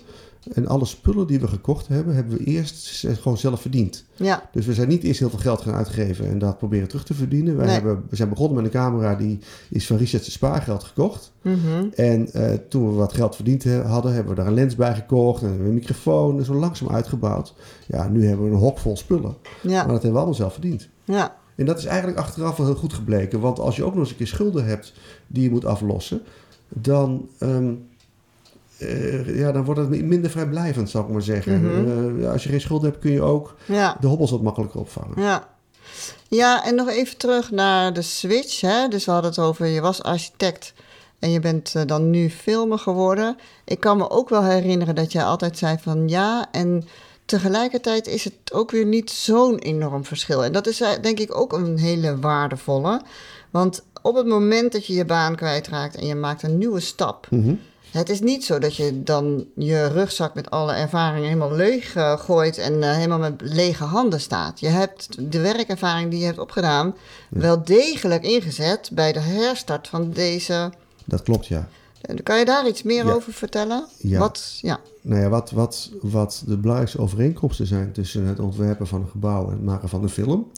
En 0.53 0.67
alle 0.67 0.85
spullen 0.85 1.27
die 1.27 1.41
we 1.41 1.49
gekocht 1.49 1.89
hebben, 1.89 2.15
hebben 2.15 2.37
we 2.39 2.45
eerst 2.45 3.07
gewoon 3.21 3.39
zelf 3.39 3.61
verdiend. 3.61 4.05
Ja, 4.17 4.49
Dus 4.53 4.67
we 4.67 4.75
zijn 4.75 4.89
niet 4.89 5.03
eerst 5.03 5.19
heel 5.21 5.31
veel 5.31 5.39
geld 5.39 5.61
gaan 5.61 5.75
uitgeven 5.75 6.29
en 6.29 6.39
dat 6.39 6.59
proberen 6.59 6.89
terug 6.89 7.05
te 7.05 7.15
verdienen. 7.15 7.57
Wij 7.57 7.65
Nee. 7.67 7.75
hebben, 7.75 8.03
we 8.09 8.17
zijn 8.17 8.29
begonnen 8.29 8.57
met 8.57 8.65
een 8.65 8.81
camera 8.81 9.15
die 9.15 9.39
is 9.71 9.87
van 9.87 9.97
Richard's 9.97 10.33
spaargeld 10.33 10.85
gekocht. 10.85 11.33
mhm. 11.43 11.87
En 11.95 12.33
eh, 12.33 12.53
toen 12.69 12.89
we 12.89 12.95
wat 12.95 13.13
geld 13.13 13.35
verdiend 13.37 13.65
he- 13.65 13.83
hadden, 13.83 14.13
hebben 14.13 14.35
we 14.35 14.39
daar 14.41 14.49
een 14.49 14.55
lens 14.55 14.75
bij 14.75 14.95
gekocht 14.95 15.43
en 15.43 15.49
een 15.49 15.75
microfoon 15.75 16.39
en 16.39 16.45
zo 16.45 16.55
langzaam 16.55 16.89
uitgebouwd. 16.89 17.55
Ja, 17.87 18.09
nu 18.09 18.27
hebben 18.27 18.47
we 18.47 18.53
een 18.53 18.59
hok 18.61 18.79
vol 18.79 18.97
spullen. 18.97 19.37
Maar 19.63 19.73
ja, 19.73 19.81
dat 19.83 19.91
hebben 19.93 20.11
we 20.11 20.17
allemaal 20.17 20.35
zelf 20.35 20.53
verdiend. 20.53 20.89
ja. 21.05 21.37
En 21.57 21.67
dat 21.67 21.79
is 21.79 21.85
eigenlijk 21.85 22.19
achteraf 22.19 22.57
wel 22.57 22.67
heel 22.67 22.75
goed 22.75 22.93
gebleken. 22.93 23.41
Want 23.41 23.59
als 23.59 23.77
je 23.77 23.85
ook 23.85 23.91
nog 23.93 24.01
eens 24.01 24.11
een 24.11 24.17
keer 24.17 24.27
schulden 24.27 24.65
hebt 24.67 24.93
die 25.27 25.43
je 25.43 25.51
moet 25.51 25.65
aflossen, 25.65 26.21
dan, 26.69 27.29
ehm, 27.39 27.73
eh, 28.79 29.39
ja, 29.39 29.53
dan 29.53 29.65
wordt 29.65 29.81
het 29.81 30.03
minder 30.03 30.31
vrijblijvend, 30.31 30.91
zal 30.91 31.03
ik 31.03 31.09
maar 31.09 31.23
zeggen. 31.23 31.63
Mhm. 31.63 32.23
Eh, 32.23 32.31
als 32.31 32.43
je 32.43 32.49
geen 32.49 32.61
schulden 32.61 32.91
hebt, 32.91 33.03
kun 33.03 33.13
je 33.13 33.23
ook 33.23 33.55
ja. 33.65 33.97
de 34.01 34.07
hobbels 34.07 34.31
wat 34.31 34.43
makkelijker 34.43 34.81
opvangen. 34.81 35.23
Ja. 35.23 35.49
ja, 36.29 36.65
en 36.65 36.75
nog 36.75 36.89
even 36.89 37.17
terug 37.17 37.51
naar 37.51 37.93
de 37.93 38.03
switch. 38.03 38.61
Hè? 38.61 38.89
Dus 38.89 39.05
we 39.05 39.11
hadden 39.11 39.31
het 39.31 39.41
over, 39.41 39.67
je 39.67 39.81
was 39.81 40.03
architect 40.03 40.73
en 41.19 41.31
je 41.31 41.41
bent 41.41 41.75
eh, 41.75 41.83
dan 41.87 42.11
nu 42.11 42.31
filmer 42.31 42.79
geworden. 42.79 43.37
Ik 43.65 43.81
kan 43.81 43.97
me 43.97 44.11
ook 44.11 44.29
wel 44.29 44.45
herinneren 44.45 44.95
dat 44.95 45.13
jij 45.13 45.25
altijd 45.25 45.59
zei 45.59 45.77
van 45.81 46.09
ja, 46.09 46.49
en 46.53 46.85
tegelijkertijd 47.25 48.07
is 48.07 48.25
het 48.25 48.53
ook 48.53 48.71
weer 48.71 48.87
niet 48.87 49.11
zo'n 49.11 49.59
enorm 49.59 50.05
verschil. 50.05 50.45
En 50.45 50.53
dat 50.53 50.67
is 50.67 50.83
denk 51.01 51.19
ik 51.19 51.39
ook 51.39 51.53
een 51.53 51.79
hele 51.79 52.19
waardevolle. 52.19 53.01
Want 53.51 53.83
op 54.03 54.17
het 54.17 54.27
moment 54.27 54.73
dat 54.73 54.87
je 54.87 54.95
je 54.95 55.05
baan 55.05 55.37
kwijtraakt 55.37 55.95
en 55.97 56.07
je 56.07 56.15
maakt 56.15 56.43
een 56.43 56.59
nieuwe 56.59 56.81
stap, 56.81 57.27
Mhm. 57.31 57.55
Het 57.91 58.09
is 58.09 58.21
niet 58.21 58.45
zo 58.45 58.59
dat 58.59 58.77
je 58.77 59.03
dan 59.03 59.47
je 59.55 59.87
rugzak 59.87 60.35
met 60.35 60.51
alle 60.51 60.73
ervaringen 60.73 61.29
helemaal 61.29 61.53
leeg 61.55 61.95
eh, 61.95 62.19
gooit 62.19 62.59
en 62.59 62.83
eh, 62.83 62.93
helemaal 62.95 63.19
met 63.19 63.41
lege 63.41 63.85
handen 63.85 64.21
staat. 64.21 64.61
Je 64.61 64.69
hebt 64.69 65.33
de 65.33 65.41
werkervaring 65.41 66.11
die 66.11 66.19
je 66.21 66.25
hebt 66.27 66.39
opgedaan 66.39 66.95
wel 67.31 67.65
degelijk 67.65 68.23
ingezet 68.25 68.91
bij 68.93 69.13
de 69.13 69.21
herstart 69.21 69.89
van 69.89 70.11
deze. 70.11 70.73
Dat 71.05 71.23
klopt, 71.23 71.47
ja. 71.47 71.69
Eh, 72.01 72.17
Kan 72.23 72.39
je 72.39 72.45
daar 72.45 72.69
iets 72.69 72.83
meer 72.83 73.07
Ja. 73.07 73.13
over 73.13 73.33
vertellen? 73.33 73.87
Ja. 73.99 74.19
Wat? 74.19 74.59
Ja. 74.63 74.81
Nou 75.03 75.21
ja, 75.23 75.29
wat, 75.29 75.51
wat, 75.51 75.91
wat 76.03 76.43
de 76.47 76.57
belangrijkste 76.59 77.01
overeenkomsten 77.01 77.67
zijn 77.67 77.93
tussen 77.93 78.25
het 78.27 78.39
ontwerpen 78.39 78.87
van 78.87 79.01
een 79.01 79.09
gebouw 79.09 79.45
en 79.47 79.53
het 79.53 79.63
maken 79.65 79.89
van 79.89 80.03
een 80.03 80.09
film, 80.09 80.51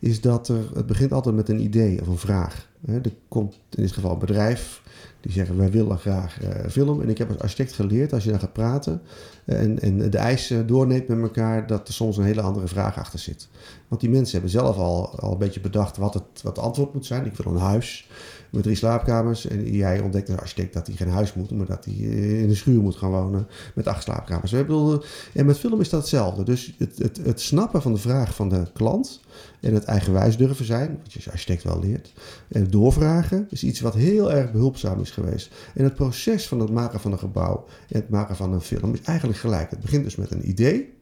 is 0.00 0.20
dat 0.20 0.48
er, 0.48 0.64
het 0.74 0.86
begint 0.86 1.12
altijd 1.12 1.34
met 1.34 1.48
een 1.48 1.60
idee 1.60 2.00
of 2.00 2.06
een 2.06 2.18
vraag. 2.18 2.68
Er 2.86 3.00
komt 3.28 3.54
in 3.70 3.82
dit 3.82 3.92
geval 3.92 4.12
een 4.12 4.18
bedrijf 4.18 4.82
die 5.20 5.32
zeggen 5.32 5.56
wij 5.56 5.70
willen 5.70 5.98
graag 5.98 6.42
eh, 6.42 6.70
film. 6.70 7.02
En 7.02 7.08
ik 7.08 7.18
heb 7.18 7.28
als 7.30 7.38
architect 7.38 7.72
geleerd, 7.72 8.12
als 8.12 8.24
je 8.24 8.30
daar 8.30 8.40
gaat 8.40 8.52
praten 8.52 9.02
eh, 9.44 9.60
en, 9.60 9.80
en 9.80 10.10
de 10.10 10.18
eisen 10.18 10.66
doorneemt 10.66 11.08
met 11.08 11.20
elkaar, 11.20 11.66
dat 11.66 11.88
er 11.88 11.94
soms 11.94 12.16
een 12.16 12.24
hele 12.24 12.40
andere 12.40 12.68
vraag 12.68 12.98
achter 12.98 13.18
zit. 13.18 13.48
Want 13.88 14.00
die 14.00 14.10
mensen 14.10 14.32
hebben 14.32 14.50
zelf 14.50 14.76
al, 14.76 15.18
al 15.18 15.32
een 15.32 15.38
beetje 15.38 15.60
bedacht 15.60 15.96
wat 15.96 16.14
het, 16.14 16.42
wat 16.42 16.56
het 16.56 16.64
antwoord 16.64 16.94
moet 16.94 17.06
zijn. 17.06 17.26
Ik 17.26 17.36
wil 17.36 17.52
een 17.52 17.60
huis 17.60 18.08
met 18.50 18.62
drie 18.62 18.76
slaapkamers. 18.76 19.46
En 19.46 19.72
jij 19.72 20.00
ontdekt 20.00 20.30
als 20.30 20.40
architect 20.40 20.72
dat 20.74 20.86
hij 20.86 20.96
geen 20.96 21.08
huis 21.08 21.34
moet, 21.34 21.50
maar 21.50 21.66
dat 21.66 21.84
hij 21.84 21.94
eh, 21.94 22.42
in 22.42 22.48
een 22.48 22.56
schuur 22.56 22.80
moet 22.80 22.96
gaan 22.96 23.10
wonen 23.10 23.46
met 23.74 23.86
acht 23.86 24.02
slaapkamers. 24.02 24.50
Bedoel, 24.50 25.02
en 25.34 25.46
met 25.46 25.58
film 25.58 25.80
is 25.80 25.88
dat 25.88 26.00
hetzelfde. 26.00 26.42
Dus 26.42 26.74
het, 26.78 26.98
het, 26.98 27.20
het 27.22 27.40
snappen 27.40 27.82
van 27.82 27.92
de 27.92 27.98
vraag 27.98 28.34
van 28.34 28.48
de 28.48 28.66
klant 28.72 29.20
en 29.60 29.74
het 29.74 29.84
eigenwijs 29.84 30.36
durven 30.36 30.64
zijn, 30.64 30.98
wat 31.02 31.12
je 31.12 31.18
als 31.18 31.30
architect 31.30 31.62
wel 31.62 31.80
leert, 31.80 32.12
en 32.48 32.70
doorvragen 32.70 33.46
is 33.50 33.64
iets 33.64 33.80
wat 33.80 33.94
heel 33.94 34.32
erg 34.32 34.52
behulpzaam 34.52 35.00
is 35.00 35.10
geweest. 35.10 35.54
En 35.74 35.84
het 35.84 35.94
proces 35.94 36.48
van 36.48 36.60
het 36.60 36.70
maken 36.70 37.00
van 37.00 37.12
een 37.12 37.18
gebouw 37.18 37.64
en 37.88 38.00
het 38.00 38.08
maken 38.08 38.36
van 38.36 38.52
een 38.52 38.60
film 38.60 38.92
is 38.92 39.00
eigenlijk 39.02 39.38
gelijk. 39.38 39.70
Het 39.70 39.80
begint 39.80 40.04
dus 40.04 40.16
met 40.16 40.30
een 40.30 40.48
idee. 40.48 40.96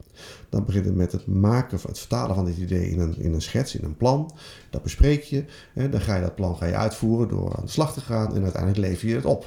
Dan 0.49 0.65
begint 0.65 0.85
het 0.85 0.95
met 0.95 1.11
het 1.11 1.27
maken, 1.27 1.79
het 1.87 1.99
vertalen 1.99 2.35
van 2.35 2.45
dit 2.45 2.57
idee 2.57 2.89
in 2.89 2.99
een, 2.99 3.19
in 3.19 3.33
een 3.33 3.41
schets, 3.41 3.75
in 3.75 3.83
een 3.83 3.97
plan. 3.97 4.31
Dat 4.69 4.83
bespreek 4.83 5.23
je. 5.23 5.45
Hè, 5.73 5.89
dan 5.89 6.01
ga 6.01 6.15
je 6.15 6.21
dat 6.21 6.35
plan 6.35 6.57
ga 6.57 6.65
je 6.65 6.75
uitvoeren 6.75 7.27
door 7.27 7.55
aan 7.57 7.65
de 7.65 7.71
slag 7.71 7.93
te 7.93 8.01
gaan 8.01 8.35
en 8.35 8.43
uiteindelijk 8.43 8.87
lever 8.87 9.07
je 9.07 9.15
het 9.15 9.25
op. 9.25 9.45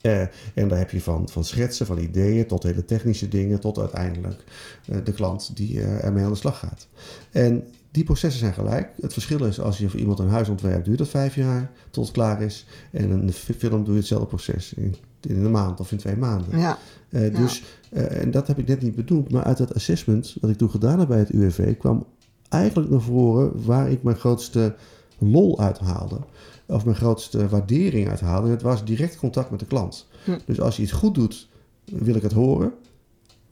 Eh, 0.00 0.20
en 0.54 0.68
daar 0.68 0.78
heb 0.78 0.90
je 0.90 1.00
van, 1.00 1.28
van 1.28 1.44
schetsen, 1.44 1.86
van 1.86 1.98
ideeën 1.98 2.46
tot 2.46 2.62
hele 2.62 2.84
technische 2.84 3.28
dingen, 3.28 3.60
tot 3.60 3.78
uiteindelijk 3.78 4.44
eh, 4.88 4.96
de 5.04 5.12
klant 5.12 5.56
die 5.56 5.80
eh, 5.80 6.04
ermee 6.04 6.24
aan 6.24 6.30
de 6.30 6.36
slag 6.36 6.58
gaat. 6.58 6.88
En 7.30 7.64
die 7.90 8.04
processen 8.04 8.40
zijn 8.40 8.52
gelijk. 8.54 8.90
Het 9.00 9.12
verschil 9.12 9.44
is 9.44 9.60
als 9.60 9.78
je 9.78 9.88
voor 9.88 10.00
iemand 10.00 10.18
een 10.18 10.28
huis 10.28 10.48
ontwerpt, 10.48 10.84
duurt 10.84 10.98
dat 10.98 11.08
vijf 11.08 11.34
jaar 11.34 11.70
tot 11.90 12.04
het 12.04 12.14
klaar 12.14 12.42
is. 12.42 12.66
En 12.92 13.10
een 13.10 13.32
fi- 13.32 13.54
film 13.54 13.84
doe 13.84 13.92
je 13.94 13.98
hetzelfde 13.98 14.26
proces 14.26 14.74
in, 14.74 14.96
in 15.20 15.44
een 15.44 15.50
maand 15.50 15.80
of 15.80 15.92
in 15.92 15.98
twee 15.98 16.16
maanden. 16.16 16.58
Ja. 16.58 16.78
Eh, 17.08 17.34
dus, 17.34 17.62
eh, 17.90 18.22
en 18.22 18.30
dat 18.30 18.46
heb 18.46 18.58
ik 18.58 18.66
net 18.66 18.82
niet 18.82 18.94
bedoeld, 18.94 19.30
maar 19.30 19.44
uit 19.44 19.58
het 19.58 19.74
assessment 19.74 20.36
wat 20.40 20.50
ik 20.50 20.56
toen 20.56 20.70
gedaan 20.70 20.98
heb 20.98 21.08
bij 21.08 21.18
het 21.18 21.32
UWV 21.32 21.76
kwam 21.76 22.06
eigenlijk 22.48 22.90
naar 22.90 23.00
voren 23.00 23.64
waar 23.64 23.90
ik 23.90 24.02
mijn 24.02 24.16
grootste 24.16 24.74
lol 25.18 25.60
uit 25.60 25.78
haalde. 25.78 26.18
Of 26.66 26.84
mijn 26.84 26.96
grootste 26.96 27.48
waardering 27.48 28.08
uit 28.08 28.20
haalde. 28.20 28.46
En 28.46 28.52
het 28.52 28.62
was 28.62 28.84
direct 28.84 29.16
contact 29.16 29.50
met 29.50 29.60
de 29.60 29.66
klant. 29.66 30.08
Hm. 30.24 30.38
Dus 30.46 30.60
als 30.60 30.76
je 30.76 30.82
iets 30.82 30.92
goed 30.92 31.14
doet, 31.14 31.48
wil 31.84 32.14
ik 32.14 32.22
het 32.22 32.32
horen. 32.32 32.72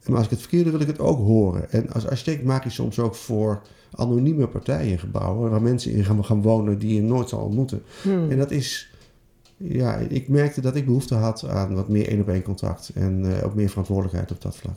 Maar 0.05 0.15
als 0.15 0.25
ik 0.25 0.31
het 0.31 0.39
verkeerd 0.39 0.63
doe, 0.63 0.71
wil 0.71 0.81
ik 0.81 0.87
het 0.87 0.99
ook 0.99 1.17
horen. 1.17 1.71
En 1.71 1.91
als 1.91 2.07
architect 2.07 2.43
maak 2.43 2.63
je 2.63 2.69
soms 2.69 2.99
ook 2.99 3.15
voor 3.15 3.61
anonieme 3.91 4.47
partijen 4.47 4.99
gebouwen... 4.99 5.49
waar 5.49 5.61
mensen 5.61 5.91
in 5.91 6.05
gaan, 6.05 6.25
gaan 6.25 6.41
wonen 6.41 6.79
die 6.79 6.95
je 6.95 7.01
nooit 7.01 7.29
zal 7.29 7.39
ontmoeten. 7.39 7.83
Hmm. 8.01 8.31
En 8.31 8.37
dat 8.37 8.51
is... 8.51 8.89
Ja, 9.57 9.95
ik 9.95 10.27
merkte 10.27 10.61
dat 10.61 10.75
ik 10.75 10.85
behoefte 10.85 11.15
had 11.15 11.47
aan 11.47 11.75
wat 11.75 11.87
meer 11.87 12.07
één-op-één 12.07 12.41
contact. 12.43 12.89
En 12.93 13.37
eh, 13.37 13.45
ook 13.45 13.55
meer 13.55 13.69
verantwoordelijkheid 13.69 14.31
op 14.31 14.41
dat 14.41 14.55
vlak. 14.55 14.75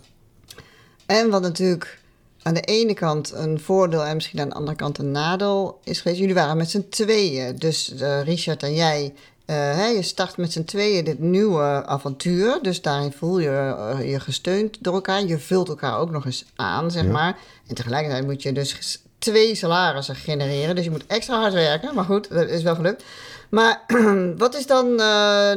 En 1.07 1.31
wat 1.31 1.43
natuurlijk 1.43 1.99
aan 2.43 2.55
de 2.55 2.61
ene 2.61 2.95
kant 2.95 3.33
een 3.33 3.61
voordeel 3.61 4.05
en 4.05 4.15
misschien 4.15 4.41
aan 4.41 4.49
de 4.49 4.55
andere 4.55 4.77
kant 4.77 4.99
een 4.99 5.11
nadeel 5.11 5.81
is 5.85 6.01
geweest. 6.01 6.21
Jullie 6.21 6.35
waren 6.35 6.57
met 6.57 6.71
z'n 6.71 6.87
tweeën. 6.91 7.57
Dus 7.57 7.95
eh, 7.95 8.23
Richard 8.23 8.63
en 8.63 8.75
jij, 8.75 9.15
eh, 9.45 9.57
hè, 9.57 9.87
je 9.87 10.03
start 10.03 10.37
met 10.37 10.53
z'n 10.53 10.65
tweeën 10.65 11.05
dit 11.05 11.19
nieuwe 11.19 11.87
avontuur. 11.87 12.59
Dus 12.63 12.83
daarin 12.83 13.13
voel 13.13 13.39
je 13.39 13.95
je 14.05 14.21
gesteund 14.21 14.77
door 14.81 14.95
elkaar. 14.95 15.25
Je 15.25 15.39
vult 15.39 15.69
elkaar 15.69 15.99
ook 15.99 16.11
nog 16.11 16.25
eens 16.27 16.45
aan, 16.57 16.91
zeg 16.91 17.05
Ja. 17.05 17.11
maar. 17.11 17.39
En 17.67 17.75
tegelijkertijd 17.75 18.25
moet 18.25 18.43
je 18.43 18.53
dus 18.53 19.01
twee 19.19 19.55
salarissen 19.55 20.15
genereren. 20.17 20.75
Dus 20.75 20.85
je 20.85 20.91
moet 20.91 21.07
extra 21.07 21.41
hard 21.41 21.53
werken. 21.53 21.95
Maar 21.95 22.05
goed, 22.05 22.29
dat 22.31 22.49
is 22.49 22.63
wel 22.63 22.75
gelukt. 22.75 23.05
Maar 23.51 23.85
wat 24.37 24.57
is 24.57 24.67
dan 24.67 24.91
eh, 24.91 24.97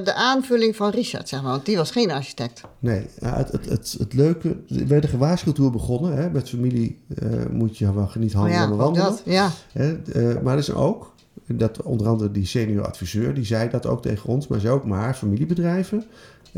de 0.04 0.14
aanvulling 0.14 0.76
van 0.76 0.90
Richard, 0.90 1.30
zeg 1.30 1.42
maar? 1.42 1.52
Want 1.52 1.66
die 1.66 1.78
was 1.78 1.92
geen 1.92 2.12
architect. 2.12 2.62
Nee, 2.80 3.08
ja, 3.20 3.38
het, 3.38 3.52
het, 3.52 3.70
het, 3.70 3.96
het 3.98 4.14
leuke... 4.14 4.58
We 4.68 4.88
werden 4.88 5.10
gewaarschuwd 5.10 5.56
toen 5.56 5.66
we 5.66 5.72
begonnen. 5.72 6.18
Hè? 6.18 6.30
Met 6.30 6.50
familie 6.50 7.00
eh, 7.16 7.30
moet 7.52 7.78
je 7.78 7.94
wel 7.94 8.12
niet 8.18 8.34
Oh 8.34 8.40
handelen, 8.40 8.70
maar 8.70 8.78
ook 8.78 8.84
wandelen. 8.84 9.10
dat. 9.10 9.22
Ja, 9.26 9.52
Hè, 9.72 10.02
eh, 10.02 10.42
maar 10.42 10.54
er 10.54 10.60
is 10.60 10.72
ook, 10.72 11.14
dat 11.46 11.82
onder 11.82 12.08
andere 12.08 12.32
die 12.32 12.46
senior 12.46 12.86
adviseur, 12.86 13.34
die 13.34 13.46
zei 13.46 13.70
dat 13.70 13.86
ook 13.86 14.02
tegen 14.02 14.30
ons, 14.30 14.48
maar 14.48 14.60
zei 14.60 14.74
ook 14.74 14.86
maar 14.86 15.14
familiebedrijven, 15.14 16.04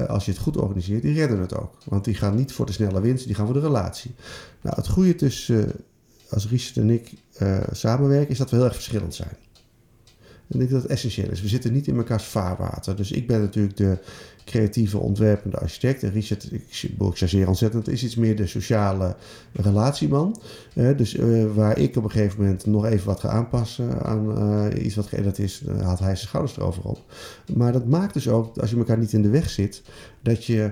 als 0.08 0.26
je 0.26 0.32
het 0.32 0.40
goed 0.40 0.58
organiseert, 0.58 1.02
die 1.02 1.14
redden 1.14 1.40
het 1.40 1.58
ook. 1.58 1.78
Want 1.86 2.06
die 2.06 2.16
gaan 2.16 2.36
niet 2.36 2.54
voor 2.54 2.66
de 2.66 2.72
snelle 2.72 3.02
winst, 3.02 3.26
die 3.26 3.36
gaan 3.36 3.46
voor 3.46 3.56
de 3.56 3.62
relatie. 3.62 4.16
Nou, 4.62 4.76
het 4.76 4.88
goede 4.88 5.16
tussen, 5.16 5.72
als 6.30 6.50
Richard 6.50 6.78
en 6.78 6.90
ik 6.90 7.12
samenwerken, 7.72 8.30
is 8.30 8.38
dat 8.38 8.50
we 8.50 8.56
heel 8.56 8.66
erg 8.66 8.74
verschillend 8.74 9.16
zijn. 9.16 9.38
Ik 10.48 10.58
denk 10.58 10.70
dat 10.70 10.82
het 10.82 10.92
essentieel 10.92 11.30
is. 11.30 11.42
We 11.42 11.48
zitten 11.48 11.74
niet 11.74 11.88
in 11.88 11.96
mekaars 11.96 12.24
vaarwater. 12.24 12.96
Dus 12.96 13.12
ik 13.12 13.28
ben 13.28 13.40
natuurlijk 13.40 13.78
de 13.78 13.98
creatieve, 14.46 14.98
ontwerpende 14.98 15.58
architect. 15.58 16.04
En 16.04 16.12
Richard, 16.12 16.52
ik, 16.52 16.82
ik 16.82 16.92
chargeer 17.14 17.48
ontzettend, 17.48 17.90
is 17.90 18.04
iets 18.04 18.16
meer 18.16 18.36
de 18.36 18.48
sociale 18.48 19.16
relatieman. 19.54 20.42
Eh, 20.74 20.98
dus 20.98 21.16
eh, 21.16 21.54
waar 21.54 21.78
ik 21.78 21.96
op 21.96 22.04
een 22.04 22.12
gegeven 22.12 22.42
moment 22.42 22.66
nog 22.66 22.86
even 22.86 23.06
wat 23.06 23.20
ga 23.20 23.30
aanpassen 23.30 24.04
aan 24.04 24.38
eh, 24.38 24.86
iets 24.86 24.96
wat 24.96 25.08
geëdit 25.08 25.40
is, 25.40 25.64
haalt 25.82 26.00
hij 26.00 26.16
zijn 26.16 26.28
schouders 26.28 26.58
erover 26.58 26.84
op. 26.84 27.00
Maar 27.56 27.72
dat 27.72 27.86
maakt 27.86 28.14
dus 28.14 28.28
ook, 28.28 28.58
als 28.58 28.70
je 28.70 28.78
elkaar 28.78 28.98
niet 28.98 29.14
in 29.14 29.22
de 29.22 29.30
weg 29.30 29.50
zit, 29.50 29.82
dat 30.22 30.46
je 30.46 30.72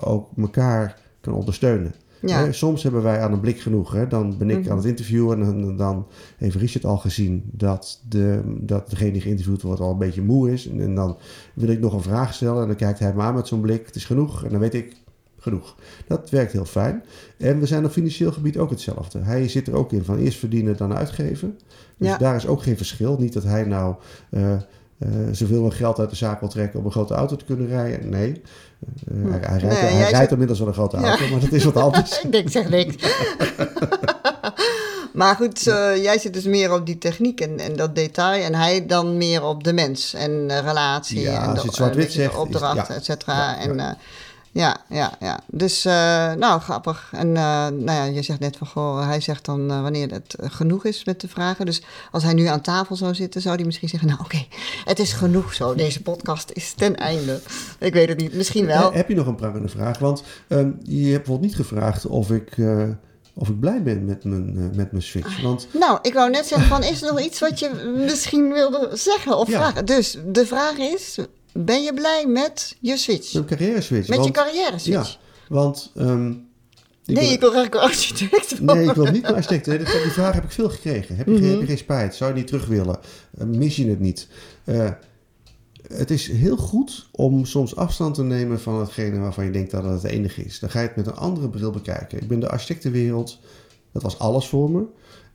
ook 0.00 0.28
elkaar 0.36 1.00
kan 1.20 1.32
ondersteunen. 1.32 1.94
Ja. 2.20 2.44
Hè, 2.44 2.52
soms 2.52 2.82
hebben 2.82 3.02
wij 3.02 3.20
aan 3.20 3.32
een 3.32 3.40
blik 3.40 3.60
genoeg. 3.60 3.92
Hè? 3.92 4.06
Dan 4.06 4.38
ben 4.38 4.50
ik 4.50 4.58
Mhm. 4.60 4.70
aan 4.70 4.76
het 4.76 4.86
interviewen 4.86 5.42
en 5.42 5.60
dan, 5.60 5.76
dan 5.76 6.06
heeft 6.36 6.56
Richard 6.56 6.84
al 6.84 6.96
gezien 6.98 7.42
dat, 7.52 8.00
de, 8.08 8.40
dat 8.60 8.90
degene 8.90 9.12
die 9.12 9.20
geïnterviewd 9.20 9.62
wordt 9.62 9.80
al 9.80 9.90
een 9.90 9.98
beetje 9.98 10.22
moe 10.22 10.52
is. 10.52 10.68
En, 10.68 10.80
en 10.80 10.94
dan 10.94 11.16
wil 11.54 11.68
ik 11.68 11.80
nog 11.80 11.92
een 11.92 12.02
vraag 12.02 12.34
stellen 12.34 12.60
en 12.60 12.66
dan 12.66 12.76
kijkt 12.76 12.98
hij 12.98 13.14
me 13.14 13.22
aan 13.22 13.34
met 13.34 13.46
zo'n 13.48 13.60
blik. 13.60 13.86
Het 13.86 13.94
is 13.96 14.04
genoeg 14.04 14.44
en 14.44 14.50
dan 14.50 14.60
weet 14.60 14.74
ik 14.74 14.96
genoeg. 15.38 15.76
Dat 16.06 16.30
werkt 16.30 16.52
heel 16.52 16.64
fijn. 16.64 17.02
En 17.38 17.60
we 17.60 17.66
zijn 17.66 17.84
op 17.84 17.90
financieel 17.90 18.32
gebied 18.32 18.58
ook 18.58 18.70
hetzelfde. 18.70 19.18
Hij 19.18 19.48
zit 19.48 19.66
er 19.66 19.74
ook 19.74 19.92
in 19.92 20.04
van 20.04 20.18
eerst 20.18 20.38
verdienen 20.38 20.76
dan 20.76 20.94
uitgeven. 20.94 21.58
Dus 21.96 22.08
Ja. 22.08 22.18
daar 22.18 22.36
is 22.36 22.46
ook 22.46 22.62
geen 22.62 22.76
verschil. 22.76 23.16
Niet 23.18 23.32
dat 23.32 23.42
hij 23.42 23.64
nou 23.64 23.94
eh, 24.30 24.52
eh, 24.52 24.60
zoveel 25.32 25.70
geld 25.70 25.98
uit 25.98 26.10
de 26.10 26.16
zaak 26.16 26.40
wil 26.40 26.48
trekken 26.48 26.78
om 26.78 26.84
een 26.84 26.90
grote 26.92 27.14
auto 27.14 27.36
te 27.36 27.44
kunnen 27.44 27.66
rijden. 27.66 28.08
Nee. 28.08 28.40
Eh, 28.80 29.30
hij, 29.30 29.58
rijdt, 29.58 29.62
Nee, 29.82 29.92
hij 29.92 30.10
rijdt 30.10 30.30
inmiddels 30.32 30.58
wel 30.58 30.68
een 30.68 30.74
grote 30.74 30.96
Ja. 30.96 31.08
auto, 31.08 31.28
maar 31.28 31.40
dat 31.40 31.52
is 31.52 31.64
wat 31.64 31.76
anders. 31.76 32.20
ik 32.22 32.32
denk, 32.32 32.50
zeg 32.50 32.68
niks. 32.68 32.94
maar 35.12 35.36
goed, 35.36 35.66
eh, 35.66 36.02
jij 36.02 36.18
zit 36.18 36.32
dus 36.34 36.44
meer 36.44 36.72
op 36.72 36.86
die 36.86 36.98
techniek 36.98 37.40
en, 37.40 37.58
en 37.58 37.76
dat 37.76 37.94
detail. 37.94 38.42
En 38.42 38.54
hij 38.54 38.86
dan 38.86 39.16
meer 39.16 39.44
op 39.44 39.64
de 39.64 39.72
mens 39.72 40.14
en 40.14 40.50
eh, 40.50 40.58
relatie. 40.58 41.20
Ja, 41.20 41.42
en 41.42 41.48
als 41.48 41.54
de, 41.54 41.60
je 41.60 41.66
het 41.66 41.76
zwart-wit 41.76 42.12
zegt, 42.12 42.32
is- 42.32 42.38
opdracht, 42.38 42.88
ja. 42.88 42.94
et 42.94 43.04
cetera. 43.04 43.58
En 43.58 43.96
ja. 44.52 44.80
ja, 44.88 45.16
ja. 45.20 45.40
Dus, 45.46 45.84
eh, 45.84 46.32
nou, 46.32 46.60
grappig. 46.60 47.08
En 47.12 47.28
eh, 47.36 47.42
nou 47.68 47.90
ja, 47.92 48.04
je 48.04 48.22
zegt 48.22 48.40
net 48.40 48.56
van, 48.56 48.66
goh, 48.66 49.06
hij 49.06 49.20
zegt 49.20 49.44
dan 49.44 49.70
eh, 49.70 49.82
wanneer 49.82 50.10
het 50.10 50.34
genoeg 50.40 50.84
is 50.84 51.04
met 51.04 51.20
de 51.20 51.28
vragen. 51.28 51.66
Dus 51.66 51.82
als 52.10 52.22
hij 52.22 52.32
nu 52.32 52.44
aan 52.46 52.60
tafel 52.60 52.96
zou 52.96 53.14
zitten, 53.14 53.40
zou 53.40 53.56
hij 53.56 53.64
misschien 53.64 53.88
zeggen, 53.88 54.08
nou 54.08 54.20
oké, 54.20 54.44
het 54.84 54.98
is 54.98 55.12
genoeg 55.12 55.54
zo. 55.54 55.74
Deze 55.74 56.02
podcast 56.02 56.50
is 56.50 56.72
ten 56.72 56.96
einde. 56.96 57.40
Ik 57.78 57.92
weet 57.92 58.08
het 58.08 58.18
niet, 58.18 58.34
misschien 58.34 58.66
wel. 58.66 58.92
Heb 58.92 59.08
je 59.08 59.14
nog 59.14 59.26
een 59.26 59.34
prangende 59.34 59.68
vraag? 59.68 59.98
Want 59.98 60.22
ehm, 60.48 60.70
je 60.82 61.02
hebt 61.04 61.16
bijvoorbeeld 61.16 61.40
niet 61.40 61.56
gevraagd 61.56 62.06
of 62.06 62.30
ik, 62.30 62.56
of 63.34 63.48
ik 63.48 63.60
blij 63.60 63.82
ben 63.82 64.04
met 64.04 64.24
mijn, 64.24 64.70
met 64.74 64.90
mijn 64.90 65.02
switch. 65.02 65.42
Want 65.42 65.68
Nou, 65.72 65.98
ik 66.02 66.14
wou 66.14 66.30
net 66.30 66.46
zeggen 66.46 66.68
van, 66.68 66.82
is 66.82 67.02
er 67.02 67.12
nog 67.12 67.20
iets 67.20 67.40
wat 67.40 67.58
je 67.58 67.94
misschien 68.06 68.52
wilde 68.52 68.90
zeggen 68.92 69.38
of 69.38 69.48
Ja. 69.48 69.58
vragen? 69.58 69.84
Dus 69.86 70.18
de 70.26 70.46
vraag 70.46 70.76
is, 70.76 71.18
ben 71.52 71.82
je 71.82 71.94
blij 71.94 72.26
met 72.26 72.76
je 72.80 72.96
switch? 72.96 73.32
mijn 73.32 73.44
carrière 73.46 73.80
switch. 73.80 74.08
Met 74.08 74.24
je 74.24 74.30
carrière 74.30 74.78
switch? 74.78 75.12
Ja, 75.12 75.18
want... 75.48 75.90
ik 75.94 76.02
nee, 76.02 77.24
wil- 77.24 77.32
ik 77.32 77.40
wil 77.40 77.50
graag 77.50 77.64
een 77.70 77.78
architect 77.78 78.60
Nee, 78.60 78.84
ik 78.88 78.92
wil 78.94 79.04
niet 79.10 79.22
naar 79.22 79.34
architect. 79.34 79.66
Nee, 79.66 79.78
Die 79.78 79.86
vraag 80.12 80.34
heb 80.34 80.44
ik 80.44 80.50
veel 80.52 80.68
gekregen. 80.70 81.16
Heb 81.16 81.26
je, 81.26 81.32
Mhm. 81.32 81.40
geen- 81.42 81.50
heb 81.50 81.60
je 81.60 81.66
geen 81.66 81.78
spijt? 81.78 82.14
Zou 82.14 82.30
je 82.32 82.36
niet 82.36 82.46
terug 82.46 82.66
willen? 82.66 82.98
Eh, 83.38 83.46
mis 83.46 83.76
je 83.76 83.88
het 83.88 84.00
niet? 84.00 84.28
Eh, 84.64 84.90
het 85.88 86.10
is 86.10 86.28
heel 86.28 86.56
goed 86.56 87.08
om 87.12 87.44
soms 87.44 87.76
afstand 87.76 88.14
te 88.14 88.22
nemen 88.22 88.60
van 88.60 88.80
hetgene 88.80 89.18
waarvan 89.18 89.44
je 89.44 89.50
denkt 89.50 89.70
dat 89.70 89.84
het 89.84 90.02
het 90.02 90.10
enige 90.12 90.44
is. 90.44 90.58
Dan 90.58 90.70
ga 90.70 90.80
je 90.80 90.86
het 90.86 90.96
met 90.96 91.06
een 91.06 91.14
andere 91.14 91.48
bril 91.48 91.70
bekijken. 91.70 92.20
Ik 92.20 92.28
ben 92.28 92.40
de 92.40 92.48
architectenwereld, 92.48 93.38
dat 93.92 94.02
was 94.02 94.18
alles 94.18 94.46
voor 94.46 94.70
me. 94.70 94.82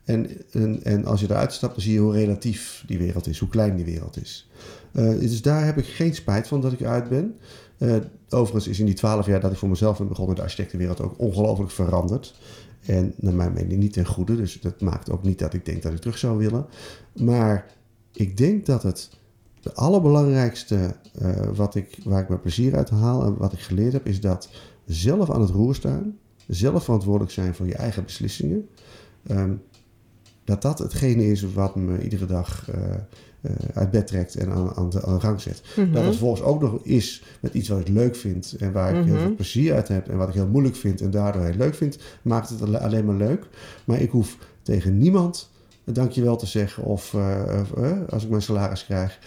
En, 0.06 0.30
en, 0.52 0.84
en 0.84 1.06
als 1.06 1.20
je 1.20 1.30
eruit 1.30 1.54
stapt, 1.54 1.74
dan 1.74 1.84
zie 1.84 1.94
je 1.94 2.00
hoe 2.00 2.14
relatief 2.14 2.84
die 2.88 2.98
wereld 2.98 3.28
is, 3.28 3.40
hoe 3.40 3.50
klein 3.50 3.76
die 3.76 3.86
wereld 3.86 4.22
is. 4.22 4.50
Eh, 4.92 5.10
dus 5.20 5.42
daar 5.42 5.66
heb 5.66 5.78
ik 5.78 5.86
geen 5.86 6.16
spijt 6.16 6.48
van 6.48 6.62
dat 6.62 6.72
ik 6.72 6.80
eruit 6.80 7.10
ben. 7.10 7.36
Eh, 7.78 7.96
overigens 8.30 8.68
is 8.68 8.80
in 8.80 8.86
die 8.86 8.96
twaalf 8.96 9.26
jaar 9.26 9.40
dat 9.40 9.52
ik 9.52 9.58
voor 9.58 9.70
mezelf 9.70 9.98
ben 9.98 10.08
begonnen, 10.08 10.36
de 10.36 10.42
architectenwereld 10.42 11.02
ook 11.02 11.20
ongelooflijk 11.20 11.72
veranderd. 11.72 12.40
En 12.86 13.14
naar 13.16 13.34
mijn 13.34 13.54
mening 13.54 13.80
niet 13.80 13.94
ten 13.94 14.06
goede, 14.06 14.36
dus 14.36 14.62
dat 14.62 14.82
maakt 14.82 15.10
ook 15.10 15.24
niet 15.24 15.40
dat 15.40 15.54
ik 15.54 15.66
denk 15.66 15.82
dat 15.82 15.92
ik 15.92 16.00
terug 16.00 16.18
zou 16.18 16.38
willen. 16.38 16.66
Maar 17.14 17.66
ik 18.12 18.38
denk 18.38 18.66
dat 18.66 18.84
het 18.84 19.10
de 19.62 19.74
allerbelangrijkste 19.74 20.96
eh, 21.20 21.30
wat 21.56 21.76
ik, 21.76 21.98
waar 22.04 22.22
ik 22.22 22.28
mijn 22.28 22.42
plezier 22.42 22.76
uit 22.76 22.90
haal 22.90 23.26
en 23.26 23.38
wat 23.38 23.54
ik 23.54 23.60
geleerd 23.60 23.94
heb, 23.94 24.08
is 24.08 24.22
dat 24.22 24.50
zelf 24.86 25.32
aan 25.32 25.42
het 25.42 25.50
roer 25.50 25.76
staan, 25.76 26.18
zelf 26.48 26.84
verantwoordelijk 26.84 27.32
zijn 27.32 27.56
voor 27.56 27.68
je 27.68 27.76
eigen 27.76 28.04
beslissingen, 28.04 28.68
ehm, 29.28 29.54
dat 30.46 30.62
dat 30.62 30.80
hetgene 30.80 31.26
is 31.32 31.54
wat 31.54 31.76
me 31.76 32.02
iedere 32.04 32.26
dag 32.26 32.70
eh, 32.72 32.82
eh, 33.42 33.52
uit 33.74 33.92
bed 33.92 34.08
trekt 34.08 34.36
en 34.36 34.52
aan, 34.52 34.74
aan, 34.76 34.90
de, 34.90 35.04
aan 35.06 35.14
de 35.14 35.20
gang 35.20 35.42
zet. 35.42 35.62
Mhm. 35.76 35.92
Dat 35.92 36.02
het 36.02 36.10
vervolgens 36.10 36.42
ook 36.42 36.62
nog 36.62 36.80
is 36.84 37.24
met 37.40 37.54
iets 37.54 37.70
wat 37.70 37.80
ik 37.80 37.88
leuk 37.88 38.16
vind 38.16 38.56
en 38.60 38.72
waar 38.72 38.96
ik 38.96 39.06
heel 39.06 39.14
Mhm. 39.14 39.24
veel 39.24 39.36
plezier 39.36 39.74
uit 39.74 39.88
heb 39.88 40.10
en 40.10 40.18
wat 40.18 40.28
ik 40.28 40.34
heel 40.34 40.48
moeilijk 40.48 40.76
vind 40.76 41.02
en 41.02 41.12
daardoor 41.12 41.44
heel 41.44 41.58
leuk 41.58 41.76
vind, 41.76 41.98
maakt 42.22 42.50
het 42.50 42.62
alle- 42.62 42.80
alleen 42.80 43.06
maar 43.06 43.16
leuk. 43.16 43.46
Maar 43.86 44.02
ik 44.02 44.10
hoef 44.10 44.38
tegen 44.62 44.98
niemand 44.98 45.50
een 45.86 45.94
dankjewel 45.94 46.36
te 46.36 46.46
zeggen 46.46 46.84
of 46.84 47.14
eh, 47.14 47.92
als 48.10 48.24
ik 48.24 48.30
mijn 48.30 48.42
salaris 48.42 48.86
krijg. 48.86 49.20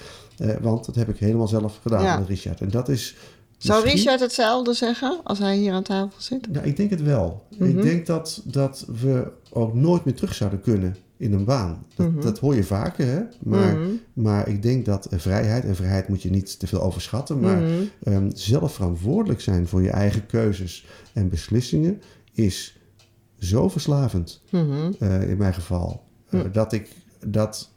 Want 0.60 0.86
dat 0.86 0.94
heb 0.94 1.08
ik 1.08 1.18
helemaal 1.18 1.48
zelf 1.48 1.78
gedaan 1.82 2.02
Ja. 2.02 2.18
met 2.18 2.28
Richard. 2.28 2.60
En 2.60 2.68
dat 2.70 2.88
is. 2.88 3.16
Zou 3.58 3.82
misschien- 3.82 4.02
Richard 4.02 4.20
hetzelfde 4.20 4.72
zeggen 4.72 5.20
als 5.24 5.38
hij 5.38 5.56
hier 5.56 5.72
aan 5.72 5.82
tafel 5.82 6.20
zit? 6.20 6.48
Ja, 6.52 6.60
ik 6.62 6.76
denk 6.76 6.90
het 6.90 7.02
wel. 7.02 7.42
Mhm. 7.58 7.64
Ik 7.68 7.82
denk 7.82 8.06
dat, 8.06 8.42
dat 8.44 8.86
we 9.02 9.30
ook 9.50 9.74
nooit 9.74 10.04
meer 10.04 10.14
terug 10.14 10.34
zouden 10.34 10.60
kunnen 10.60 10.96
in 11.18 11.32
een 11.32 11.44
baan. 11.44 11.84
Dat, 11.94 12.10
Mhm. 12.10 12.20
dat 12.20 12.38
hoor 12.38 12.54
je 12.54 12.64
vaker, 12.64 13.06
hè? 13.06 13.20
Maar, 13.42 13.74
Mhm. 13.74 13.88
maar 14.12 14.48
ik 14.48 14.62
denk 14.62 14.84
dat 14.84 15.06
eh, 15.06 15.18
vrijheid, 15.18 15.64
en 15.64 15.76
vrijheid 15.76 16.08
moet 16.08 16.22
je 16.22 16.30
niet 16.30 16.58
te 16.58 16.66
veel 16.66 16.80
overschatten, 16.82 17.40
maar 17.40 17.60
Mhm. 17.60 17.70
ehm, 18.02 18.30
zelf 18.34 18.74
verantwoordelijk 18.74 19.40
zijn 19.40 19.68
voor 19.68 19.82
je 19.82 19.90
eigen 19.90 20.26
keuzes 20.26 20.86
en 21.12 21.28
beslissingen 21.28 22.02
is 22.32 22.78
zo 23.38 23.68
verslavend, 23.68 24.42
Mhm. 24.50 24.92
eh, 24.98 25.30
in 25.30 25.36
mijn 25.36 25.54
geval, 25.54 26.02
eh, 26.28 26.40
dat 26.52 26.72
ik 26.72 26.90
dat. 27.26 27.70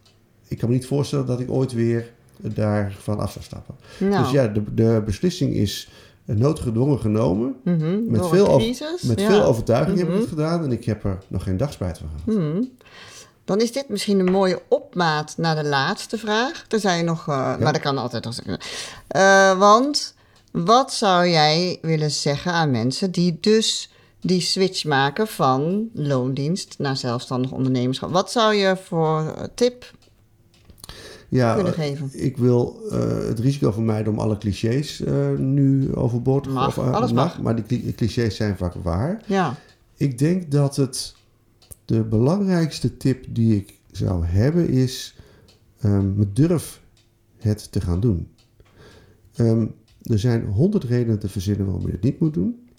Ik 0.47 0.57
kan 0.57 0.69
me 0.69 0.75
niet 0.75 0.85
voorstellen 0.85 1.25
dat 1.25 1.39
ik 1.39 1.51
ooit 1.51 1.73
weer 1.73 2.11
daarvan 2.37 3.19
af 3.19 3.31
zou 3.31 3.43
stappen. 3.45 3.75
Nou, 3.99 4.23
Dus 4.23 4.31
ja, 4.31 4.47
de, 4.47 4.73
de 4.73 5.01
beslissing 5.05 5.53
is 5.53 5.91
noodgedwongen 6.25 6.99
genomen. 6.99 7.55
met 8.07 8.27
veel 8.27 8.47
over- 8.47 8.97
Met 9.07 9.19
ja. 9.19 9.27
veel 9.29 9.43
overtuiging 9.43 9.97
heb 9.99 10.07
ik 10.09 10.13
het 10.19 10.27
gedaan 10.27 10.63
en 10.63 10.71
ik 10.71 10.85
heb 10.85 11.03
er 11.03 11.17
nog 11.27 11.43
geen 11.43 11.57
dag 11.57 11.71
spijt 11.73 11.97
van 11.97 12.07
gehad. 12.09 12.39
Mhm. 12.43 12.63
Dan 13.51 13.59
is 13.61 13.71
dit 13.71 13.89
misschien 13.89 14.19
een 14.19 14.31
mooie 14.31 14.61
opmaat 14.67 15.33
naar 15.37 15.55
de 15.55 15.63
laatste 15.69 16.17
vraag. 16.17 16.65
Er 16.69 16.79
zijn 16.79 17.05
nog, 17.05 17.19
eh, 17.27 17.57
maar 17.57 17.73
dat 17.73 17.81
kan 17.81 17.97
altijd 17.97 18.25
als 18.25 18.39
ik. 18.39 18.45
Eh, 19.07 19.57
want 19.59 20.13
wat 20.51 20.93
zou 20.93 21.27
jij 21.27 21.77
willen 21.81 22.11
zeggen 22.11 22.51
aan 22.51 22.71
mensen 22.71 23.11
die 23.11 23.37
dus 23.41 23.91
die 24.21 24.41
switch 24.41 24.83
maken 24.85 25.27
van 25.27 25.89
loondienst 25.93 26.75
naar 26.77 26.97
zelfstandig 26.97 27.51
ondernemerschap? 27.51 28.11
Wat 28.11 28.31
zou 28.31 28.53
je 28.53 28.77
voor 28.83 29.33
eh, 29.37 29.43
tip 29.55 29.93
Ja, 31.29 31.53
kunnen 31.55 31.73
geven? 31.73 32.09
ik 32.13 32.37
wil 32.37 32.79
het 33.27 33.39
risico 33.39 33.71
vermijden 33.71 34.13
om 34.13 34.19
alle 34.19 34.37
clichés 34.37 35.01
nu 35.37 35.95
overboord 35.95 36.43
te 36.43 36.49
eh, 36.49 36.91
alles 36.93 37.11
mag. 37.11 37.39
Maar 37.41 37.55
die 37.55 37.65
cli- 37.65 37.93
clichés 37.95 38.35
zijn 38.35 38.57
vaak 38.57 38.73
waar. 38.83 39.21
Ja. 39.25 39.55
Ik 39.97 40.17
denk 40.17 40.51
dat 40.51 40.75
het 40.75 41.13
de 41.91 42.03
belangrijkste 42.03 42.97
tip 42.97 43.25
die 43.29 43.55
ik 43.55 43.79
zou 43.91 44.25
hebben 44.25 44.69
is 44.69 45.15
ehm 45.79 46.23
durf 46.33 46.81
het 47.37 47.71
te 47.71 47.81
gaan 47.81 47.99
doen. 47.99 48.27
Ehm, 49.35 49.67
er 50.01 50.19
zijn 50.19 50.45
honderd 50.45 50.83
redenen 50.83 51.19
te 51.19 51.29
verzinnen 51.29 51.65
waarom 51.65 51.85
je 51.85 51.91
het 51.91 52.03
niet 52.03 52.19
moet 52.19 52.33
doen. 52.33 52.69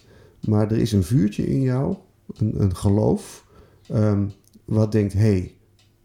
Maar 0.48 0.70
er 0.70 0.78
is 0.78 0.92
een 0.92 1.02
vuurtje 1.02 1.46
in 1.46 1.60
jou, 1.60 1.96
een, 2.36 2.62
een 2.62 2.76
geloof, 2.76 3.46
ehm, 3.88 4.28
wat 4.64 4.92
denkt, 4.92 5.12
hé, 5.12 5.20
hey, 5.20 5.54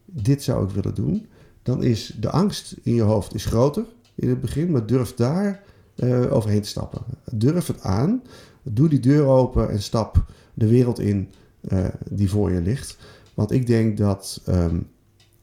dit 0.06 0.43
zou 0.43 0.65
ik 0.65 0.70
willen 0.70 0.96
doen. 0.96 1.26
Dan 1.63 1.84
is 1.84 2.17
de 2.20 2.30
angst 2.30 2.76
in 2.84 2.93
je 2.93 3.02
hoofd 3.02 3.34
is 3.34 3.46
groter 3.46 3.86
in 4.15 4.30
het 4.30 4.41
begin, 4.41 4.72
maar 4.72 4.86
durf 4.86 5.13
daar 5.13 5.63
eh, 5.96 6.34
overheen 6.34 6.62
te 6.62 6.67
stappen. 6.67 7.02
Durf 7.32 7.67
het 7.67 7.82
aan, 7.82 8.22
doe 8.63 8.89
die 8.89 9.00
deur 9.00 9.26
open 9.26 9.70
en 9.70 9.82
stap 9.82 10.26
de 10.54 10.67
wereld 10.67 11.00
in 11.00 11.30
eh, 11.67 11.86
die 12.10 12.30
voor 12.30 12.51
je 12.51 12.62
ligt. 12.62 12.97
Want 13.34 13.51
ik 13.51 13.67
denk 13.67 13.97
dat 13.97 14.41
ehm, 14.45 14.80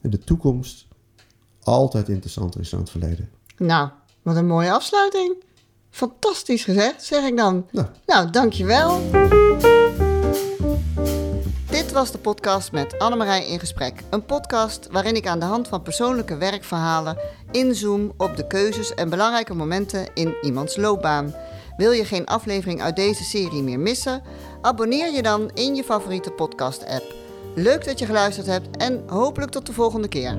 de 0.00 0.18
toekomst 0.18 0.86
altijd 1.62 2.08
interessanter 2.08 2.60
is 2.60 2.70
dan 2.70 2.80
het 2.80 2.90
verleden. 2.90 3.30
Nou, 3.56 3.88
wat 4.22 4.36
een 4.36 4.46
mooie 4.46 4.72
afsluiting. 4.72 5.34
Fantastisch 5.90 6.64
gezegd, 6.64 7.04
zeg 7.04 7.24
ik 7.24 7.36
dan. 7.36 7.66
Nou. 7.70 7.86
Nou, 8.06 8.30
dankjewel. 8.30 9.00
Dit 11.70 11.92
was 11.92 12.10
de 12.10 12.18
podcast 12.18 12.72
met 12.72 12.98
Annemarij 12.98 13.46
in 13.46 13.58
gesprek. 13.58 14.02
Een 14.10 14.24
podcast 14.24 14.88
waarin 14.90 15.16
ik 15.16 15.26
aan 15.26 15.38
de 15.38 15.44
hand 15.44 15.68
van 15.68 15.82
persoonlijke 15.82 16.36
werkverhalen 16.36 17.18
inzoom 17.50 18.12
op 18.16 18.36
de 18.36 18.46
keuzes 18.46 18.94
en 18.94 19.10
belangrijke 19.10 19.54
momenten 19.54 20.06
in 20.14 20.34
iemands 20.42 20.76
loopbaan. 20.76 21.34
Wil 21.76 21.92
je 21.92 22.04
geen 22.04 22.26
aflevering 22.26 22.82
uit 22.82 22.96
deze 22.96 23.24
serie 23.24 23.62
meer 23.62 23.78
missen? 23.78 24.22
Abonneer 24.64 25.12
je 25.12 25.22
dan 25.22 25.50
in 25.54 25.74
je 25.74 25.84
favoriete 25.84 26.30
podcast-app. 26.30 27.14
Leuk 27.54 27.84
dat 27.84 27.98
je 27.98 28.06
geluisterd 28.06 28.46
hebt 28.46 28.76
en 28.76 29.02
hopelijk 29.06 29.50
tot 29.50 29.66
de 29.66 29.72
volgende 29.72 30.08
keer. 30.08 30.38